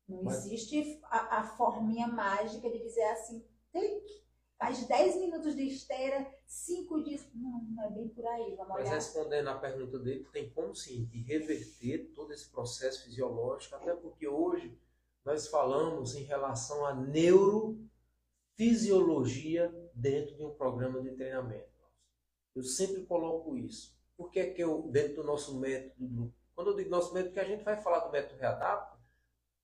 não 0.08 0.24
Mas... 0.24 0.44
existe 0.46 1.00
a, 1.04 1.38
a 1.38 1.44
forminha 1.56 2.08
mágica 2.08 2.68
de 2.70 2.78
dizer 2.78 3.04
assim, 3.04 3.46
clique, 3.70 4.22
faz 4.58 4.86
10 4.86 5.16
minutos 5.16 5.56
de 5.56 5.66
esteira, 5.66 6.30
5 6.46 7.02
dias. 7.04 7.26
Não, 7.34 7.62
não 7.62 7.84
é 7.84 7.90
bem 7.90 8.08
por 8.08 8.26
aí. 8.26 8.54
Vamos 8.56 8.74
Mas 8.74 8.86
olhar. 8.86 8.94
respondendo 8.94 9.48
à 9.48 9.58
pergunta 9.58 9.98
dele, 9.98 10.26
tem 10.32 10.50
como 10.50 10.74
sim 10.74 11.04
reverter 11.26 12.12
todo 12.14 12.32
esse 12.32 12.48
processo 12.50 13.04
fisiológico, 13.04 13.76
até 13.76 13.94
porque 13.94 14.26
hoje 14.28 14.78
nós 15.24 15.46
falamos 15.48 16.16
em 16.16 16.24
relação 16.24 16.84
à 16.84 16.92
neurofisiologia 16.94 19.72
dentro 19.94 20.36
de 20.36 20.44
um 20.44 20.54
programa 20.54 21.00
de 21.00 21.12
treinamento. 21.12 21.71
Eu 22.54 22.62
sempre 22.62 23.06
coloco 23.06 23.56
isso. 23.56 23.96
Por 24.16 24.30
que 24.30 24.40
é 24.40 24.50
que 24.50 24.62
eu, 24.62 24.82
dentro 24.90 25.16
do 25.16 25.24
nosso 25.24 25.58
método 25.58 26.32
quando 26.54 26.68
eu 26.68 26.76
digo 26.76 26.90
nosso 26.90 27.12
método, 27.14 27.32
que 27.32 27.40
a 27.40 27.44
gente 27.44 27.64
vai 27.64 27.80
falar 27.80 28.00
do 28.00 28.12
método 28.12 28.38
readapta, 28.38 29.00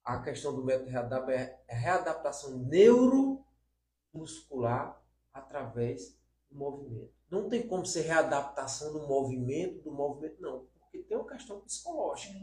a 0.05 0.22
questão 0.22 0.55
do 0.55 0.64
método 0.64 0.89
readapta 0.91 1.32
é 1.32 1.61
a 1.68 1.74
readaptação 1.74 2.57
neuromuscular 2.59 5.03
através 5.32 6.16
do 6.51 6.57
movimento. 6.57 7.12
Não 7.30 7.49
tem 7.49 7.68
como 7.68 7.84
ser 7.84 8.03
readaptação 8.03 8.93
do 8.93 9.07
movimento, 9.07 9.82
do 9.82 9.93
movimento, 9.93 10.41
não. 10.41 10.66
Porque 10.80 11.03
tem 11.03 11.16
uma 11.16 11.28
questão 11.28 11.61
psicológica. 11.61 12.34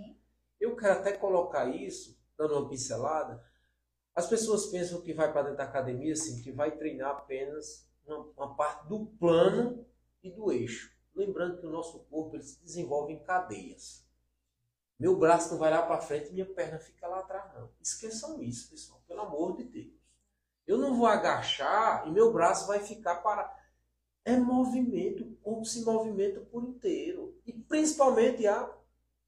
Eu 0.59 0.75
quero 0.75 0.99
até 0.99 1.17
colocar 1.17 1.67
isso, 1.67 2.19
dando 2.37 2.53
uma 2.53 2.69
pincelada. 2.69 3.43
As 4.13 4.27
pessoas 4.27 4.67
pensam 4.67 5.01
que 5.01 5.13
vai 5.13 5.33
para 5.33 5.41
dentro 5.41 5.57
da 5.57 5.63
academia, 5.63 6.13
assim, 6.13 6.39
que 6.41 6.51
vai 6.51 6.77
treinar 6.77 7.09
apenas 7.11 7.89
uma, 8.05 8.19
uma 8.37 8.55
parte 8.55 8.87
do 8.87 9.07
plano 9.19 9.83
e 10.27 10.31
do 10.31 10.51
eixo. 10.51 10.93
Lembrando 11.13 11.59
que 11.59 11.65
o 11.65 11.71
nosso 11.71 11.99
corpo 12.05 12.35
ele 12.35 12.43
se 12.43 12.61
desenvolve 12.63 13.13
em 13.13 13.23
cadeias. 13.23 14.05
Meu 14.99 15.17
braço 15.17 15.51
não 15.51 15.59
vai 15.59 15.71
lá 15.71 15.81
para 15.81 16.01
frente 16.01 16.29
e 16.29 16.33
minha 16.33 16.45
perna 16.45 16.79
fica 16.79 17.07
lá 17.07 17.19
atrás, 17.19 17.53
não. 17.53 17.69
Esqueçam 17.81 18.41
isso, 18.41 18.69
pessoal, 18.69 19.01
pelo 19.07 19.21
amor 19.21 19.57
de 19.57 19.63
Deus. 19.65 19.93
Eu 20.65 20.77
não 20.77 20.95
vou 20.95 21.05
agachar 21.05 22.07
e 22.07 22.11
meu 22.11 22.31
braço 22.31 22.67
vai 22.67 22.79
ficar 22.79 23.15
para. 23.17 23.53
É 24.23 24.35
movimento, 24.37 25.23
o 25.23 25.35
corpo 25.35 25.65
se 25.65 25.83
movimenta 25.85 26.39
por 26.41 26.63
inteiro. 26.63 27.39
E 27.45 27.53
principalmente 27.53 28.47
a, 28.47 28.73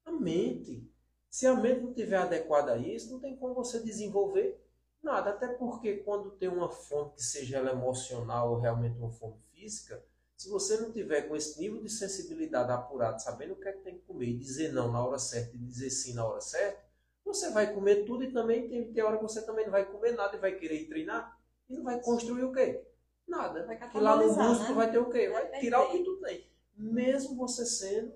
a 0.04 0.12
mente. 0.12 0.90
Se 1.30 1.46
a 1.46 1.54
mente 1.54 1.82
não 1.82 1.90
estiver 1.90 2.16
adequada 2.16 2.72
a 2.72 2.78
isso, 2.78 3.12
não 3.12 3.20
tem 3.20 3.36
como 3.36 3.54
você 3.54 3.80
desenvolver 3.80 4.60
nada. 5.02 5.30
Até 5.30 5.48
porque 5.48 5.98
quando 5.98 6.32
tem 6.32 6.48
uma 6.48 6.68
fome 6.68 7.12
que 7.12 7.22
seja 7.22 7.58
ela 7.58 7.70
emocional 7.70 8.50
ou 8.52 8.58
realmente 8.58 8.98
uma 8.98 9.10
fome 9.10 9.38
física, 9.52 10.02
se 10.38 10.48
você 10.48 10.76
não 10.76 10.92
tiver 10.92 11.22
com 11.22 11.34
esse 11.34 11.60
nível 11.60 11.82
de 11.82 11.90
sensibilidade 11.90 12.70
apurado, 12.70 13.20
sabendo 13.20 13.54
o 13.54 13.56
que 13.56 13.68
é 13.68 13.72
que 13.72 13.82
tem 13.82 13.98
que 13.98 14.04
comer, 14.04 14.28
e 14.28 14.38
dizer 14.38 14.72
não 14.72 14.92
na 14.92 15.04
hora 15.04 15.18
certa 15.18 15.56
e 15.56 15.58
dizer 15.58 15.90
sim 15.90 16.14
na 16.14 16.24
hora 16.24 16.40
certa, 16.40 16.80
você 17.24 17.50
vai 17.50 17.74
comer 17.74 18.04
tudo 18.04 18.22
e 18.22 18.32
também 18.32 18.68
tem, 18.68 18.92
tem 18.92 19.02
hora 19.02 19.16
que 19.16 19.24
você 19.24 19.42
também 19.42 19.64
não 19.64 19.72
vai 19.72 19.84
comer 19.84 20.12
nada 20.12 20.36
e 20.36 20.40
vai 20.40 20.52
querer 20.52 20.86
treinar 20.86 21.36
e 21.68 21.74
não 21.74 21.82
vai 21.82 22.00
construir 22.00 22.44
o 22.44 22.52
quê? 22.52 22.86
Nada. 23.26 23.66
Vai 23.66 23.76
que 23.90 23.98
lá 23.98 24.16
no 24.16 24.32
músculo 24.32 24.68
né? 24.68 24.74
vai 24.74 24.90
ter 24.92 24.98
o 24.98 25.10
quê? 25.10 25.28
Vai 25.28 25.58
tirar 25.58 25.82
o 25.82 25.90
que 25.90 26.04
tu 26.04 26.16
tem. 26.20 26.48
Mesmo 26.76 27.36
você 27.36 27.66
sendo 27.66 28.14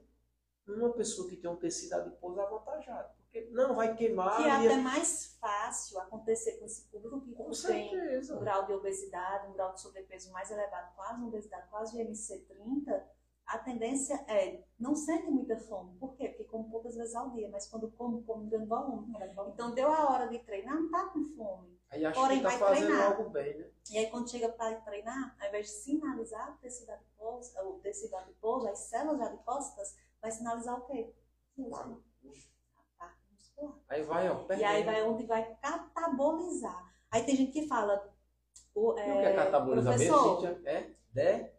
uma 0.68 0.92
pessoa 0.92 1.28
que 1.28 1.36
tem 1.36 1.50
um 1.50 1.56
tecido 1.56 1.94
adiposo 1.94 2.40
avantajado. 2.40 3.12
Não 3.50 3.74
vai 3.74 3.94
queimar. 3.94 4.36
Que 4.36 4.44
é 4.44 4.50
até 4.50 4.76
mais 4.76 5.36
fácil 5.40 5.98
acontecer 6.00 6.58
com 6.58 6.66
esse 6.66 6.82
público 6.88 7.20
que 7.22 7.32
com 7.32 7.50
tem 7.50 8.20
um 8.30 8.38
grau 8.38 8.66
de 8.66 8.72
obesidade, 8.72 9.48
um 9.48 9.52
grau 9.54 9.72
de 9.72 9.80
sobrepeso 9.80 10.30
mais 10.32 10.50
elevado, 10.50 10.94
quase 10.94 11.18
uma 11.18 11.28
obesidade, 11.28 11.68
quase 11.70 11.98
MC30, 11.98 13.02
a 13.46 13.58
tendência 13.58 14.14
é 14.28 14.62
não 14.78 14.94
sente 14.94 15.30
muita 15.30 15.56
fome. 15.56 15.96
Por 15.98 16.14
quê? 16.14 16.28
Porque 16.28 16.44
come 16.44 16.70
poucas 16.70 16.94
vezes 16.94 17.14
ao 17.14 17.30
dia, 17.30 17.48
mas 17.50 17.66
quando 17.68 17.90
come, 17.92 18.22
come 18.22 18.48
grande 18.48 18.66
volume. 18.66 19.14
Então 19.48 19.74
deu 19.74 19.92
a 19.92 20.10
hora 20.10 20.28
de 20.28 20.38
treinar, 20.38 20.74
não 20.74 20.90
tá 20.90 21.06
com 21.06 21.24
fome. 21.36 21.78
Aí 21.90 22.10
Porém, 22.12 22.38
que 22.38 22.44
tá 22.44 22.50
vai 22.50 22.58
fazendo 22.58 22.86
treinar. 22.86 23.12
algo 23.12 23.30
bem, 23.30 23.58
né? 23.58 23.70
E 23.90 23.98
aí 23.98 24.10
quando 24.10 24.30
chega 24.30 24.48
para 24.48 24.80
treinar, 24.80 25.36
ao 25.38 25.48
invés 25.48 25.66
de 25.66 25.72
sinalizar 25.72 26.52
o 26.54 26.56
tecido 26.58 26.90
adiposo, 26.90 27.52
o 27.60 27.80
tecido 27.80 28.16
adiposo, 28.16 28.68
as 28.68 28.78
células 28.78 29.20
adipócitas, 29.20 29.96
vai 30.20 30.30
sinalizar 30.30 30.78
o 30.78 30.86
quê? 30.86 31.12
Músculo. 31.56 32.02
Aí 33.88 34.02
vai, 34.02 34.28
ó, 34.28 34.36
perdendo. 34.44 34.60
E 34.60 34.64
aí 34.64 34.82
vai 34.82 35.02
onde 35.02 35.26
vai 35.26 35.54
catabolizar. 35.56 36.92
Aí 37.10 37.24
tem 37.24 37.36
gente 37.36 37.52
que 37.52 37.66
fala. 37.66 38.10
O, 38.74 38.98
é, 38.98 39.12
o 39.12 39.20
que 39.20 39.26
é 39.26 39.34
catabolizar 39.34 39.98
mesmo, 39.98 40.40
gente? 40.40 40.68
É 40.68 40.90
de, 41.12 41.50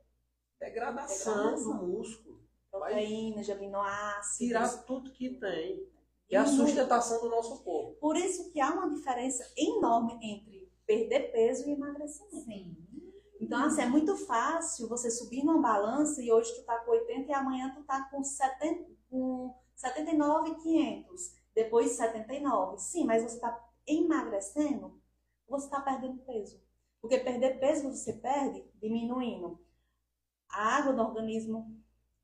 degradação, 0.59 1.55
do 1.55 1.73
músculo. 1.75 2.43
Proteínas, 2.71 3.45
de 3.45 3.51
aminoácidos. 3.51 4.37
Tirar 4.37 4.85
tudo 4.85 5.11
que 5.11 5.35
tem. 5.39 5.87
E 6.29 6.35
a 6.35 6.45
sustentação 6.45 7.21
do 7.21 7.29
nosso 7.29 7.63
corpo. 7.63 7.93
Por 7.99 8.17
isso 8.17 8.51
que 8.51 8.59
há 8.59 8.71
uma 8.71 8.89
diferença 8.89 9.43
enorme 9.55 10.17
entre 10.23 10.71
perder 10.85 11.31
peso 11.31 11.69
e 11.69 11.73
emagrecimento. 11.73 12.45
Sim. 12.45 12.75
Então, 13.39 13.65
assim, 13.65 13.81
é 13.81 13.85
muito 13.85 14.15
fácil 14.25 14.87
você 14.87 15.11
subir 15.11 15.43
numa 15.43 15.61
balança 15.61 16.23
e 16.23 16.31
hoje 16.31 16.55
tu 16.55 16.63
tá 16.63 16.79
com 16.79 16.91
80 16.91 17.29
e 17.29 17.33
amanhã 17.33 17.73
tu 17.75 17.83
tá 17.83 18.07
com, 18.09 18.23
70, 18.23 18.89
com 19.09 19.53
79,500 19.75 21.42
depois 21.55 21.91
79. 21.91 22.77
Sim, 22.77 23.05
mas 23.05 23.23
você 23.23 23.35
está 23.35 23.69
emagrecendo, 23.85 24.99
você 25.47 25.65
está 25.65 25.81
perdendo 25.81 26.23
peso. 26.23 26.61
Porque 27.01 27.19
perder 27.19 27.59
peso 27.59 27.89
você 27.89 28.13
perde 28.13 28.65
diminuindo 28.75 29.59
a 30.49 30.77
água 30.77 30.93
do 30.93 31.01
organismo, 31.01 31.75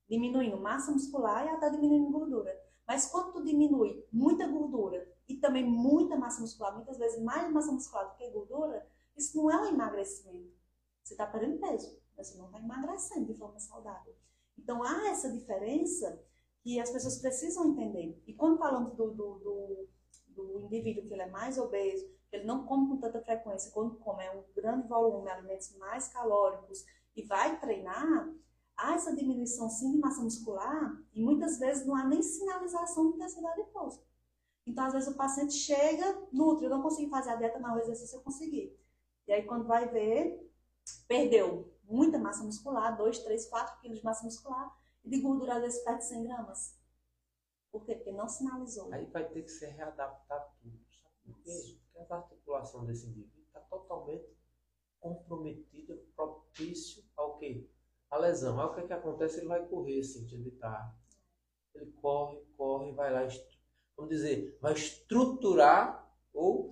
diminuindo 0.08 0.58
massa 0.58 0.92
muscular 0.92 1.46
e 1.46 1.50
até 1.50 1.70
diminuindo 1.70 2.12
gordura. 2.12 2.58
Mas 2.88 3.06
quando 3.08 3.34
tu 3.34 3.44
diminui 3.44 4.04
muita 4.12 4.48
gordura 4.48 5.08
e 5.28 5.36
também 5.36 5.64
muita 5.64 6.16
massa 6.16 6.42
muscular, 6.42 6.74
muitas 6.74 6.98
vezes 6.98 7.22
mais 7.22 7.52
massa 7.52 7.72
muscular 7.72 8.10
do 8.10 8.16
que 8.16 8.30
gordura, 8.30 8.88
isso 9.16 9.38
não 9.38 9.52
é 9.52 9.62
um 9.62 9.66
emagrecimento. 9.66 10.58
Você 11.04 11.14
está 11.14 11.28
perdendo 11.28 11.60
peso, 11.60 12.00
mas 12.16 12.28
você 12.28 12.38
não 12.38 12.46
está 12.46 12.60
emagrecendo 12.60 13.26
de 13.26 13.38
forma 13.38 13.60
saudável. 13.60 14.16
Então 14.58 14.82
há 14.82 15.10
essa 15.10 15.32
diferença 15.32 16.24
que 16.70 16.80
as 16.80 16.92
pessoas 16.92 17.18
precisam 17.18 17.72
entender. 17.72 18.22
E 18.28 18.34
quando 18.34 18.60
falamos 18.60 18.94
do, 18.96 19.10
do, 19.10 19.40
do, 19.40 19.88
do 20.28 20.60
indivíduo 20.62 21.08
que 21.08 21.14
ele 21.14 21.24
é 21.24 21.30
mais 21.30 21.58
obeso, 21.58 22.06
que 22.30 22.36
ele 22.36 22.46
não 22.46 22.66
come 22.66 22.90
com 22.90 22.98
tanta 22.98 23.22
frequência, 23.24 23.72
quando 23.72 23.96
come 23.96 24.24
é 24.24 24.32
um 24.32 24.44
grande 24.56 24.88
volume, 24.88 25.30
alimentos 25.30 25.76
mais 25.78 26.10
calóricos 26.10 26.86
e 27.16 27.24
vai 27.24 27.60
treinar, 27.60 28.32
há 28.78 28.94
essa 28.94 29.16
diminuição 29.16 29.68
sim 29.68 29.94
de 29.94 29.98
massa 29.98 30.22
muscular 30.22 30.96
e 31.12 31.24
muitas 31.24 31.58
vezes 31.58 31.88
não 31.88 31.96
há 31.96 32.06
nem 32.06 32.22
sinalização 32.22 33.10
de 33.10 33.16
intensidade 33.16 33.62
adiposa. 33.62 34.04
Então, 34.68 34.86
às 34.86 34.94
vezes 34.94 35.10
o 35.10 35.18
paciente 35.18 35.54
chega, 35.54 36.22
nutre, 36.32 36.66
eu 36.66 36.70
não 36.70 36.84
consigo 36.84 37.10
fazer 37.10 37.32
a 37.32 37.36
dieta, 37.36 37.58
mas 37.58 37.76
o 37.76 37.80
exercício 37.80 38.18
eu 38.18 38.22
consegui. 38.22 38.78
E 39.28 39.34
aí, 39.34 39.44
quando 39.44 39.66
vai 39.66 39.90
ver, 39.90 40.48
perdeu 41.08 41.74
muita 41.84 42.20
massa 42.20 42.44
muscular, 42.44 42.96
2, 42.96 43.20
3, 43.20 43.48
4 43.48 43.82
quilos 43.82 43.98
de 43.98 44.06
massa 44.06 44.24
muscular, 44.24 44.72
e 44.78 44.79
de 45.04 45.22
gordura 45.22 45.56
às 45.56 45.62
vezes 45.62 45.84
perde 45.84 46.06
100 46.06 46.24
gramas. 46.24 46.80
Por 47.72 47.86
quê? 47.86 47.96
Porque 47.96 48.12
não 48.12 48.28
sinalizou. 48.28 48.92
Aí 48.94 49.06
vai 49.08 49.28
ter 49.30 49.44
que 49.44 49.50
ser 49.50 49.68
readaptado 49.68 50.52
tudo. 50.62 50.80
Sabe 51.02 51.16
por 51.24 51.40
quê? 51.44 51.78
Porque 51.94 52.14
a 52.14 52.16
articulação 52.18 52.86
desse 52.86 53.08
indivíduo 53.08 53.44
está 53.44 53.60
totalmente 53.62 54.40
comprometida, 55.00 55.98
propício 56.16 57.04
ao 57.16 57.38
quê? 57.38 57.68
A 58.10 58.18
lesão. 58.18 58.60
Aí 58.60 58.68
o 58.68 58.74
que, 58.74 58.82
é 58.82 58.88
que 58.88 58.94
acontece? 58.94 59.40
Ele 59.40 59.48
vai 59.48 59.66
correr, 59.68 60.00
assim, 60.00 60.26
de 60.26 60.52
tarde. 60.52 60.94
Ele 61.76 61.92
corre, 62.02 62.42
corre, 62.58 62.92
vai 62.94 63.14
lá, 63.14 63.28
vamos 63.96 64.10
dizer, 64.10 64.58
vai 64.60 64.74
estruturar 64.74 66.12
ou 66.34 66.72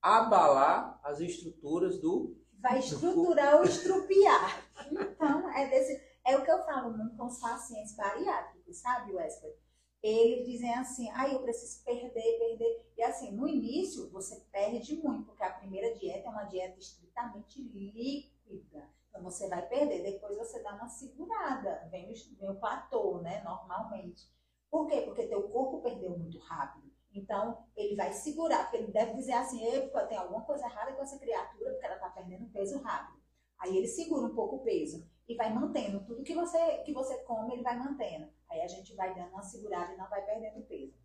abalar 0.00 1.00
as 1.02 1.20
estruturas 1.20 1.98
do. 1.98 2.36
Vai 2.60 2.78
estruturar 2.78 3.56
ou 3.56 3.64
estrupiar. 3.64 4.64
Então, 4.88 5.50
é, 5.50 5.68
desse, 5.68 6.00
é 6.26 6.36
o 6.36 6.44
que 6.44 6.50
eu 6.50 6.64
falo 6.64 6.96
muito 6.96 7.16
com 7.16 7.26
os 7.26 7.38
pacientes 7.38 7.94
bariátricos, 7.94 8.78
sabe, 8.78 9.14
Wesley? 9.14 9.54
Eles 10.02 10.44
dizem 10.44 10.74
assim, 10.74 11.08
ah, 11.14 11.28
eu 11.28 11.40
preciso 11.42 11.84
perder, 11.84 12.38
perder. 12.38 12.84
E 12.96 13.02
assim, 13.02 13.30
no 13.30 13.48
início 13.48 14.10
você 14.10 14.40
perde 14.50 14.96
muito, 14.96 15.24
porque 15.26 15.44
a 15.44 15.52
primeira 15.52 15.94
dieta 15.94 16.26
é 16.26 16.30
uma 16.30 16.44
dieta 16.44 16.78
estritamente 16.78 17.62
líquida. 17.62 18.90
Então 19.08 19.22
você 19.22 19.48
vai 19.48 19.66
perder, 19.68 20.02
depois 20.02 20.36
você 20.36 20.60
dá 20.62 20.74
uma 20.74 20.88
segurada, 20.88 21.88
vem 21.90 22.10
o, 22.10 22.14
vem 22.38 22.50
o 22.50 22.56
platô, 22.56 23.20
né, 23.20 23.42
normalmente. 23.44 24.28
Por 24.68 24.88
quê? 24.88 25.02
Porque 25.02 25.28
teu 25.28 25.48
corpo 25.48 25.80
perdeu 25.80 26.18
muito 26.18 26.38
rápido. 26.40 26.90
Então, 27.12 27.64
ele 27.74 27.96
vai 27.96 28.12
segurar, 28.12 28.64
porque 28.64 28.76
ele 28.76 28.92
deve 28.92 29.14
dizer 29.14 29.32
assim, 29.32 29.60
tem 30.08 30.18
alguma 30.18 30.42
coisa 30.42 30.66
errada 30.66 30.92
com 30.92 31.02
essa 31.02 31.18
criatura, 31.18 31.70
porque 31.70 31.86
ela 31.86 31.94
está 31.94 32.10
perdendo 32.10 32.50
peso 32.50 32.78
rápido. 32.82 33.18
Aí 33.58 33.76
ele 33.76 33.86
segura 33.86 34.26
um 34.26 34.34
pouco 34.34 34.56
o 34.56 34.64
peso 34.64 35.08
e 35.28 35.34
vai 35.34 35.52
mantendo. 35.52 36.04
Tudo 36.04 36.22
que 36.22 36.34
você, 36.34 36.78
que 36.78 36.92
você 36.92 37.18
come, 37.24 37.54
ele 37.54 37.62
vai 37.62 37.78
mantendo. 37.78 38.30
Aí 38.48 38.60
a 38.60 38.68
gente 38.68 38.94
vai 38.94 39.14
dando 39.14 39.30
uma 39.30 39.42
segurada 39.42 39.92
e 39.92 39.96
não 39.96 40.08
vai 40.08 40.24
perdendo 40.24 40.64
peso. 40.66 40.96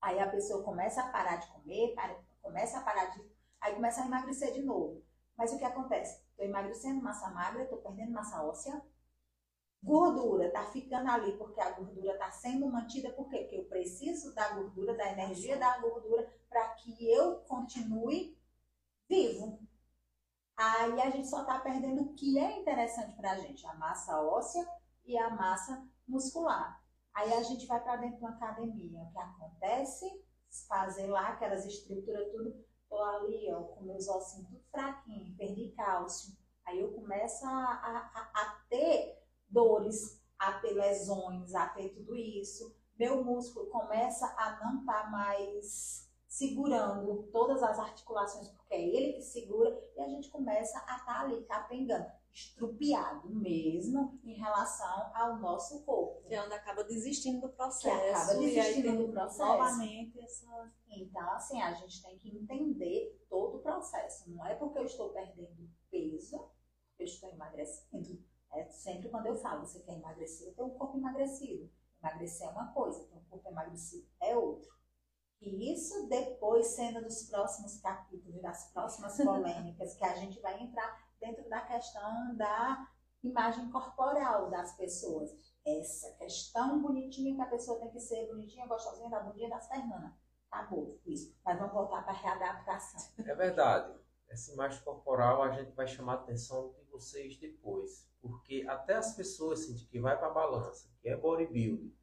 Aí 0.00 0.18
a 0.18 0.30
pessoa 0.30 0.64
começa 0.64 1.02
a 1.02 1.10
parar 1.10 1.36
de 1.36 1.48
comer, 1.48 1.94
para, 1.94 2.14
começa 2.40 2.78
a 2.78 2.82
parar 2.82 3.06
de. 3.06 3.22
Aí 3.60 3.74
começa 3.74 4.02
a 4.02 4.06
emagrecer 4.06 4.52
de 4.52 4.62
novo. 4.62 5.02
Mas 5.36 5.52
o 5.52 5.58
que 5.58 5.64
acontece? 5.64 6.22
Estou 6.30 6.46
emagrecendo 6.46 7.02
massa 7.02 7.30
magra, 7.30 7.64
estou 7.64 7.78
perdendo 7.78 8.12
massa 8.12 8.42
óssea, 8.42 8.82
Gordura 9.82 10.48
está 10.48 10.64
ficando 10.66 11.10
ali 11.10 11.32
porque 11.38 11.58
a 11.58 11.70
gordura 11.70 12.12
está 12.12 12.30
sendo 12.30 12.70
mantida, 12.70 13.10
por 13.12 13.30
quê? 13.30 13.38
Porque 13.38 13.56
eu 13.56 13.64
preciso 13.64 14.34
da 14.34 14.52
gordura, 14.52 14.94
da 14.94 15.10
energia 15.10 15.56
da 15.56 15.78
gordura, 15.78 16.30
para 16.50 16.68
que 16.74 17.10
eu 17.10 17.36
continue 17.46 18.38
vivo. 19.08 19.58
Aí 20.56 21.00
a 21.00 21.10
gente 21.10 21.28
só 21.28 21.40
está 21.42 21.58
perdendo 21.58 22.02
o 22.02 22.14
que 22.14 22.38
é 22.38 22.60
interessante 22.60 23.16
para 23.16 23.32
a 23.32 23.38
gente, 23.38 23.66
a 23.66 23.74
massa 23.74 24.20
óssea 24.20 24.66
e 25.04 25.16
a 25.16 25.30
massa 25.30 25.86
muscular. 26.06 26.80
Aí 27.14 27.32
a 27.32 27.42
gente 27.42 27.66
vai 27.66 27.82
para 27.82 27.96
dentro 27.96 28.18
de 28.18 28.24
uma 28.24 28.34
academia. 28.34 29.02
O 29.02 29.10
que 29.10 29.18
acontece? 29.18 30.06
Fazer 30.68 31.06
lá 31.06 31.28
aquelas 31.28 31.64
estruturas, 31.64 32.30
tudo. 32.32 32.64
Tô 32.88 33.00
ali, 33.02 33.50
ó, 33.52 33.62
com 33.62 33.84
meus 33.84 34.08
ossinhos 34.08 34.48
tudo 34.48 34.64
fraquinho, 34.70 35.36
perdi 35.36 35.72
cálcio. 35.76 36.36
Aí 36.66 36.80
eu 36.80 36.92
começo 36.92 37.46
a, 37.46 37.50
a, 37.50 38.30
a 38.34 38.64
ter 38.68 39.16
dores, 39.48 40.20
a 40.38 40.54
ter 40.54 40.72
lesões, 40.72 41.54
a 41.54 41.68
ter 41.68 41.90
tudo 41.90 42.16
isso. 42.16 42.76
Meu 42.98 43.24
músculo 43.24 43.70
começa 43.70 44.26
a 44.36 44.58
não 44.64 44.80
estar 44.80 45.04
tá 45.04 45.10
mais 45.10 46.09
segurando 46.30 47.24
todas 47.32 47.60
as 47.60 47.76
articulações, 47.76 48.48
porque 48.50 48.72
é 48.72 48.80
ele 48.80 49.14
que 49.14 49.22
segura, 49.22 49.76
e 49.96 50.00
a 50.00 50.08
gente 50.08 50.30
começa 50.30 50.78
a 50.78 50.96
estar 50.96 51.04
tá 51.04 51.20
ali 51.22 51.42
capengando, 51.42 52.06
estrupiado 52.32 53.28
mesmo 53.28 54.16
em 54.22 54.34
relação 54.34 55.10
ao 55.12 55.38
nosso 55.40 55.84
corpo. 55.84 56.22
Que 56.28 56.36
é 56.36 56.40
onde 56.40 56.54
acaba 56.54 56.84
desistindo 56.84 57.40
do 57.40 57.52
processo. 57.52 58.00
Que 58.00 58.10
acaba 58.10 58.34
desistindo 58.36 58.96
do 58.96 59.12
processo. 59.12 59.40
Novamente 59.40 60.20
essa... 60.20 60.72
Então, 60.88 61.30
assim, 61.32 61.60
a 61.60 61.74
gente 61.74 62.00
tem 62.00 62.16
que 62.16 62.28
entender 62.28 63.26
todo 63.28 63.56
o 63.56 63.62
processo. 63.62 64.30
Não 64.30 64.46
é 64.46 64.54
porque 64.54 64.78
eu 64.78 64.84
estou 64.84 65.10
perdendo 65.10 65.68
peso, 65.90 66.48
eu 66.96 67.04
estou 67.06 67.28
emagrecendo. 67.28 68.24
É 68.52 68.68
sempre 68.68 69.08
quando 69.08 69.26
eu 69.26 69.34
falo, 69.34 69.66
você 69.66 69.80
quer 69.80 69.96
emagrecer, 69.96 70.46
eu 70.46 70.54
tenho 70.54 70.68
um 70.68 70.78
corpo 70.78 70.96
emagrecido. 70.96 71.68
Emagrecer 72.00 72.46
é 72.46 72.50
uma 72.50 72.72
coisa, 72.72 73.04
ter 73.04 73.16
um 73.16 73.24
corpo 73.28 73.48
emagrecido 73.48 74.06
é 74.20 74.36
outro. 74.36 74.79
E 75.40 75.72
isso 75.72 76.06
depois, 76.08 76.66
sendo 76.68 77.02
dos 77.02 77.22
próximos 77.24 77.80
capítulos, 77.80 78.42
das 78.42 78.70
próximas 78.72 79.16
polêmicas, 79.22 79.94
que 79.94 80.04
a 80.04 80.14
gente 80.14 80.38
vai 80.40 80.62
entrar 80.62 81.10
dentro 81.18 81.48
da 81.48 81.60
questão 81.62 82.36
da 82.36 82.86
imagem 83.22 83.70
corporal 83.70 84.50
das 84.50 84.76
pessoas. 84.76 85.30
Essa 85.64 86.10
questão 86.16 86.80
bonitinha 86.80 87.34
que 87.34 87.42
a 87.42 87.46
pessoa 87.46 87.78
tem 87.80 87.90
que 87.90 88.00
ser 88.00 88.26
bonitinha, 88.28 88.66
gostosinha 88.66 89.10
da 89.10 89.20
bundinha 89.20 89.48
das 89.48 89.68
pernas. 89.68 90.12
Acabou 90.50 90.98
isso. 91.06 91.34
Mas 91.44 91.58
vamos 91.58 91.72
voltar 91.72 92.02
para 92.02 92.12
a 92.12 92.16
readaptação. 92.16 93.24
É 93.24 93.34
verdade. 93.34 93.94
Essa 94.28 94.52
imagem 94.52 94.82
corporal 94.82 95.42
a 95.42 95.52
gente 95.52 95.72
vai 95.72 95.86
chamar 95.86 96.12
a 96.12 96.16
atenção 96.16 96.72
de 96.72 96.84
vocês 96.90 97.36
depois. 97.38 98.08
Porque 98.20 98.66
até 98.68 98.94
as 98.94 99.14
pessoas 99.14 99.60
assim, 99.60 99.74
que 99.86 100.00
vai 100.00 100.16
para 100.18 100.28
a 100.28 100.34
balança, 100.34 100.90
que 101.00 101.08
é 101.08 101.16
bodybuilding, 101.16 101.94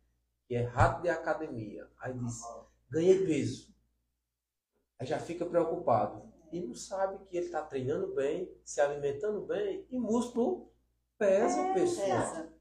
que 0.48 0.56
é 0.56 0.64
rato 0.64 1.02
de 1.02 1.10
academia, 1.10 1.88
aí 2.00 2.14
diz, 2.14 2.42
ganhei 2.90 3.26
peso. 3.26 3.74
Aí 5.00 5.06
já 5.06 5.20
fica 5.20 5.46
preocupado. 5.46 6.28
E 6.52 6.62
não 6.62 6.74
sabe 6.74 7.26
que 7.26 7.38
ele 7.38 7.46
está 7.48 7.62
treinando 7.62 8.14
bem, 8.16 8.50
se 8.64 8.80
alimentando 8.80 9.42
bem, 9.42 9.86
e 9.90 10.00
músculo 10.00 10.72
pesa, 11.18 11.60
é, 11.60 11.74
pessoal. 11.74 12.08
Pesa. 12.08 12.54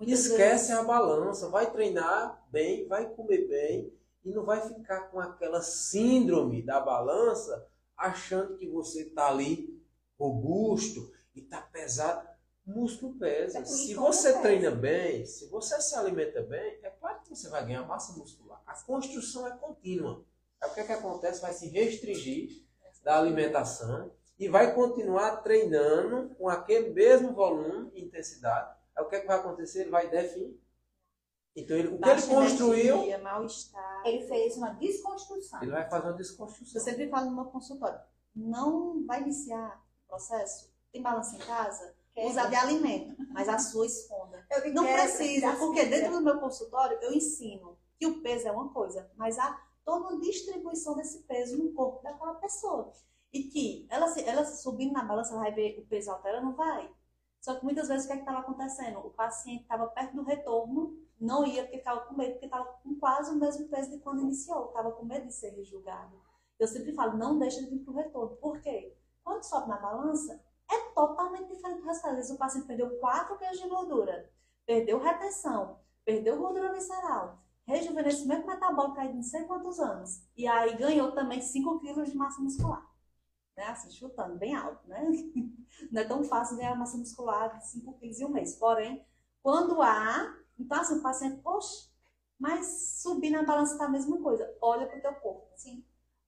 Esquece 0.00 0.68
vezes... 0.68 0.70
a 0.70 0.84
balança, 0.84 1.48
vai 1.48 1.70
treinar 1.70 2.46
bem, 2.50 2.86
vai 2.86 3.08
comer 3.10 3.46
bem, 3.46 3.92
e 4.24 4.30
não 4.30 4.44
vai 4.44 4.60
ficar 4.60 5.10
com 5.10 5.20
aquela 5.20 5.62
síndrome 5.62 6.62
da 6.62 6.80
balança, 6.80 7.66
achando 7.96 8.56
que 8.56 8.68
você 8.68 9.02
está 9.02 9.28
ali 9.28 9.80
robusto 10.18 11.12
e 11.34 11.40
está 11.40 11.60
pesado 11.60 12.26
músculo 12.66 13.14
pesa. 13.14 13.64
Se 13.64 13.94
você 13.94 14.28
pesa. 14.28 14.42
treina 14.42 14.70
bem, 14.70 15.24
se 15.24 15.46
você 15.46 15.80
se 15.80 15.94
alimenta 15.94 16.42
bem, 16.42 16.78
é 16.82 16.90
claro 16.90 17.20
que 17.22 17.30
você 17.30 17.48
vai 17.48 17.64
ganhar 17.64 17.86
massa 17.86 18.12
muscular. 18.18 18.60
A 18.66 18.74
construção 18.82 19.46
é 19.46 19.56
contínua. 19.56 20.24
É 20.60 20.66
o 20.66 20.74
que, 20.74 20.80
é 20.80 20.84
que 20.84 20.92
acontece? 20.92 21.40
Vai 21.40 21.52
se 21.52 21.68
restringir 21.68 22.66
da 23.04 23.18
alimentação 23.18 24.10
e 24.38 24.48
vai 24.48 24.74
continuar 24.74 25.36
treinando 25.36 26.34
com 26.34 26.48
aquele 26.48 26.90
mesmo 26.90 27.32
volume 27.32 27.90
e 27.94 28.04
intensidade. 28.04 28.74
É 28.96 29.00
o 29.00 29.08
que, 29.08 29.16
é 29.16 29.20
que 29.20 29.26
vai 29.26 29.36
acontecer? 29.36 29.82
Ele 29.82 29.90
vai 29.90 30.08
definir. 30.08 30.60
Então, 31.54 31.76
ele, 31.76 31.88
o 31.88 31.98
que 31.98 32.08
ele 32.08 32.22
construiu. 32.22 33.04
Ele 34.04 34.26
fez 34.26 34.56
uma 34.56 34.70
desconstrução. 34.70 35.62
Ele 35.62 35.70
vai 35.70 35.88
fazer 35.88 36.06
uma 36.06 36.16
desconstrução. 36.16 36.80
Eu 36.80 36.84
sempre 36.84 37.08
falo 37.08 37.30
no 37.30 37.36
meu 37.36 37.44
consultório: 37.46 37.98
não 38.34 39.06
vai 39.06 39.22
iniciar 39.22 39.82
o 40.04 40.08
processo. 40.08 40.70
Tem 40.92 41.00
balança 41.00 41.36
em 41.36 41.38
casa? 41.38 41.94
Usar 42.16 42.46
de 42.46 42.56
alimento, 42.56 43.14
mas 43.30 43.48
a 43.48 43.58
sua 43.58 43.86
esconda. 43.86 44.46
não 44.72 44.84
precisa, 44.84 45.54
porque 45.56 45.84
dentro 45.84 46.12
do 46.12 46.22
meu 46.22 46.38
consultório 46.40 46.98
eu 47.02 47.12
ensino 47.12 47.78
que 47.98 48.06
o 48.06 48.22
peso 48.22 48.48
é 48.48 48.52
uma 48.52 48.72
coisa, 48.72 49.10
mas 49.16 49.38
há 49.38 49.60
toda 49.84 50.08
uma 50.08 50.20
distribuição 50.20 50.96
desse 50.96 51.22
peso 51.24 51.58
no 51.58 51.72
corpo 51.72 52.02
daquela 52.02 52.34
pessoa. 52.34 52.92
E 53.32 53.44
que 53.44 53.86
ela, 53.90 54.06
ela 54.20 54.44
subindo 54.44 54.92
na 54.92 55.04
balança, 55.04 55.32
ela 55.32 55.42
vai 55.42 55.52
ver 55.52 55.78
o 55.78 55.86
peso 55.86 56.10
altera, 56.10 56.40
não 56.40 56.54
vai. 56.54 56.90
Só 57.40 57.54
que 57.54 57.64
muitas 57.64 57.88
vezes 57.88 58.04
o 58.04 58.08
que 58.08 58.14
é 58.14 58.18
estava 58.18 58.40
acontecendo? 58.40 58.98
O 58.98 59.10
paciente 59.10 59.62
estava 59.62 59.86
perto 59.88 60.16
do 60.16 60.24
retorno, 60.24 60.98
não 61.20 61.46
ia 61.46 61.62
porque 61.62 61.76
estava 61.76 62.00
com 62.00 62.14
medo, 62.14 62.32
porque 62.32 62.46
estava 62.46 62.64
com 62.82 62.94
quase 62.98 63.30
o 63.30 63.36
mesmo 63.38 63.68
peso 63.68 63.90
de 63.90 63.98
quando 63.98 64.22
iniciou, 64.22 64.66
estava 64.66 64.90
com 64.92 65.04
medo 65.04 65.26
de 65.26 65.34
ser 65.34 65.62
julgado. 65.62 66.20
Eu 66.58 66.66
sempre 66.66 66.92
falo, 66.92 67.16
não 67.16 67.38
deixa 67.38 67.62
de 67.62 67.70
vir 67.70 67.84
para 67.84 67.92
o 67.92 67.96
retorno. 67.96 68.36
Por 68.36 68.60
quê? 68.60 68.96
Quando 69.22 69.44
sobe 69.44 69.68
na 69.68 69.76
balança, 69.76 70.42
é 70.70 70.78
totalmente 70.94 71.48
diferente 71.48 71.80
do 71.80 71.86
resultado. 71.86 72.12
Às 72.12 72.16
vezes 72.16 72.30
o 72.32 72.38
paciente 72.38 72.66
perdeu 72.66 72.98
4 72.98 73.36
quilos 73.38 73.58
de 73.58 73.68
gordura, 73.68 74.30
perdeu 74.64 74.98
retenção, 74.98 75.80
perdeu 76.04 76.38
gordura 76.38 76.72
visceral, 76.72 77.42
rejuvenescimento 77.66 78.46
metabólico 78.46 78.98
aí 78.98 79.08
de 79.08 79.14
não 79.14 79.22
sei 79.22 79.44
quantos 79.44 79.78
anos. 79.78 80.22
E 80.36 80.46
aí 80.46 80.76
ganhou 80.76 81.12
também 81.12 81.40
5 81.40 81.80
quilos 81.80 82.10
de 82.10 82.16
massa 82.16 82.40
muscular. 82.40 82.86
Né? 83.56 83.64
Assim, 83.64 83.90
chutando 83.90 84.36
bem 84.36 84.54
alto, 84.54 84.86
né? 84.86 85.02
Não 85.90 86.02
é 86.02 86.04
tão 86.04 86.22
fácil 86.22 86.56
ganhar 86.56 86.74
massa 86.74 86.96
muscular 86.96 87.58
de 87.58 87.66
5 87.66 87.94
quilos 87.94 88.20
em 88.20 88.24
um 88.24 88.28
mês. 88.28 88.54
Porém, 88.56 89.04
quando 89.42 89.80
há, 89.82 90.36
então 90.58 90.80
assim, 90.80 90.98
o 90.98 91.02
paciente, 91.02 91.40
poxa, 91.42 91.88
mas 92.38 93.00
subir 93.00 93.30
na 93.30 93.42
balança 93.42 93.72
está 93.72 93.86
a 93.86 93.90
mesma 93.90 94.20
coisa. 94.20 94.54
Olha 94.60 94.86
para 94.86 94.98
o 94.98 95.00
teu 95.00 95.14
corpo. 95.14 95.48
Sim. 95.56 95.84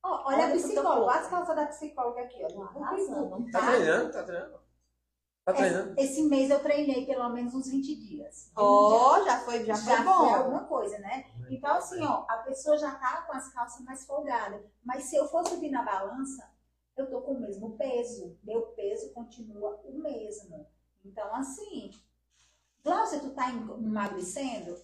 Oh, 0.08 0.26
olha, 0.26 0.44
olha 0.44 0.46
a 0.46 0.50
psicóloga, 0.52 1.12
as 1.12 1.28
calças 1.28 1.54
da 1.54 1.66
psicóloga 1.66 2.22
aqui, 2.22 2.42
ó. 2.42 2.48
Tá, 2.48 2.72
tá 2.72 2.88
treinando, 3.66 4.10
tá 4.10 4.22
treinando. 4.22 4.60
Tá 5.44 5.52
treinando. 5.52 5.94
Esse, 5.98 6.12
esse, 6.12 6.22
mês 6.22 6.50
eu 6.50 6.60
treinei 6.60 7.04
pelo 7.04 7.28
menos 7.28 7.54
uns 7.54 7.68
20 7.68 7.94
dias. 7.94 8.50
Ó, 8.56 9.16
oh, 9.16 9.24
já 9.24 9.38
foi, 9.40 9.64
já, 9.66 9.74
já 9.74 9.96
foi 9.96 10.04
bom. 10.04 10.28
Foi 10.28 10.38
alguma 10.38 10.64
coisa, 10.64 10.98
né? 10.98 11.26
Então, 11.50 11.76
assim, 11.76 12.02
ó, 12.02 12.24
a 12.26 12.38
pessoa 12.38 12.78
já 12.78 12.94
tá 12.94 13.22
com 13.22 13.34
as 13.34 13.52
calças 13.52 13.84
mais 13.84 14.06
folgadas. 14.06 14.62
Mas 14.82 15.04
se 15.04 15.16
eu 15.16 15.28
for 15.28 15.46
subir 15.46 15.70
na 15.70 15.82
balança, 15.82 16.50
eu 16.96 17.08
tô 17.10 17.20
com 17.20 17.32
o 17.32 17.40
mesmo 17.40 17.76
peso. 17.76 18.38
Meu 18.42 18.62
peso 18.68 19.12
continua 19.12 19.78
o 19.84 19.98
mesmo. 19.98 20.66
Então, 21.04 21.34
assim, 21.34 21.90
Glaucia, 22.82 23.20
tu 23.20 23.30
tá 23.30 23.50
emagrecendo? 23.50 24.74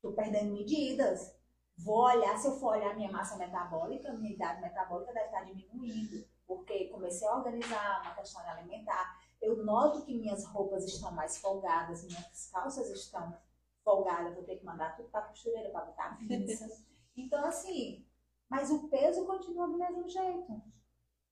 Tô 0.00 0.12
perdendo 0.12 0.52
medidas. 0.52 1.34
Vou 1.84 2.04
olhar, 2.04 2.36
se 2.36 2.46
eu 2.46 2.58
for 2.58 2.76
olhar 2.76 2.94
minha 2.94 3.10
massa 3.10 3.36
metabólica, 3.36 4.12
minha 4.12 4.32
idade 4.32 4.60
metabólica 4.60 5.12
deve 5.12 5.26
estar 5.26 5.44
diminuindo, 5.44 6.26
porque 6.46 6.88
comecei 6.88 7.26
a 7.26 7.36
organizar 7.36 8.02
uma 8.02 8.14
questão 8.14 8.42
alimentar. 8.48 9.18
Eu 9.40 9.64
noto 9.64 10.04
que 10.04 10.18
minhas 10.18 10.44
roupas 10.44 10.84
estão 10.84 11.12
mais 11.12 11.38
folgadas, 11.38 12.04
minhas 12.04 12.50
calças 12.50 12.90
estão 12.90 13.34
folgadas, 13.82 14.34
vou 14.34 14.44
ter 14.44 14.56
que 14.56 14.64
mandar 14.64 14.96
tudo 14.96 15.08
para 15.08 15.20
a 15.20 15.28
costureira 15.28 15.70
para 15.70 15.86
botar 15.86 16.18
pinça. 16.18 16.68
Então, 17.16 17.44
assim, 17.44 18.06
mas 18.48 18.70
o 18.70 18.88
peso 18.88 19.24
continua 19.24 19.66
do 19.66 19.78
mesmo 19.78 20.08
jeito. 20.08 20.62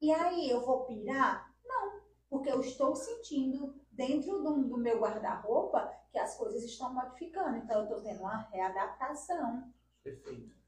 E 0.00 0.12
aí 0.12 0.48
eu 0.48 0.64
vou 0.64 0.86
pirar? 0.86 1.52
Não, 1.64 2.00
porque 2.30 2.50
eu 2.50 2.60
estou 2.60 2.94
sentindo 2.94 3.74
dentro 3.90 4.42
do, 4.42 4.68
do 4.68 4.78
meu 4.78 5.00
guarda-roupa 5.00 5.92
que 6.10 6.18
as 6.18 6.36
coisas 6.36 6.62
estão 6.62 6.94
modificando. 6.94 7.58
Então 7.58 7.78
eu 7.78 7.82
estou 7.82 8.00
tendo 8.00 8.20
uma 8.20 8.48
readaptação. 8.50 9.72
Perfeito. 10.02 10.58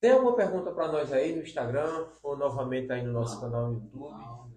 Tem 0.00 0.12
alguma 0.12 0.34
pergunta 0.34 0.72
para 0.72 0.90
nós 0.90 1.12
aí 1.12 1.36
no 1.36 1.42
Instagram 1.42 2.08
ou 2.22 2.34
novamente 2.34 2.90
aí 2.90 3.02
no 3.02 3.12
nosso 3.12 3.38
canal 3.38 3.70
no 3.70 3.74
YouTube? 3.74 4.50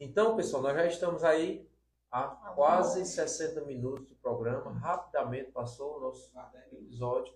Então, 0.00 0.34
pessoal, 0.34 0.62
nós 0.62 0.74
já 0.74 0.86
estamos 0.86 1.22
aí 1.22 1.68
há 2.10 2.26
quase 2.54 3.04
60 3.04 3.60
minutos 3.66 4.08
do 4.08 4.14
programa. 4.16 4.72
Rapidamente 4.78 5.50
passou 5.50 5.98
o 5.98 6.00
nosso 6.00 6.32
episódio. 6.72 7.34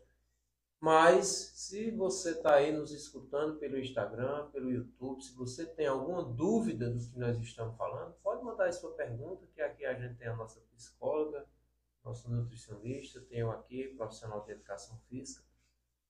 Mas, 0.80 1.26
se 1.26 1.90
você 1.90 2.30
está 2.30 2.54
aí 2.54 2.72
nos 2.72 2.92
escutando 2.92 3.58
pelo 3.58 3.78
Instagram, 3.78 4.48
pelo 4.50 4.70
YouTube, 4.70 5.22
se 5.22 5.34
você 5.34 5.66
tem 5.66 5.88
alguma 5.88 6.22
dúvida 6.22 6.88
do 6.88 6.98
que 6.98 7.18
nós 7.18 7.36
estamos 7.38 7.76
falando, 7.76 8.14
pode 8.22 8.44
mandar 8.44 8.64
aí 8.64 8.72
sua 8.72 8.92
pergunta, 8.92 9.44
que 9.54 9.60
aqui 9.60 9.84
a 9.84 9.94
gente 9.94 10.16
tem 10.16 10.28
a 10.28 10.36
nossa 10.36 10.60
psicóloga, 10.74 11.44
nosso 12.08 12.30
nutricionista, 12.30 13.20
tenho 13.20 13.50
aqui 13.50 13.88
profissional 13.88 14.44
de 14.44 14.52
educação 14.52 14.98
física, 15.08 15.46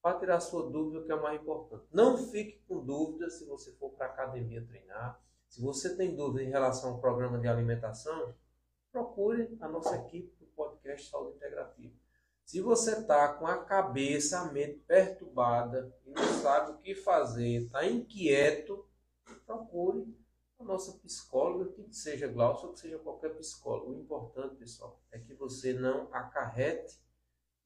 para 0.01 0.19
tirar 0.19 0.41
sua 0.41 0.71
dúvida, 0.71 1.05
que 1.05 1.11
é 1.11 1.15
o 1.15 1.23
mais 1.23 1.41
importante. 1.41 1.85
Não 1.93 2.17
fique 2.17 2.63
com 2.69 2.85
dúvida 2.85 3.29
se 3.29 3.45
você 3.45 3.73
for 3.73 3.91
para 3.91 4.07
a 4.07 4.11
academia 4.11 4.65
treinar. 4.65 5.21
Se 5.49 5.61
você 5.61 5.97
tem 5.97 6.15
dúvida 6.15 6.45
em 6.45 6.51
relação 6.51 6.91
ao 6.93 7.01
programa 7.01 7.39
de 7.39 7.49
alimentação, 7.49 8.35
procure 8.93 9.59
a 9.61 9.69
nossa 9.69 9.97
equipe 9.97 10.35
do 10.39 10.47
podcast 10.47 11.11
Saúde 11.11 11.37
Integrativa. 11.37 11.95
Se 12.45 12.61
você 12.61 13.01
está 13.01 13.35
com 13.35 13.47
a 13.47 13.65
cabeça, 13.65 14.41
a 14.41 14.53
mente 14.53 14.79
perturbada 14.87 15.95
e 16.07 16.11
não 16.11 16.25
sabe 16.41 16.73
o 16.73 16.79
que 16.79 16.95
fazer, 16.95 17.65
está 17.65 17.85
inquieto, 17.85 18.87
procure 19.45 20.17
a 20.59 20.65
nossa 20.65 20.99
psicóloga, 20.99 21.73
que 21.73 21.95
seja 21.95 22.27
Glaucia 22.27 22.67
ou 22.67 22.73
que 22.73 22.81
seja 22.81 22.99
qualquer 22.99 23.31
psicólogo. 23.37 23.93
O 23.93 23.95
importante, 23.95 24.57
pessoal, 24.57 25.01
é 25.11 25.19
que 25.19 25.33
você 25.35 25.73
não 25.73 26.13
acarrete 26.13 27.01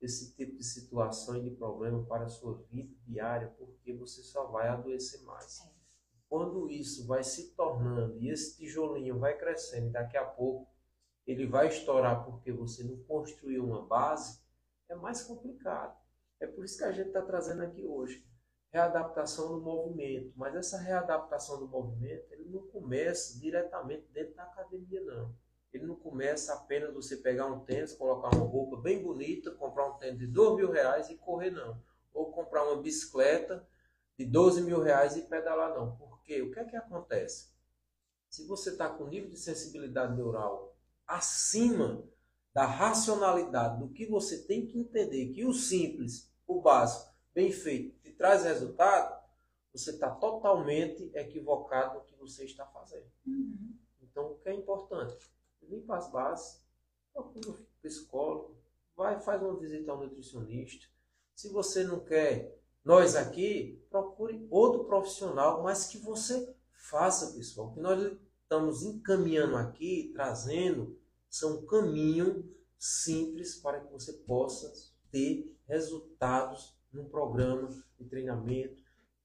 esse 0.01 0.34
tipo 0.34 0.57
de 0.57 0.64
situação 0.64 1.36
e 1.36 1.43
de 1.43 1.51
problema 1.51 2.05
para 2.05 2.24
a 2.24 2.28
sua 2.28 2.55
vida 2.70 2.95
diária, 3.07 3.55
porque 3.57 3.93
você 3.95 4.22
só 4.22 4.47
vai 4.47 4.68
adoecer 4.68 5.22
mais. 5.22 5.62
Quando 6.28 6.68
isso 6.68 7.07
vai 7.07 7.22
se 7.22 7.55
tornando 7.55 8.18
e 8.18 8.28
esse 8.28 8.57
tijolinho 8.57 9.18
vai 9.18 9.38
crescendo, 9.38 9.88
e 9.88 9.93
daqui 9.93 10.16
a 10.16 10.24
pouco 10.24 10.70
ele 11.26 11.47
vai 11.47 11.68
estourar 11.68 12.24
porque 12.24 12.51
você 12.53 12.82
não 12.82 12.97
construiu 13.05 13.64
uma 13.64 13.86
base, 13.86 14.43
é 14.88 14.95
mais 14.95 15.22
complicado. 15.22 15.97
É 16.40 16.47
por 16.47 16.64
isso 16.64 16.78
que 16.78 16.84
a 16.84 16.93
gente 16.93 17.09
está 17.09 17.22
trazendo 17.22 17.62
aqui 17.62 17.84
hoje 17.84 18.26
readaptação 18.73 19.49
do 19.49 19.61
movimento. 19.61 20.33
Mas 20.35 20.55
essa 20.55 20.79
readaptação 20.79 21.59
do 21.59 21.68
movimento 21.68 22.33
ele 22.33 22.49
não 22.49 22.62
começa 22.68 23.39
diretamente 23.39 24.07
dentro 24.12 24.35
da 24.35 24.45
academia, 24.45 25.03
não. 25.03 25.35
Ele 25.73 25.87
não 25.87 25.97
começa 25.97 26.53
apenas 26.55 26.93
você 26.93 27.16
pegar 27.16 27.47
um 27.47 27.61
tênis, 27.61 27.95
colocar 27.95 28.35
uma 28.37 28.47
roupa 28.47 28.77
bem 28.77 29.03
bonita, 29.03 29.51
comprar 29.53 29.89
um 29.89 29.97
tênis 29.97 30.18
de 30.18 30.27
2 30.27 30.57
mil 30.57 30.70
reais 30.70 31.09
e 31.09 31.16
correr, 31.16 31.51
não. 31.51 31.83
Ou 32.12 32.31
comprar 32.33 32.64
uma 32.64 32.83
bicicleta 32.83 33.66
de 34.18 34.27
12 34.27 34.62
mil 34.62 34.83
reais 34.83 35.16
e 35.16 35.23
pedalar, 35.23 35.75
não. 35.75 35.97
Porque 35.97 36.43
o 36.43 36.51
que 36.51 36.61
é 36.61 36.64
que 36.64 36.77
acontece? 36.77 37.51
Se 38.29 38.47
você 38.47 38.70
está 38.70 38.89
com 38.89 39.07
nível 39.07 39.31
de 39.31 39.39
sensibilidade 39.39 40.14
neural 40.14 40.77
acima 41.07 42.03
da 42.55 42.66
racionalidade, 42.66 43.79
do 43.79 43.89
que 43.89 44.07
você 44.07 44.43
tem 44.43 44.66
que 44.66 44.79
entender, 44.79 45.33
que 45.33 45.45
o 45.45 45.55
simples, 45.55 46.31
o 46.47 46.61
básico, 46.61 47.11
bem 47.35 47.51
feito, 47.51 47.99
traz 48.23 48.45
resultado, 48.45 49.20
você 49.75 49.91
está 49.91 50.09
totalmente 50.09 51.11
equivocado 51.12 51.99
no 51.99 52.05
que 52.05 52.14
você 52.14 52.45
está 52.45 52.64
fazendo. 52.66 53.11
Uhum. 53.27 53.77
Então, 54.01 54.31
o 54.31 54.39
que 54.39 54.49
é 54.49 54.55
importante? 54.55 55.29
Limpa 55.61 55.97
as 55.97 56.09
bases, 56.09 56.64
procura 57.12 57.51
um 57.51 57.66
psicólogo, 57.83 58.57
vai, 58.95 59.18
faz 59.18 59.43
uma 59.43 59.59
visita 59.59 59.91
ao 59.91 59.99
nutricionista. 59.99 60.87
Se 61.35 61.49
você 61.49 61.83
não 61.83 61.99
quer 61.99 62.62
nós 62.85 63.16
aqui, 63.16 63.85
procure 63.91 64.47
outro 64.49 64.85
profissional, 64.85 65.61
mas 65.64 65.89
que 65.89 65.99
você 65.99 66.55
faça, 66.70 67.35
pessoal. 67.35 67.70
O 67.70 67.75
que 67.75 67.81
nós 67.81 68.18
estamos 68.41 68.85
encaminhando 68.85 69.57
aqui, 69.57 70.12
trazendo, 70.14 70.97
são 71.29 71.57
um 71.57 71.66
caminho 71.66 72.49
simples 72.79 73.57
para 73.57 73.81
que 73.81 73.93
você 73.93 74.12
possa 74.12 74.73
ter 75.11 75.53
resultados 75.66 76.81
num 76.93 77.09
programa 77.09 77.68
de 77.99 78.05
treinamento, 78.05 78.82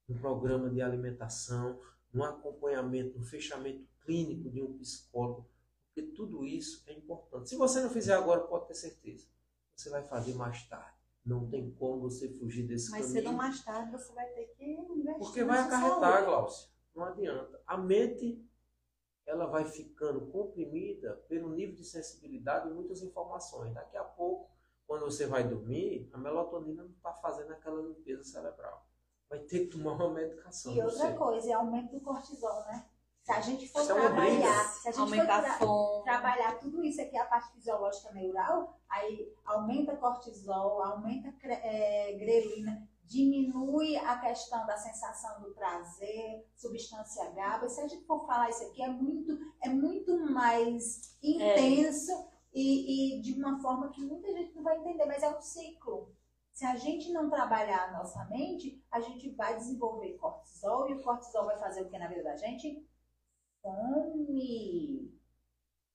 num 0.07 0.17
programa 0.17 0.69
de 0.69 0.81
alimentação, 0.81 1.79
no 2.13 2.23
acompanhamento, 2.23 3.17
no 3.17 3.25
fechamento 3.25 3.85
clínico 4.05 4.49
de 4.49 4.61
um 4.61 4.77
psicólogo, 4.77 5.49
porque 5.87 6.11
tudo 6.13 6.45
isso 6.45 6.83
é 6.87 6.93
importante. 6.93 7.49
Se 7.49 7.55
você 7.55 7.81
não 7.81 7.89
fizer 7.89 8.13
agora, 8.13 8.41
pode 8.41 8.67
ter 8.67 8.75
certeza, 8.75 9.27
você 9.75 9.89
vai 9.89 10.03
fazer 10.03 10.33
mais 10.33 10.67
tarde. 10.67 10.97
Não 11.25 11.45
tem 11.49 11.71
como 11.71 11.99
você 11.99 12.29
fugir 12.29 12.65
desse 12.65 12.89
Mas 12.89 13.07
caminho. 13.07 13.15
Mas 13.15 13.23
cedo 13.25 13.37
mais 13.37 13.63
tarde 13.63 13.91
você 13.91 14.13
vai 14.13 14.25
ter 14.27 14.45
que 14.55 14.63
investir. 14.63 15.19
Porque 15.19 15.43
vai 15.43 15.59
acarretar, 15.59 16.23
Glaucia. 16.23 16.69
Não 16.95 17.03
adianta. 17.03 17.61
A 17.67 17.77
mente 17.77 18.47
ela 19.25 19.45
vai 19.45 19.65
ficando 19.65 20.25
comprimida 20.27 21.15
pelo 21.27 21.53
nível 21.53 21.75
de 21.75 21.83
sensibilidade 21.83 22.69
e 22.69 22.73
muitas 22.73 23.01
informações. 23.01 23.73
Daqui 23.73 23.97
a 23.97 24.03
pouco, 24.03 24.49
quando 24.87 25.03
você 25.03 25.27
vai 25.27 25.43
dormir, 25.43 26.09
a 26.13 26.17
melatonina 26.17 26.83
não 26.83 26.91
está 26.91 27.13
fazendo 27.13 27.51
aquela 27.51 27.81
limpeza 27.81 28.23
cerebral. 28.23 28.87
Vai 29.29 29.39
ter 29.39 29.67
que 29.67 29.77
tomar 29.77 29.93
uma 29.93 30.09
medicação. 30.09 30.73
E 30.73 30.81
outra 30.81 31.13
coisa, 31.13 31.49
é 31.49 31.53
aumento 31.53 31.91
do 31.91 31.99
cortisol, 31.99 32.61
né? 32.67 32.85
Se 33.21 33.31
a 33.33 33.41
gente 33.41 33.67
for 33.67 33.81
é 33.81 33.85
trabalhar, 33.85 34.63
se 34.69 34.87
a 34.87 34.91
gente 34.93 35.01
Aumentar 35.01 35.59
for 35.59 36.01
tra 36.03 36.13
trabalhar 36.13 36.59
tudo 36.59 36.81
isso 36.81 37.01
aqui, 37.01 37.17
a 37.17 37.25
parte 37.25 37.51
fisiológica 37.51 38.13
neural, 38.13 38.79
aí 38.87 39.35
aumenta 39.43 39.97
cortisol, 39.97 40.81
aumenta 40.81 41.33
é, 41.45 42.13
grelina, 42.13 42.87
diminui 43.03 43.97
a 43.97 44.17
questão 44.19 44.65
da 44.65 44.77
sensação 44.77 45.41
do 45.41 45.53
prazer, 45.53 46.47
substância 46.55 47.29
GABA. 47.31 47.65
E 47.65 47.69
se 47.69 47.81
a 47.81 47.87
gente 47.89 48.05
for 48.05 48.25
falar 48.25 48.49
isso 48.49 48.63
aqui, 48.63 48.81
é 48.81 48.87
muito, 48.87 49.37
é 49.61 49.67
muito 49.67 50.17
mais 50.31 51.17
intenso 51.21 52.13
é. 52.13 52.36
E, 52.53 53.17
e 53.17 53.21
de 53.21 53.33
uma 53.33 53.59
forma 53.61 53.89
que 53.89 54.01
muita 54.01 54.31
gente 54.31 54.55
não 54.55 54.63
vai 54.63 54.77
entender, 54.77 55.05
mas 55.05 55.23
é 55.23 55.29
um 55.29 55.41
ciclo. 55.41 56.15
Se 56.51 56.65
a 56.65 56.75
gente 56.75 57.11
não 57.11 57.29
trabalhar 57.29 57.89
a 57.89 57.91
nossa 57.91 58.25
mente, 58.25 58.83
a 58.91 58.99
gente 58.99 59.29
vai 59.35 59.55
desenvolver 59.55 60.17
cortisol 60.17 60.89
e 60.89 60.95
o 60.95 61.03
cortisol 61.03 61.45
vai 61.45 61.57
fazer 61.59 61.83
o 61.83 61.89
que 61.89 61.99
na 61.99 62.07
vida 62.07 62.23
da 62.23 62.35
gente? 62.35 62.83
Fome. 63.61 65.13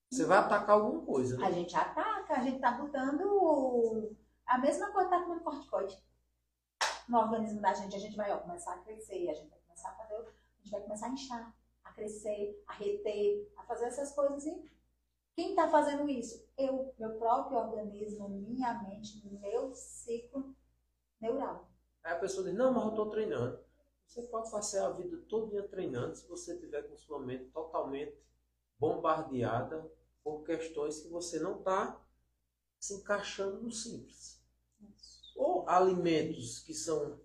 Você 0.09 0.25
vai 0.25 0.37
atacar 0.37 0.75
alguma 0.75 1.05
coisa, 1.05 1.37
né? 1.37 1.47
A 1.47 1.51
gente 1.51 1.75
ataca, 1.75 2.35
a 2.35 2.43
gente 2.43 2.59
tá 2.59 2.71
botando 2.71 4.15
a 4.45 4.57
mesma 4.57 4.91
coisa 4.91 5.09
que 5.09 5.15
tá 5.15 5.23
comendo 5.23 5.43
corticoide 5.43 6.03
no 7.07 7.17
organismo 7.19 7.59
da 7.59 7.73
gente, 7.73 7.95
a 7.95 7.99
gente 7.99 8.15
vai 8.15 8.31
ó, 8.31 8.37
começar 8.37 8.73
a 8.73 8.77
crescer, 8.79 9.29
a 9.29 9.33
gente 9.33 9.49
vai 9.49 9.59
começar 9.59 9.89
a 9.89 9.95
fazer, 9.95 10.15
a 10.15 10.61
gente 10.61 10.71
vai 10.71 10.81
começar 10.81 11.07
a 11.07 11.09
inchar, 11.09 11.55
a 11.83 11.91
crescer, 11.91 12.63
a 12.67 12.73
reter, 12.73 13.51
a 13.57 13.63
fazer 13.63 13.85
essas 13.85 14.13
coisas. 14.13 14.45
E 14.45 14.71
quem 15.35 15.49
está 15.51 15.69
fazendo 15.69 16.09
isso? 16.09 16.47
Eu, 16.57 16.93
meu 16.97 17.17
próprio 17.17 17.57
organismo, 17.57 18.29
minha 18.29 18.81
mente, 18.83 19.25
meu 19.27 19.73
ciclo 19.73 20.55
neural. 21.19 21.69
Aí 22.03 22.13
a 22.13 22.19
pessoa 22.19 22.45
diz, 22.45 22.55
não, 22.55 22.73
mas 22.73 22.83
eu 22.83 22.89
estou 22.89 23.09
treinando. 23.09 23.59
Você 24.05 24.21
pode 24.23 24.51
passar 24.51 24.87
a 24.87 24.91
vida 24.91 25.17
todo 25.27 25.49
dia 25.49 25.67
treinando 25.67 26.15
se 26.15 26.27
você 26.27 26.57
tiver 26.57 26.83
com 26.83 26.95
sua 26.95 27.19
mente 27.19 27.45
totalmente 27.45 28.15
bombardeada 28.77 29.91
por 30.23 30.43
questões 30.43 30.99
que 30.99 31.07
você 31.07 31.39
não 31.39 31.59
está 31.59 31.99
se 32.79 32.95
encaixando 32.95 33.61
no 33.61 33.71
simples 33.71 34.43
ou 35.35 35.67
alimentos 35.67 36.59
que 36.59 36.73
são 36.73 37.19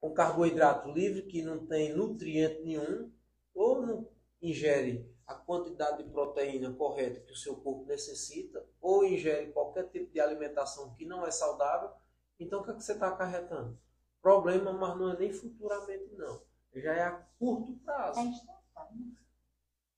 com 0.00 0.12
carboidrato 0.12 0.90
livre, 0.90 1.22
que 1.22 1.42
não 1.42 1.66
tem 1.66 1.94
nutriente 1.94 2.62
nenhum, 2.62 3.12
ou 3.54 3.80
não 3.80 4.08
ingere 4.40 5.13
a 5.26 5.34
quantidade 5.34 6.02
de 6.02 6.10
proteína 6.10 6.72
correta 6.72 7.20
que 7.20 7.32
o 7.32 7.36
seu 7.36 7.56
corpo 7.56 7.84
necessita, 7.86 8.64
ou 8.80 9.04
ingere 9.04 9.52
qualquer 9.52 9.88
tipo 9.88 10.12
de 10.12 10.20
alimentação 10.20 10.94
que 10.94 11.06
não 11.06 11.26
é 11.26 11.30
saudável, 11.30 11.90
então 12.38 12.60
o 12.60 12.64
que, 12.64 12.70
é 12.70 12.74
que 12.74 12.82
você 12.82 12.92
está 12.92 13.08
acarretando? 13.08 13.78
Problema, 14.20 14.72
mas 14.72 14.96
não 14.96 15.10
é 15.10 15.18
nem 15.18 15.32
futuramente 15.32 16.14
não. 16.14 16.42
Já 16.74 16.92
é 16.92 17.02
a 17.02 17.12
curto 17.38 17.72
prazo. 17.84 18.20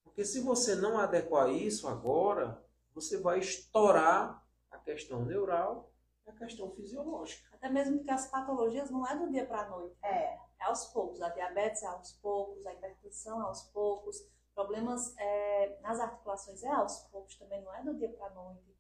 Porque 0.05 0.25
se 0.25 0.41
você 0.41 0.75
não 0.75 0.99
adequar 0.99 1.51
isso 1.51 1.89
agora, 1.89 2.63
você 2.95 3.19
vai 3.19 3.39
estourar 3.39 4.45
a 4.71 4.79
questão 4.79 5.25
neural 5.25 5.91
é 6.27 6.33
questão 6.33 6.71
fisiológica. 6.73 7.49
Até 7.53 7.69
mesmo 7.69 7.99
porque 7.99 8.11
as 8.11 8.29
patologias 8.29 8.91
não 8.91 9.07
é 9.07 9.17
do 9.17 9.31
dia 9.31 9.47
para 9.47 9.63
a 9.63 9.69
noite. 9.69 9.97
É. 10.03 10.37
É 10.59 10.65
aos 10.65 10.87
poucos. 10.87 11.23
A 11.23 11.29
diabetes 11.29 11.83
é 11.83 11.87
aos 11.87 12.13
poucos, 12.15 12.67
a 12.67 12.73
hipertensão 12.73 13.41
é 13.41 13.45
aos 13.45 13.63
poucos, 13.69 14.27
problemas 14.57 15.15
é, 15.19 15.79
nas 15.83 16.01
articulações 16.01 16.63
é 16.63 16.71
aos 16.71 17.01
poucos 17.11 17.37
também, 17.37 17.63
não 17.63 17.75
é 17.75 17.83
do 17.83 17.95
dia 17.95 18.09
para 18.09 18.29
a 18.29 18.35
noite. 18.35 18.75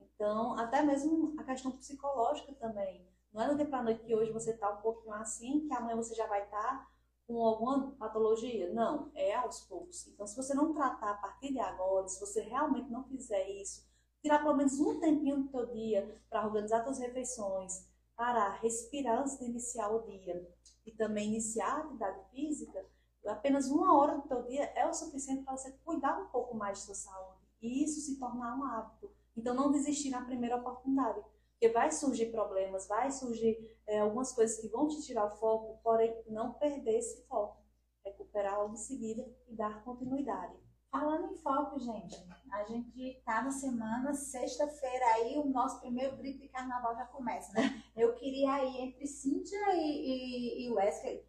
Então, 0.00 0.58
até 0.58 0.82
mesmo 0.82 1.34
a 1.38 1.44
questão 1.44 1.70
psicológica 1.70 2.52
também. 2.54 3.08
Não 3.32 3.42
é 3.42 3.48
do 3.48 3.54
dia 3.54 3.66
para 3.66 3.78
a 3.78 3.82
noite 3.84 4.02
que 4.02 4.14
hoje 4.14 4.32
você 4.32 4.50
está 4.50 4.68
um 4.68 4.82
pouquinho 4.82 5.14
assim, 5.14 5.68
que 5.68 5.72
amanhã 5.72 5.96
você 5.96 6.16
já 6.16 6.26
vai 6.26 6.42
estar 6.42 6.60
tá 6.60 6.90
com 7.28 7.46
alguma 7.46 7.92
patologia? 7.92 8.72
Não, 8.72 9.12
é 9.14 9.36
aos 9.36 9.60
poucos. 9.60 10.08
Então, 10.08 10.26
se 10.26 10.36
você 10.36 10.52
não 10.52 10.74
tratar 10.74 11.12
a 11.12 11.18
partir 11.18 11.52
de 11.52 11.60
agora, 11.60 12.08
se 12.08 12.18
você 12.18 12.42
realmente 12.42 12.90
não 12.90 13.04
fizer 13.04 13.48
isso, 13.50 13.88
tirar 14.20 14.40
pelo 14.42 14.56
menos 14.56 14.80
um 14.80 14.98
tempinho 14.98 15.44
do 15.44 15.48
teu 15.48 15.66
dia 15.66 16.20
para 16.28 16.44
organizar 16.44 16.82
suas 16.82 16.98
refeições, 16.98 17.88
parar, 18.16 18.60
respirar 18.60 19.20
antes 19.20 19.38
de 19.38 19.44
iniciar 19.44 19.90
o 19.90 20.02
dia 20.02 20.44
e 20.84 20.90
também 20.90 21.28
iniciar 21.28 21.76
a 21.76 21.78
atividade 21.78 22.20
física, 22.32 22.84
apenas 23.26 23.68
uma 23.68 23.96
hora 23.96 24.16
do 24.16 24.28
teu 24.28 24.42
dia 24.42 24.64
é 24.74 24.88
o 24.88 24.94
suficiente 24.94 25.44
para 25.44 25.56
você 25.56 25.72
cuidar 25.84 26.18
um 26.18 26.28
pouco 26.28 26.56
mais 26.56 26.78
de 26.78 26.84
sua 26.84 26.94
saúde 26.94 27.40
e 27.62 27.84
isso 27.84 28.00
se 28.00 28.18
tornar 28.18 28.56
um 28.56 28.64
hábito. 28.64 29.10
Então, 29.36 29.54
não 29.54 29.70
desistir 29.70 30.10
na 30.10 30.24
primeira 30.24 30.56
oportunidade. 30.56 31.20
Porque 31.52 31.74
vai 31.74 31.92
surgir 31.92 32.26
problemas, 32.30 32.88
vai 32.88 33.10
surgir 33.10 33.78
é, 33.86 34.00
algumas 34.00 34.32
coisas 34.32 34.58
que 34.58 34.68
vão 34.68 34.88
te 34.88 35.02
tirar 35.02 35.26
o 35.26 35.36
foco, 35.36 35.78
porém, 35.82 36.22
não 36.26 36.54
perder 36.54 36.98
esse 36.98 37.26
foco. 37.26 37.60
Recuperar 38.04 38.58
logo 38.58 38.72
em 38.72 38.78
seguida 38.78 39.30
e 39.46 39.54
dar 39.54 39.84
continuidade. 39.84 40.54
Falando 40.90 41.32
em 41.32 41.36
foco, 41.36 41.78
gente, 41.78 42.16
a 42.50 42.64
gente 42.64 43.22
tá 43.24 43.42
na 43.42 43.52
semana, 43.52 44.12
sexta-feira 44.12 45.04
aí, 45.14 45.38
o 45.38 45.44
nosso 45.44 45.80
primeiro 45.80 46.16
grito 46.16 46.40
de 46.40 46.48
carnaval 46.48 46.96
já 46.96 47.04
começa, 47.04 47.52
né? 47.52 47.84
Eu 47.94 48.14
queria 48.14 48.54
aí, 48.54 48.80
entre 48.80 49.06
Cíntia 49.06 49.74
e, 49.74 50.64
e, 50.64 50.66
e 50.66 50.70
Wesley, 50.72 51.24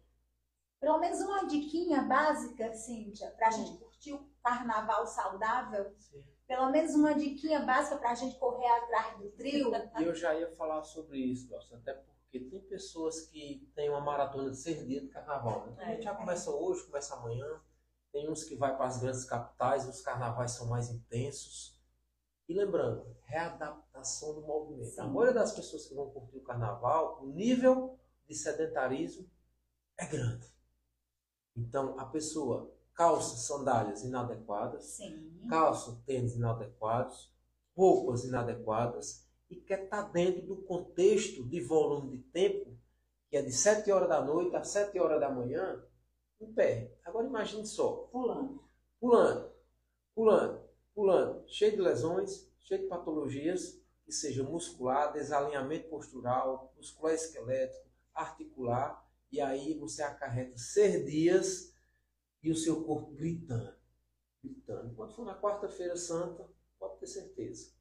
pelo 0.82 0.98
menos 0.98 1.20
uma 1.20 1.46
diquinha 1.46 2.02
básica, 2.02 2.74
Cíntia, 2.74 3.30
pra 3.30 3.50
Sim. 3.50 3.64
gente 3.64 3.78
curtir 3.78 4.12
o 4.12 4.28
carnaval 4.42 5.06
saudável. 5.06 5.94
Sim 5.98 6.22
pelo 6.52 6.70
menos 6.70 6.94
uma 6.94 7.14
diquinha 7.14 7.60
básica 7.60 7.96
para 7.96 8.10
a 8.10 8.14
gente 8.14 8.38
correr 8.38 8.66
atrás 8.66 9.16
do 9.16 9.30
trio. 9.30 9.72
E 9.98 10.04
eu 10.04 10.14
já 10.14 10.34
ia 10.34 10.54
falar 10.54 10.82
sobre 10.82 11.18
isso, 11.18 11.48
Glaucia, 11.48 11.78
até 11.78 11.94
porque 11.94 12.40
tem 12.40 12.60
pessoas 12.60 13.22
que 13.22 13.66
têm 13.74 13.88
uma 13.88 14.02
maratona 14.02 14.50
de 14.50 14.58
seis 14.58 14.86
dias 14.86 15.02
de 15.02 15.08
carnaval. 15.08 15.66
Né? 15.68 15.82
a 15.82 15.90
gente 15.92 16.02
já 16.02 16.14
começa 16.14 16.50
hoje, 16.50 16.84
começa 16.84 17.14
amanhã. 17.14 17.58
Tem 18.12 18.30
uns 18.30 18.44
que 18.44 18.54
vai 18.54 18.76
para 18.76 18.84
as 18.84 18.98
grandes 18.98 19.24
capitais, 19.24 19.88
os 19.88 20.02
carnavais 20.02 20.50
são 20.50 20.66
mais 20.66 20.90
intensos. 20.90 21.80
E 22.46 22.52
lembrando, 22.52 23.16
readaptação 23.24 24.34
do 24.34 24.42
movimento. 24.42 24.90
Sim. 24.90 25.00
A 25.00 25.06
maioria 25.06 25.32
das 25.32 25.52
pessoas 25.52 25.86
que 25.86 25.94
vão 25.94 26.10
curtir 26.10 26.36
o 26.36 26.42
carnaval, 26.42 27.22
o 27.22 27.28
nível 27.28 27.98
de 28.26 28.34
sedentarismo 28.34 29.26
é 29.96 30.04
grande. 30.04 30.51
Então, 31.56 31.98
a 31.98 32.06
pessoa 32.06 32.72
calça, 32.94 33.36
sandálias 33.36 34.04
inadequadas, 34.04 34.84
Sim. 34.84 35.46
calça, 35.48 36.00
tênis 36.06 36.36
inadequados, 36.36 37.32
roupas 37.76 38.24
inadequadas 38.24 39.26
e 39.50 39.56
quer 39.56 39.84
estar 39.84 40.04
tá 40.04 40.08
dentro 40.10 40.46
do 40.46 40.56
contexto 40.62 41.46
de 41.48 41.60
volume 41.60 42.16
de 42.16 42.22
tempo, 42.24 42.76
que 43.28 43.36
é 43.36 43.42
de 43.42 43.52
7 43.52 43.90
horas 43.90 44.08
da 44.08 44.22
noite 44.22 44.54
a 44.56 44.62
7 44.62 44.98
horas 44.98 45.20
da 45.20 45.30
manhã, 45.30 45.82
em 46.40 46.52
pé. 46.52 46.94
Agora 47.04 47.26
imagine 47.26 47.66
só. 47.66 48.08
Pulando. 48.10 48.62
Pulando, 49.00 49.52
pulando, 50.14 50.62
pulando, 50.94 51.48
cheio 51.48 51.72
de 51.72 51.82
lesões, 51.82 52.48
cheio 52.60 52.82
de 52.82 52.86
patologias, 52.86 53.82
que 54.04 54.12
seja 54.12 54.44
muscular, 54.44 55.12
desalinhamento 55.12 55.88
postural, 55.88 56.72
muscular 56.76 57.12
esquelético, 57.14 57.88
articular, 58.14 59.04
e 59.32 59.40
aí 59.40 59.72
você 59.78 60.02
acarreta 60.02 60.58
ser 60.58 61.04
dias 61.04 61.74
e 62.42 62.50
o 62.50 62.56
seu 62.56 62.84
corpo 62.84 63.12
gritando, 63.12 63.74
gritando. 64.44 64.94
Quando 64.94 65.14
for 65.14 65.24
na 65.24 65.40
quarta-feira 65.40 65.96
santa, 65.96 66.46
pode 66.78 67.00
ter 67.00 67.06
certeza. 67.06 67.72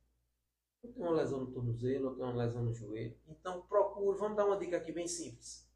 Eu 0.81 0.93
tenho 0.93 1.05
uma 1.05 1.15
lesão 1.15 1.41
no 1.41 1.51
tornozelo, 1.51 2.07
eu 2.07 2.15
tenho 2.15 2.27
uma 2.27 2.43
lesão 2.43 2.63
no 2.63 2.73
joelho. 2.73 3.17
Então 3.27 3.61
procure, 3.67 4.17
vamos 4.17 4.37
dar 4.37 4.45
uma 4.45 4.57
dica 4.57 4.77
aqui 4.77 4.93
bem 4.93 5.07
simples. 5.07 5.69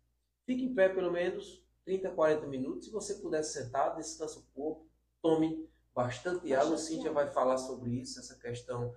Fique 0.46 0.64
em 0.64 0.74
pé 0.74 0.88
pelo 0.88 1.12
menos 1.12 1.64
30, 1.84 2.10
40 2.12 2.48
minutos. 2.48 2.86
Se 2.86 2.92
você 2.92 3.16
puder 3.16 3.44
sentar, 3.44 3.96
descansa 3.96 4.40
o 4.40 4.46
corpo, 4.54 4.88
tome 5.22 5.70
bastante 5.94 6.54
água. 6.54 6.76
A 6.76 6.78
Cíntia 6.78 7.12
vai 7.12 7.32
falar 7.32 7.58
sobre 7.58 7.92
isso, 7.92 8.20
essa 8.20 8.36
questão 8.36 8.96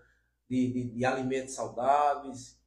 de, 0.48 0.72
de, 0.72 0.84
de 0.90 1.04
alimentos 1.04 1.54
saudáveis. 1.54 2.60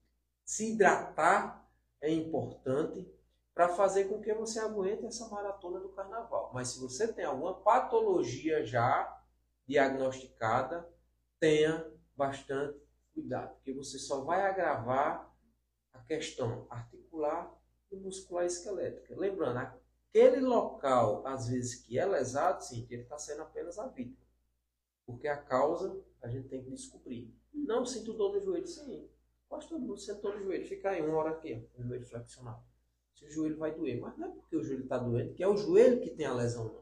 Se 0.44 0.74
hidratar 0.74 1.66
é 2.02 2.12
importante 2.12 3.08
para 3.54 3.70
fazer 3.70 4.06
com 4.06 4.22
que 4.22 4.34
você 4.34 4.60
aguente 4.60 5.06
essa 5.06 5.28
maratona 5.28 5.80
do 5.80 5.90
carnaval. 5.90 6.52
Mas 6.54 6.70
se 6.70 6.80
você 6.80 7.12
tem 7.12 7.26
alguma 7.26 7.62
patologia 7.62 8.66
já 8.66 9.22
diagnosticada, 9.68 10.88
tenha 11.40 11.92
bastante 12.16 12.80
cuidado, 13.14 13.56
porque 13.56 13.74
você 13.74 14.00
só 14.00 14.24
vai 14.24 14.42
agravar 14.42 15.30
a 15.94 16.00
questão 16.04 16.66
articular 16.70 17.54
e 17.92 17.98
muscular 17.98 18.46
esquelética. 18.46 19.14
Lembrando, 19.18 19.58
aquele 19.58 20.40
local, 20.40 21.26
às 21.28 21.50
vezes, 21.50 21.76
que 21.76 22.00
é 22.00 22.06
lesado, 22.06 22.64
sim, 22.64 22.88
ele 22.90 23.04
está 23.04 23.18
sendo 23.18 23.42
apenas 23.42 23.78
a 23.78 23.88
vítima. 23.88 24.26
Porque 25.06 25.28
a 25.28 25.36
causa 25.36 26.02
a 26.22 26.30
gente 26.30 26.48
tem 26.48 26.64
que 26.64 26.70
descobrir. 26.70 27.36
Não 27.54 27.86
sinto 27.86 28.14
dor 28.14 28.34
no 28.34 28.42
joelho, 28.42 28.68
sim. 28.68 29.10
Quase 29.50 29.68
todo 29.68 29.82
mundo 29.82 29.98
sente 29.98 30.22
dor 30.22 30.38
no 30.38 30.46
joelho. 30.46 30.66
Fica 30.66 30.92
aí 30.92 31.02
uma 31.02 31.18
hora 31.18 31.32
aqui, 31.32 31.54
ó, 31.54 31.82
no 31.82 31.88
joelho 31.88 32.06
flexionado 32.06 32.71
se 33.22 33.28
o 33.28 33.32
joelho 33.32 33.58
vai 33.58 33.74
doer. 33.74 34.00
Mas 34.00 34.18
não 34.18 34.28
é 34.28 34.32
porque 34.32 34.58
o 34.58 34.64
joelho 34.64 34.84
está 34.84 34.98
doendo, 34.98 35.34
que 35.34 35.44
é 35.44 35.48
o 35.48 35.56
joelho 35.56 36.02
que 36.02 36.10
tem 36.10 36.26
a 36.26 36.34
lesão, 36.34 36.66
não. 36.66 36.82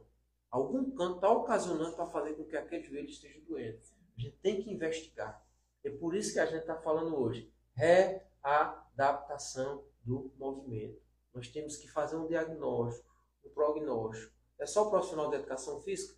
Algum 0.49 0.89
canto 0.91 1.15
está 1.15 1.29
ocasionando 1.29 1.95
para 1.95 2.07
fazer 2.07 2.33
com 2.33 2.45
que 2.45 2.57
aquele 2.57 2.83
joelho 2.83 3.09
esteja 3.09 3.39
doendo. 3.47 3.79
A 4.17 4.21
gente 4.21 4.37
tem 4.37 4.63
que 4.63 4.71
investigar. 4.71 5.45
É 5.83 5.91
por 5.91 6.15
isso 6.15 6.33
que 6.33 6.39
a 6.39 6.45
gente 6.45 6.61
está 6.61 6.75
falando 6.81 7.15
hoje. 7.15 7.53
Readaptação 7.73 9.85
do 10.03 10.33
movimento. 10.37 10.99
Nós 11.33 11.49
temos 11.49 11.77
que 11.77 11.87
fazer 11.87 12.15
um 12.15 12.27
diagnóstico, 12.27 13.07
um 13.45 13.49
prognóstico. 13.49 14.33
É 14.57 14.65
só 14.65 14.87
o 14.87 14.89
profissional 14.89 15.29
de 15.29 15.35
educação 15.35 15.79
física? 15.81 16.17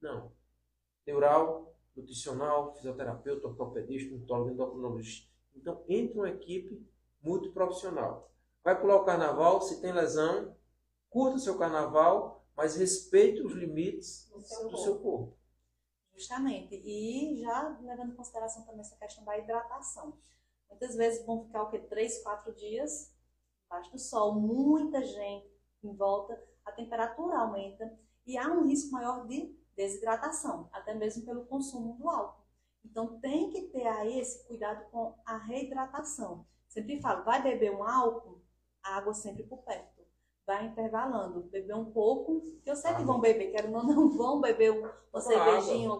Não. 0.00 0.32
Neural, 1.06 1.76
nutricional, 1.94 2.74
fisioterapeuta, 2.74 3.46
ortopedista, 3.46 4.14
nutriólogo, 4.14 4.50
endocrinologista. 4.50 5.30
Então, 5.54 5.84
entre 5.88 6.18
uma 6.18 6.30
equipe 6.30 6.84
muito 7.22 7.52
profissional. 7.52 8.32
Vai 8.66 8.80
pular 8.80 8.96
o 8.96 9.04
carnaval, 9.04 9.60
se 9.60 9.80
tem 9.80 9.92
lesão, 9.92 10.56
curta 11.08 11.36
o 11.36 11.38
seu 11.38 11.56
carnaval, 11.56 12.44
mas 12.56 12.74
respeite 12.74 13.40
os 13.40 13.52
limites 13.52 14.28
seu 14.42 14.68
do 14.68 14.76
seu 14.76 14.98
corpo. 14.98 15.38
Justamente. 16.12 16.74
E 16.74 17.40
já 17.42 17.78
levando 17.80 18.10
em 18.10 18.16
consideração 18.16 18.64
também 18.64 18.80
essa 18.80 18.96
questão 18.96 19.24
da 19.24 19.38
hidratação. 19.38 20.18
Muitas 20.68 20.96
vezes 20.96 21.24
vão 21.24 21.44
ficar 21.44 21.62
o 21.62 21.70
quê? 21.70 21.78
Três, 21.78 22.20
quatro 22.24 22.52
dias 22.56 23.14
embaixo 23.66 23.92
do 23.92 24.00
sol, 24.00 24.34
muita 24.34 25.00
gente 25.00 25.48
em 25.84 25.94
volta, 25.94 26.36
a 26.64 26.72
temperatura 26.72 27.38
aumenta 27.38 27.96
e 28.26 28.36
há 28.36 28.48
um 28.48 28.66
risco 28.66 28.90
maior 28.90 29.28
de 29.28 29.56
desidratação, 29.76 30.68
até 30.72 30.92
mesmo 30.92 31.24
pelo 31.24 31.46
consumo 31.46 31.96
do 31.98 32.10
álcool. 32.10 32.44
Então 32.84 33.20
tem 33.20 33.48
que 33.48 33.68
ter 33.68 33.86
aí 33.86 34.18
esse 34.18 34.44
cuidado 34.48 34.90
com 34.90 35.16
a 35.24 35.36
reidratação. 35.36 36.44
Sempre 36.66 37.00
falo, 37.00 37.24
vai 37.24 37.40
beber 37.40 37.70
um 37.70 37.84
álcool, 37.84 38.44
água 38.94 39.14
sempre 39.14 39.42
por 39.44 39.58
perto. 39.58 40.04
Vai 40.46 40.66
intervalando, 40.66 41.42
beber 41.44 41.74
um 41.74 41.90
pouco, 41.90 42.40
que 42.62 42.70
eu 42.70 42.76
sei 42.76 42.94
que 42.94 43.02
vão 43.02 43.20
beber, 43.20 43.50
quero 43.50 43.70
não, 43.70 43.82
não 43.82 44.10
vão 44.16 44.40
beber 44.40 44.72
uma 45.12 45.20
cervejinha, 45.20 45.90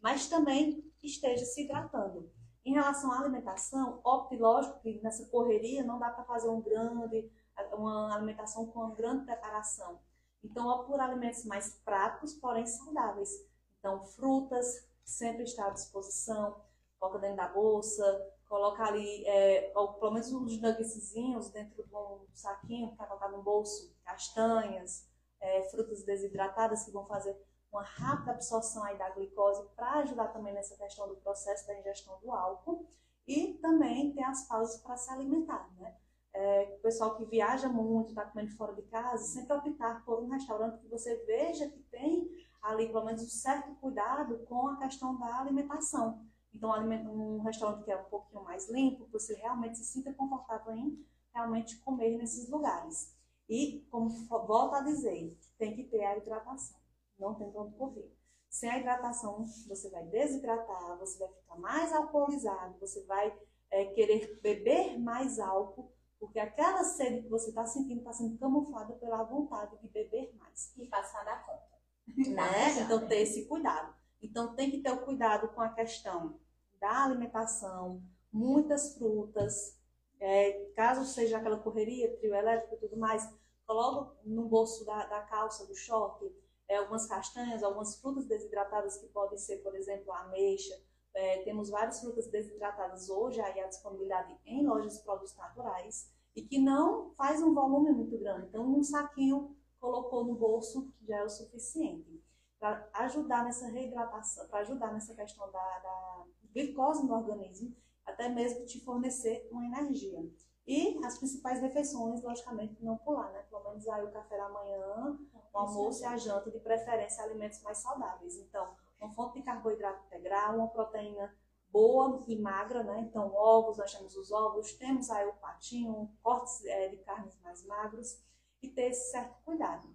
mas 0.00 0.28
também 0.28 0.84
esteja 1.02 1.44
se 1.44 1.64
hidratando. 1.64 2.30
Em 2.64 2.74
relação 2.74 3.10
à 3.10 3.18
alimentação, 3.18 4.00
opte, 4.04 4.36
lógico 4.36 4.80
que 4.80 5.00
nessa 5.02 5.26
correria 5.26 5.82
não 5.82 5.98
dá 5.98 6.10
para 6.10 6.24
fazer 6.24 6.48
um 6.48 6.60
grande, 6.60 7.30
uma 7.72 8.14
alimentação 8.14 8.66
com 8.66 8.80
uma 8.80 8.94
grande 8.94 9.24
preparação. 9.24 9.98
Então, 10.44 10.68
opte 10.68 10.86
por 10.86 11.00
alimentos 11.00 11.44
mais 11.44 11.74
práticos, 11.84 12.34
porém 12.34 12.66
saudáveis. 12.66 13.30
Então, 13.78 14.04
frutas 14.04 14.86
sempre 15.04 15.44
está 15.44 15.66
à 15.66 15.70
disposição, 15.70 16.60
coloca 16.98 17.18
dentro 17.18 17.36
da 17.36 17.48
bolsa, 17.48 18.04
coloca 18.48 18.82
ali, 18.84 19.26
é, 19.26 19.72
ou 19.74 19.94
pelo 19.94 20.12
menos 20.12 20.32
uns 20.32 20.60
nuggetzinhos 20.60 21.50
dentro 21.50 21.86
de 21.86 21.94
um 21.94 22.26
saquinho 22.32 22.96
para 22.96 23.06
colocar 23.06 23.28
no 23.28 23.42
bolso, 23.42 23.94
castanhas, 24.04 25.06
é, 25.40 25.62
frutas 25.70 26.04
desidratadas 26.04 26.84
que 26.84 26.90
vão 26.90 27.06
fazer 27.06 27.36
uma 27.70 27.82
rápida 27.82 28.32
absorção 28.32 28.82
aí 28.84 28.96
da 28.96 29.10
glicose 29.10 29.68
para 29.76 30.00
ajudar 30.00 30.28
também 30.28 30.54
nessa 30.54 30.76
questão 30.76 31.06
do 31.06 31.16
processo 31.16 31.66
da 31.66 31.78
ingestão 31.78 32.18
do 32.20 32.32
álcool 32.32 32.88
e 33.26 33.58
também 33.60 34.14
tem 34.14 34.24
as 34.24 34.48
pausas 34.48 34.80
para 34.80 34.96
se 34.96 35.12
alimentar, 35.12 35.70
né? 35.78 35.94
É, 36.32 36.76
o 36.78 36.82
pessoal 36.82 37.16
que 37.16 37.24
viaja 37.24 37.68
muito, 37.68 38.10
está 38.10 38.24
comendo 38.24 38.54
fora 38.56 38.74
de 38.74 38.82
casa, 38.82 39.24
sempre 39.24 39.54
optar 39.54 40.04
por 40.04 40.22
um 40.22 40.28
restaurante 40.28 40.78
que 40.78 40.88
você 40.88 41.16
veja 41.26 41.68
que 41.68 41.80
tem 41.90 42.30
ali 42.62 42.86
pelo 42.86 43.04
menos 43.04 43.22
um 43.22 43.28
certo 43.28 43.74
cuidado 43.76 44.38
com 44.46 44.68
a 44.68 44.76
questão 44.76 45.18
da 45.18 45.40
alimentação. 45.40 46.27
Então, 46.54 46.70
um 46.70 47.42
restaurante 47.42 47.84
que 47.84 47.92
é 47.92 47.96
um 47.96 48.08
pouquinho 48.08 48.42
mais 48.42 48.68
limpo, 48.68 49.06
você 49.12 49.34
realmente 49.34 49.78
se 49.78 49.84
sinta 49.84 50.12
confortável 50.12 50.74
em 50.74 51.04
realmente 51.34 51.78
comer 51.78 52.16
nesses 52.16 52.48
lugares. 52.48 53.14
E, 53.48 53.86
como 53.90 54.10
volto 54.28 54.74
a 54.74 54.80
dizer, 54.80 55.36
tem 55.56 55.74
que 55.74 55.84
ter 55.84 56.04
a 56.04 56.16
hidratação. 56.16 56.78
Não 57.18 57.34
tem 57.34 57.50
onde 57.54 57.74
correr. 57.76 58.12
Sem 58.50 58.70
a 58.70 58.78
hidratação, 58.78 59.44
você 59.66 59.90
vai 59.90 60.04
desidratar, 60.06 60.98
você 60.98 61.18
vai 61.18 61.28
ficar 61.28 61.56
mais 61.56 61.92
alcoolizado, 61.92 62.78
você 62.80 63.04
vai 63.04 63.36
é, 63.70 63.84
querer 63.86 64.40
beber 64.42 64.98
mais 64.98 65.38
álcool 65.38 65.92
Porque 66.18 66.38
aquela 66.38 66.82
sede 66.82 67.22
que 67.22 67.28
você 67.28 67.50
está 67.50 67.66
sentindo 67.66 67.98
está 67.98 68.12
sendo 68.12 68.38
camuflada 68.38 68.94
pela 68.94 69.22
vontade 69.22 69.78
de 69.78 69.88
beber 69.88 70.34
mais. 70.36 70.72
E 70.76 70.86
passar 70.86 71.24
da 71.24 71.36
conta. 71.36 71.78
Né? 72.06 72.80
Então, 72.80 73.06
ter 73.06 73.20
esse 73.20 73.46
cuidado. 73.46 73.94
Então, 74.20 74.54
tem 74.54 74.70
que 74.70 74.82
ter 74.82 74.90
o 74.90 75.04
cuidado 75.04 75.48
com 75.48 75.60
a 75.60 75.68
questão 75.68 76.38
da 76.80 77.04
alimentação, 77.04 78.02
muitas 78.32 78.96
frutas, 78.96 79.78
é, 80.20 80.70
caso 80.74 81.04
seja 81.04 81.38
aquela 81.38 81.58
correria, 81.58 82.16
trio 82.16 82.34
elétrico 82.34 82.74
e 82.74 82.78
tudo 82.78 82.96
mais, 82.96 83.28
coloca 83.66 84.16
no 84.24 84.48
bolso 84.48 84.84
da, 84.84 85.06
da 85.06 85.20
calça, 85.22 85.66
do 85.66 85.74
short, 85.74 86.24
é, 86.66 86.76
algumas 86.76 87.06
castanhas, 87.06 87.62
algumas 87.62 88.00
frutas 88.00 88.26
desidratadas 88.26 88.98
que 88.98 89.06
podem 89.08 89.38
ser, 89.38 89.58
por 89.58 89.74
exemplo, 89.74 90.12
ameixa. 90.12 90.74
É, 91.14 91.42
temos 91.42 91.70
várias 91.70 92.00
frutas 92.00 92.28
desidratadas 92.28 93.08
hoje 93.08 93.40
aí 93.40 93.60
à 93.60 93.66
disponibilidade 93.66 94.36
em 94.44 94.66
lojas 94.66 94.98
de 94.98 95.02
produtos 95.02 95.34
naturais 95.36 96.12
e 96.36 96.42
que 96.42 96.58
não 96.58 97.10
faz 97.14 97.42
um 97.42 97.54
volume 97.54 97.90
muito 97.90 98.16
grande. 98.18 98.46
Então, 98.46 98.64
um 98.66 98.82
saquinho 98.82 99.56
colocou 99.80 100.24
no 100.24 100.34
bolso 100.34 100.92
já 101.02 101.18
é 101.18 101.24
o 101.24 101.28
suficiente 101.28 102.22
para 102.58 102.88
ajudar 102.94 103.44
nessa 103.44 103.68
reidratação, 103.68 104.48
para 104.48 104.60
ajudar 104.60 104.92
nessa 104.92 105.14
questão 105.14 105.50
da, 105.50 105.78
da 105.78 106.24
glicose 106.52 107.06
no 107.06 107.14
organismo 107.14 107.74
até 108.08 108.28
mesmo 108.28 108.64
te 108.64 108.80
fornecer 108.84 109.48
uma 109.52 109.64
energia. 109.64 110.18
E 110.66 111.02
as 111.04 111.18
principais 111.18 111.60
refeições, 111.60 112.22
logicamente, 112.22 112.82
não 112.82 112.96
pular, 112.98 113.30
né? 113.32 113.42
Pelo 113.48 113.64
menos 113.64 113.88
aí 113.88 114.04
o 114.04 114.10
café 114.10 114.36
da 114.36 114.48
manhã, 114.48 115.18
o 115.32 115.58
almoço 115.58 116.02
e 116.02 116.06
a 116.06 116.16
janta, 116.16 116.50
de 116.50 116.58
preferência 116.58 117.24
alimentos 117.24 117.62
mais 117.62 117.78
saudáveis. 117.78 118.36
Então, 118.36 118.74
uma 119.00 119.10
fonte 119.12 119.38
de 119.38 119.44
carboidrato 119.44 120.04
integral, 120.06 120.56
uma 120.56 120.68
proteína 120.68 121.34
boa 121.70 122.22
e 122.26 122.38
magra, 122.38 122.82
né? 122.82 123.00
Então, 123.00 123.32
ovos, 123.34 123.78
nós 123.78 123.94
temos 123.94 124.16
os 124.16 124.30
ovos, 124.30 124.74
temos 124.74 125.10
aí 125.10 125.26
o 125.26 125.34
patinho, 125.34 126.10
cortes 126.22 126.64
é, 126.64 126.88
de 126.88 126.98
carnes 126.98 127.38
mais 127.40 127.64
magros 127.64 128.22
e 128.62 128.68
ter 128.68 128.90
esse 128.90 129.10
certo 129.10 129.36
cuidado. 129.44 129.88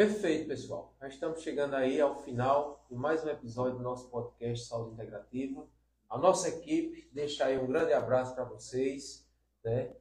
Perfeito, 0.00 0.48
pessoal. 0.48 0.94
Nós 0.98 1.12
estamos 1.12 1.42
chegando 1.42 1.74
aí 1.74 2.00
ao 2.00 2.22
final 2.22 2.86
de 2.88 2.96
mais 2.96 3.22
um 3.22 3.28
episódio 3.28 3.76
do 3.76 3.82
nosso 3.82 4.08
podcast 4.08 4.66
Saúde 4.66 4.94
Integrativa. 4.94 5.68
A 6.08 6.16
nossa 6.16 6.48
equipe 6.48 7.10
deixa 7.12 7.44
aí 7.44 7.58
um 7.58 7.66
grande 7.66 7.92
abraço 7.92 8.34
para 8.34 8.44
vocês, 8.44 9.28
né? 9.62 9.94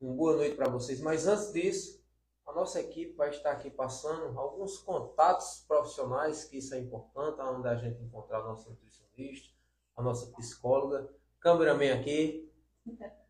Uma 0.00 0.14
boa 0.14 0.36
noite 0.36 0.56
para 0.56 0.70
vocês. 0.70 0.98
Mas 0.98 1.26
antes 1.26 1.52
disso, 1.52 2.02
a 2.46 2.54
nossa 2.54 2.80
equipe 2.80 3.12
vai 3.16 3.28
estar 3.28 3.50
aqui 3.50 3.68
passando 3.68 4.40
alguns 4.40 4.78
contatos 4.78 5.62
profissionais, 5.68 6.44
que 6.44 6.56
isso 6.56 6.74
é 6.74 6.78
importante, 6.78 7.38
onde 7.42 7.68
a 7.68 7.76
gente 7.76 8.02
encontrar 8.02 8.38
a 8.38 8.44
nossa 8.44 8.70
nutricionista, 8.70 9.50
a 9.94 10.02
nossa 10.02 10.32
psicóloga, 10.32 11.06
cameraman 11.38 11.92
aqui. 11.92 12.50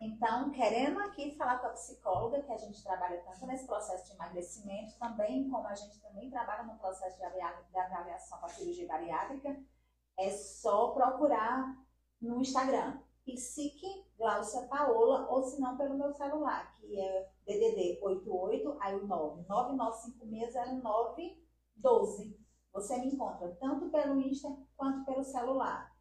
Então, 0.00 0.50
querendo 0.50 0.98
aqui 1.00 1.36
falar 1.36 1.58
com 1.58 1.66
a 1.66 1.70
psicóloga, 1.70 2.42
que 2.42 2.50
a 2.50 2.56
gente 2.56 2.82
trabalha 2.82 3.22
tanto 3.22 3.46
nesse 3.46 3.66
processo 3.66 4.06
de 4.06 4.14
emagrecimento, 4.14 4.98
também 4.98 5.50
como 5.50 5.68
a 5.68 5.74
gente 5.74 6.00
também 6.00 6.30
trabalha 6.30 6.62
no 6.62 6.78
processo 6.78 7.18
de 7.18 7.24
avaliação 7.78 8.38
com 8.38 8.46
a 8.46 8.48
cirurgia 8.48 8.88
bariátrica, 8.88 9.62
é 10.18 10.30
só 10.30 10.92
procurar 10.92 11.76
no 12.20 12.40
Instagram. 12.40 12.98
Psique 13.26 14.06
Glaucia 14.16 14.66
Paola, 14.68 15.28
ou 15.30 15.42
se 15.42 15.60
não 15.60 15.76
pelo 15.76 15.98
meu 15.98 16.14
celular, 16.14 16.72
que 16.74 16.98
é 16.98 17.30
DDD 17.46 18.00
88, 18.02 18.78
aí 18.80 18.96
o 18.96 19.06
9, 19.06 19.44
99560912. 19.44 22.34
Você 22.72 22.96
me 22.98 23.08
encontra 23.08 23.54
tanto 23.60 23.90
pelo 23.90 24.18
Insta 24.20 24.48
quanto 24.76 25.04
pelo 25.04 25.22
celular. 25.22 25.94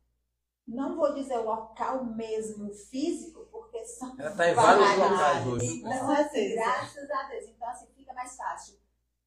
Não 0.67 0.95
vou 0.95 1.13
dizer 1.13 1.37
o 1.39 1.45
local 1.45 2.05
mesmo 2.05 2.71
físico, 2.71 3.48
porque 3.79 3.85
são. 3.85 4.15
Ela 4.19 4.29
está 4.31 4.49
em 4.49 4.53
vários 4.53 4.97
locais 4.97 5.47
hoje. 5.47 5.79
Então, 5.79 6.11
assim, 6.11 6.55
graças 6.55 7.11
a 7.11 7.23
Deus. 7.23 7.45
Então, 7.47 7.69
assim, 7.69 7.87
fica 7.95 8.13
mais 8.13 8.35
fácil 8.35 8.79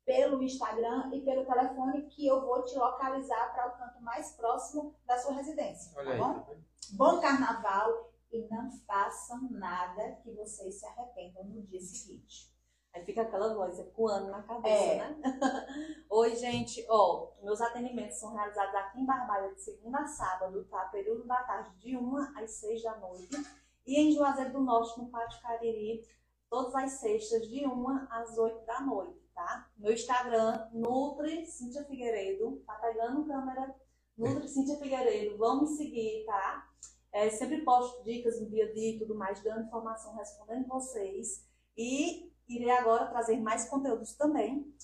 pelo 0.05 0.43
Instagram 0.43 1.11
e 1.13 1.21
pelo 1.21 1.45
telefone 1.45 2.03
que 2.09 2.27
eu 2.27 2.41
vou 2.41 2.63
te 2.65 2.75
localizar 2.75 3.53
para 3.55 3.69
o 3.69 3.79
canto 3.79 4.03
mais 4.03 4.33
próximo 4.33 4.95
da 5.07 5.17
sua 5.19 5.35
residência. 5.35 5.93
Olha 5.97 6.07
tá 6.07 6.13
aí, 6.13 6.19
bom? 6.19 6.35
tá 6.35 6.41
vendo? 6.49 6.65
Bom 6.95 7.21
carnaval 7.21 8.13
e 8.33 8.49
não 8.51 8.71
façam 8.87 9.49
nada 9.51 10.19
que 10.23 10.33
vocês 10.33 10.81
se 10.81 10.87
arrependam 10.87 11.45
no 11.45 11.63
dia 11.63 11.81
seguinte. 11.81 12.51
Aí 12.95 13.05
fica 13.07 13.23
aquela 13.23 13.55
voz 13.55 13.79
ecoando 13.79 14.31
na 14.31 14.43
cabeça, 14.43 14.75
É. 14.75 14.97
né? 14.99 15.17
Oi, 16.11 16.37
gente. 16.37 16.85
Ó, 16.91 17.33
meus 17.43 17.59
atendimentos 17.61 18.19
são 18.19 18.35
realizados 18.35 18.75
aqui 18.75 19.01
em 19.01 19.07
Barbalha 19.07 19.55
de 19.55 19.63
segunda 19.63 20.01
a 20.01 20.07
sábado, 20.07 20.63
tá? 20.67 20.87
Período 20.87 21.25
da 21.27 21.43
tarde 21.45 21.75
de 21.79 21.97
1 21.97 22.17
às 22.37 22.51
6 22.51 22.83
da 22.83 22.97
noite. 22.99 23.62
E 23.87 23.99
em 23.99 24.13
Juazeiro 24.13 24.53
do 24.53 24.61
Norte, 24.61 24.99
no 24.99 25.11
Pátio 25.11 25.41
Cariri, 25.43 26.03
todas 26.49 26.75
as 26.75 26.93
sextas 27.01 27.49
de 27.49 27.67
1 27.67 27.89
às 28.11 28.37
8 28.39 28.65
da 28.65 28.81
noite, 28.83 29.19
tá? 29.35 29.71
Meu 29.77 29.93
Instagram, 29.93 30.69
Nutri 30.73 31.47
Cíntia 31.47 31.85
Figueiredo, 31.85 32.63
tá 32.67 32.75
pegando 32.75 33.27
câmera, 33.27 33.75
Nutri 34.17 34.49
Cíntia 34.49 34.77
Figueiredo, 34.77 35.37
vamos 35.39 35.77
seguir, 35.77 36.25
tá? 36.27 36.69
É, 37.11 37.29
sempre 37.31 37.63
posto 37.63 38.05
dicas 38.05 38.41
no 38.41 38.49
dia 38.49 38.67
a 38.67 38.73
dia 38.73 38.97
e 38.97 38.99
tudo 38.99 39.15
mais, 39.15 39.43
dando 39.43 39.67
informação, 39.67 40.15
respondendo 40.15 40.69
vocês. 40.69 41.47
E 41.77 42.33
irei 42.49 42.71
agora 42.71 43.07
trazer 43.07 43.39
mais 43.41 43.69
conteúdos 43.69 44.15
também. 44.15 44.75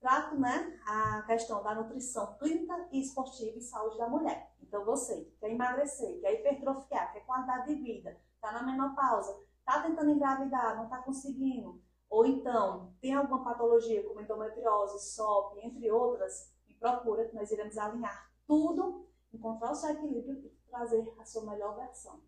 Trato 0.00 0.38
né, 0.38 0.78
a 0.86 1.22
questão 1.22 1.62
da 1.62 1.74
nutrição 1.74 2.36
clínica 2.38 2.88
e 2.92 3.00
esportiva 3.00 3.58
e 3.58 3.62
saúde 3.62 3.98
da 3.98 4.08
mulher. 4.08 4.52
Então, 4.62 4.84
você 4.84 5.24
que 5.24 5.36
quer 5.38 5.50
emagrecer, 5.50 6.20
quer 6.20 6.34
hipertrofiar, 6.34 7.12
quer 7.12 7.20
qualidade 7.20 7.68
de 7.68 7.82
vida, 7.82 8.16
está 8.36 8.52
na 8.52 8.62
menopausa, 8.62 9.36
está 9.58 9.82
tentando 9.82 10.10
engravidar, 10.10 10.76
não 10.76 10.84
está 10.84 10.98
conseguindo, 10.98 11.82
ou 12.08 12.24
então 12.24 12.94
tem 13.00 13.14
alguma 13.14 13.44
patologia 13.44 14.06
como 14.06 14.20
endometriose, 14.20 15.12
SOP, 15.12 15.58
entre 15.58 15.90
outras, 15.90 16.54
procura 16.78 17.26
que 17.26 17.34
nós 17.34 17.50
iremos 17.50 17.76
alinhar 17.78 18.30
tudo, 18.46 19.08
encontrar 19.32 19.72
o 19.72 19.74
seu 19.74 19.90
equilíbrio 19.90 20.36
e 20.36 20.70
trazer 20.70 21.12
a 21.18 21.24
sua 21.24 21.44
melhor 21.50 21.76
versão. 21.76 22.20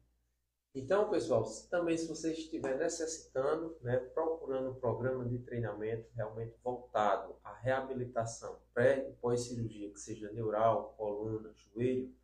Então, 0.75 1.09
pessoal, 1.09 1.45
também 1.71 1.97
se 1.97 2.07
você 2.07 2.33
estiver 2.33 2.77
necessitando, 2.77 3.77
né, 3.81 3.97
procurando 3.97 4.71
um 4.71 4.75
programa 4.75 5.25
de 5.25 5.39
treinamento 5.39 6.09
realmente 6.15 6.57
voltado 6.63 7.37
à 7.43 7.55
reabilitação 7.55 8.59
pré 8.75 9.09
e 9.09 9.13
pós-cirurgia, 9.15 9.91
que 9.91 9.99
seja 9.99 10.31
neural, 10.31 10.95
coluna, 10.97 11.53
joelho, 11.55 12.15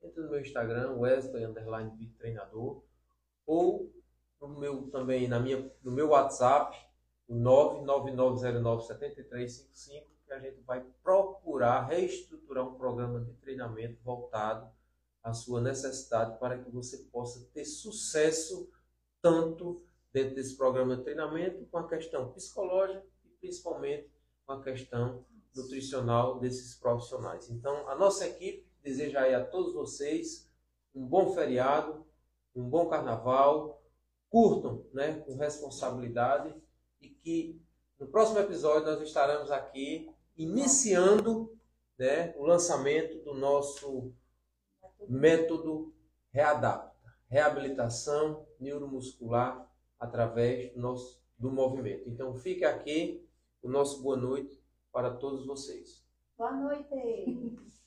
entre 0.00 0.22
no 0.22 0.30
meu 0.30 0.40
Instagram, 0.40 0.96
Wesley 0.96 1.44
Treinador, 2.18 2.82
ou 3.48 3.92
no 4.40 4.60
meu, 4.60 4.88
também 4.90 5.26
na 5.26 5.40
minha, 5.40 5.68
no 5.82 5.90
meu 5.90 6.10
WhatsApp, 6.10 6.78
o 7.26 7.34
999097355, 7.34 10.06
que 10.26 10.32
a 10.32 10.38
gente 10.38 10.60
vai 10.60 10.84
procurar 11.02 11.86
reestruturar 11.86 12.68
um 12.68 12.74
programa 12.74 13.20
de 13.20 13.32
treinamento 13.34 13.98
voltado 14.04 14.70
a 15.22 15.32
sua 15.32 15.62
necessidade 15.62 16.38
para 16.38 16.58
que 16.58 16.70
você 16.70 16.98
possa 17.10 17.44
ter 17.52 17.64
sucesso 17.64 18.70
tanto 19.20 19.82
dentro 20.12 20.34
desse 20.34 20.56
programa 20.56 20.96
de 20.96 21.02
treinamento 21.02 21.66
com 21.66 21.78
a 21.78 21.88
questão 21.88 22.32
psicológica 22.32 23.04
e 23.24 23.28
principalmente 23.40 24.10
com 24.46 24.52
a 24.52 24.62
questão 24.62 25.24
nutricional 25.54 26.38
desses 26.38 26.74
profissionais. 26.74 27.50
Então, 27.50 27.88
a 27.88 27.94
nossa 27.94 28.26
equipe 28.26 28.66
deseja 28.82 29.36
a 29.36 29.44
todos 29.44 29.74
vocês 29.74 30.50
um 30.94 31.06
bom 31.06 31.34
feriado, 31.34 32.07
um 32.60 32.68
bom 32.68 32.88
carnaval, 32.88 33.82
curtam, 34.30 34.84
né, 34.92 35.20
com 35.20 35.36
responsabilidade 35.36 36.54
e 37.00 37.08
que 37.08 37.62
no 37.98 38.06
próximo 38.06 38.38
episódio 38.38 38.86
nós 38.86 39.00
estaremos 39.00 39.50
aqui 39.50 40.10
iniciando, 40.36 41.56
né, 41.98 42.34
o 42.36 42.44
lançamento 42.44 43.22
do 43.24 43.34
nosso 43.34 44.12
método 45.08 45.94
Readapta, 46.30 46.94
reabilitação 47.28 48.46
neuromuscular 48.60 49.66
através 49.98 50.72
do, 50.74 50.80
nosso, 50.80 51.20
do 51.38 51.50
movimento. 51.50 52.08
Então 52.08 52.34
fique 52.34 52.64
aqui 52.64 53.26
o 53.62 53.68
nosso 53.68 54.02
boa 54.02 54.16
noite 54.16 54.62
para 54.92 55.10
todos 55.16 55.46
vocês. 55.46 56.04
Boa 56.36 56.52
noite! 56.52 57.77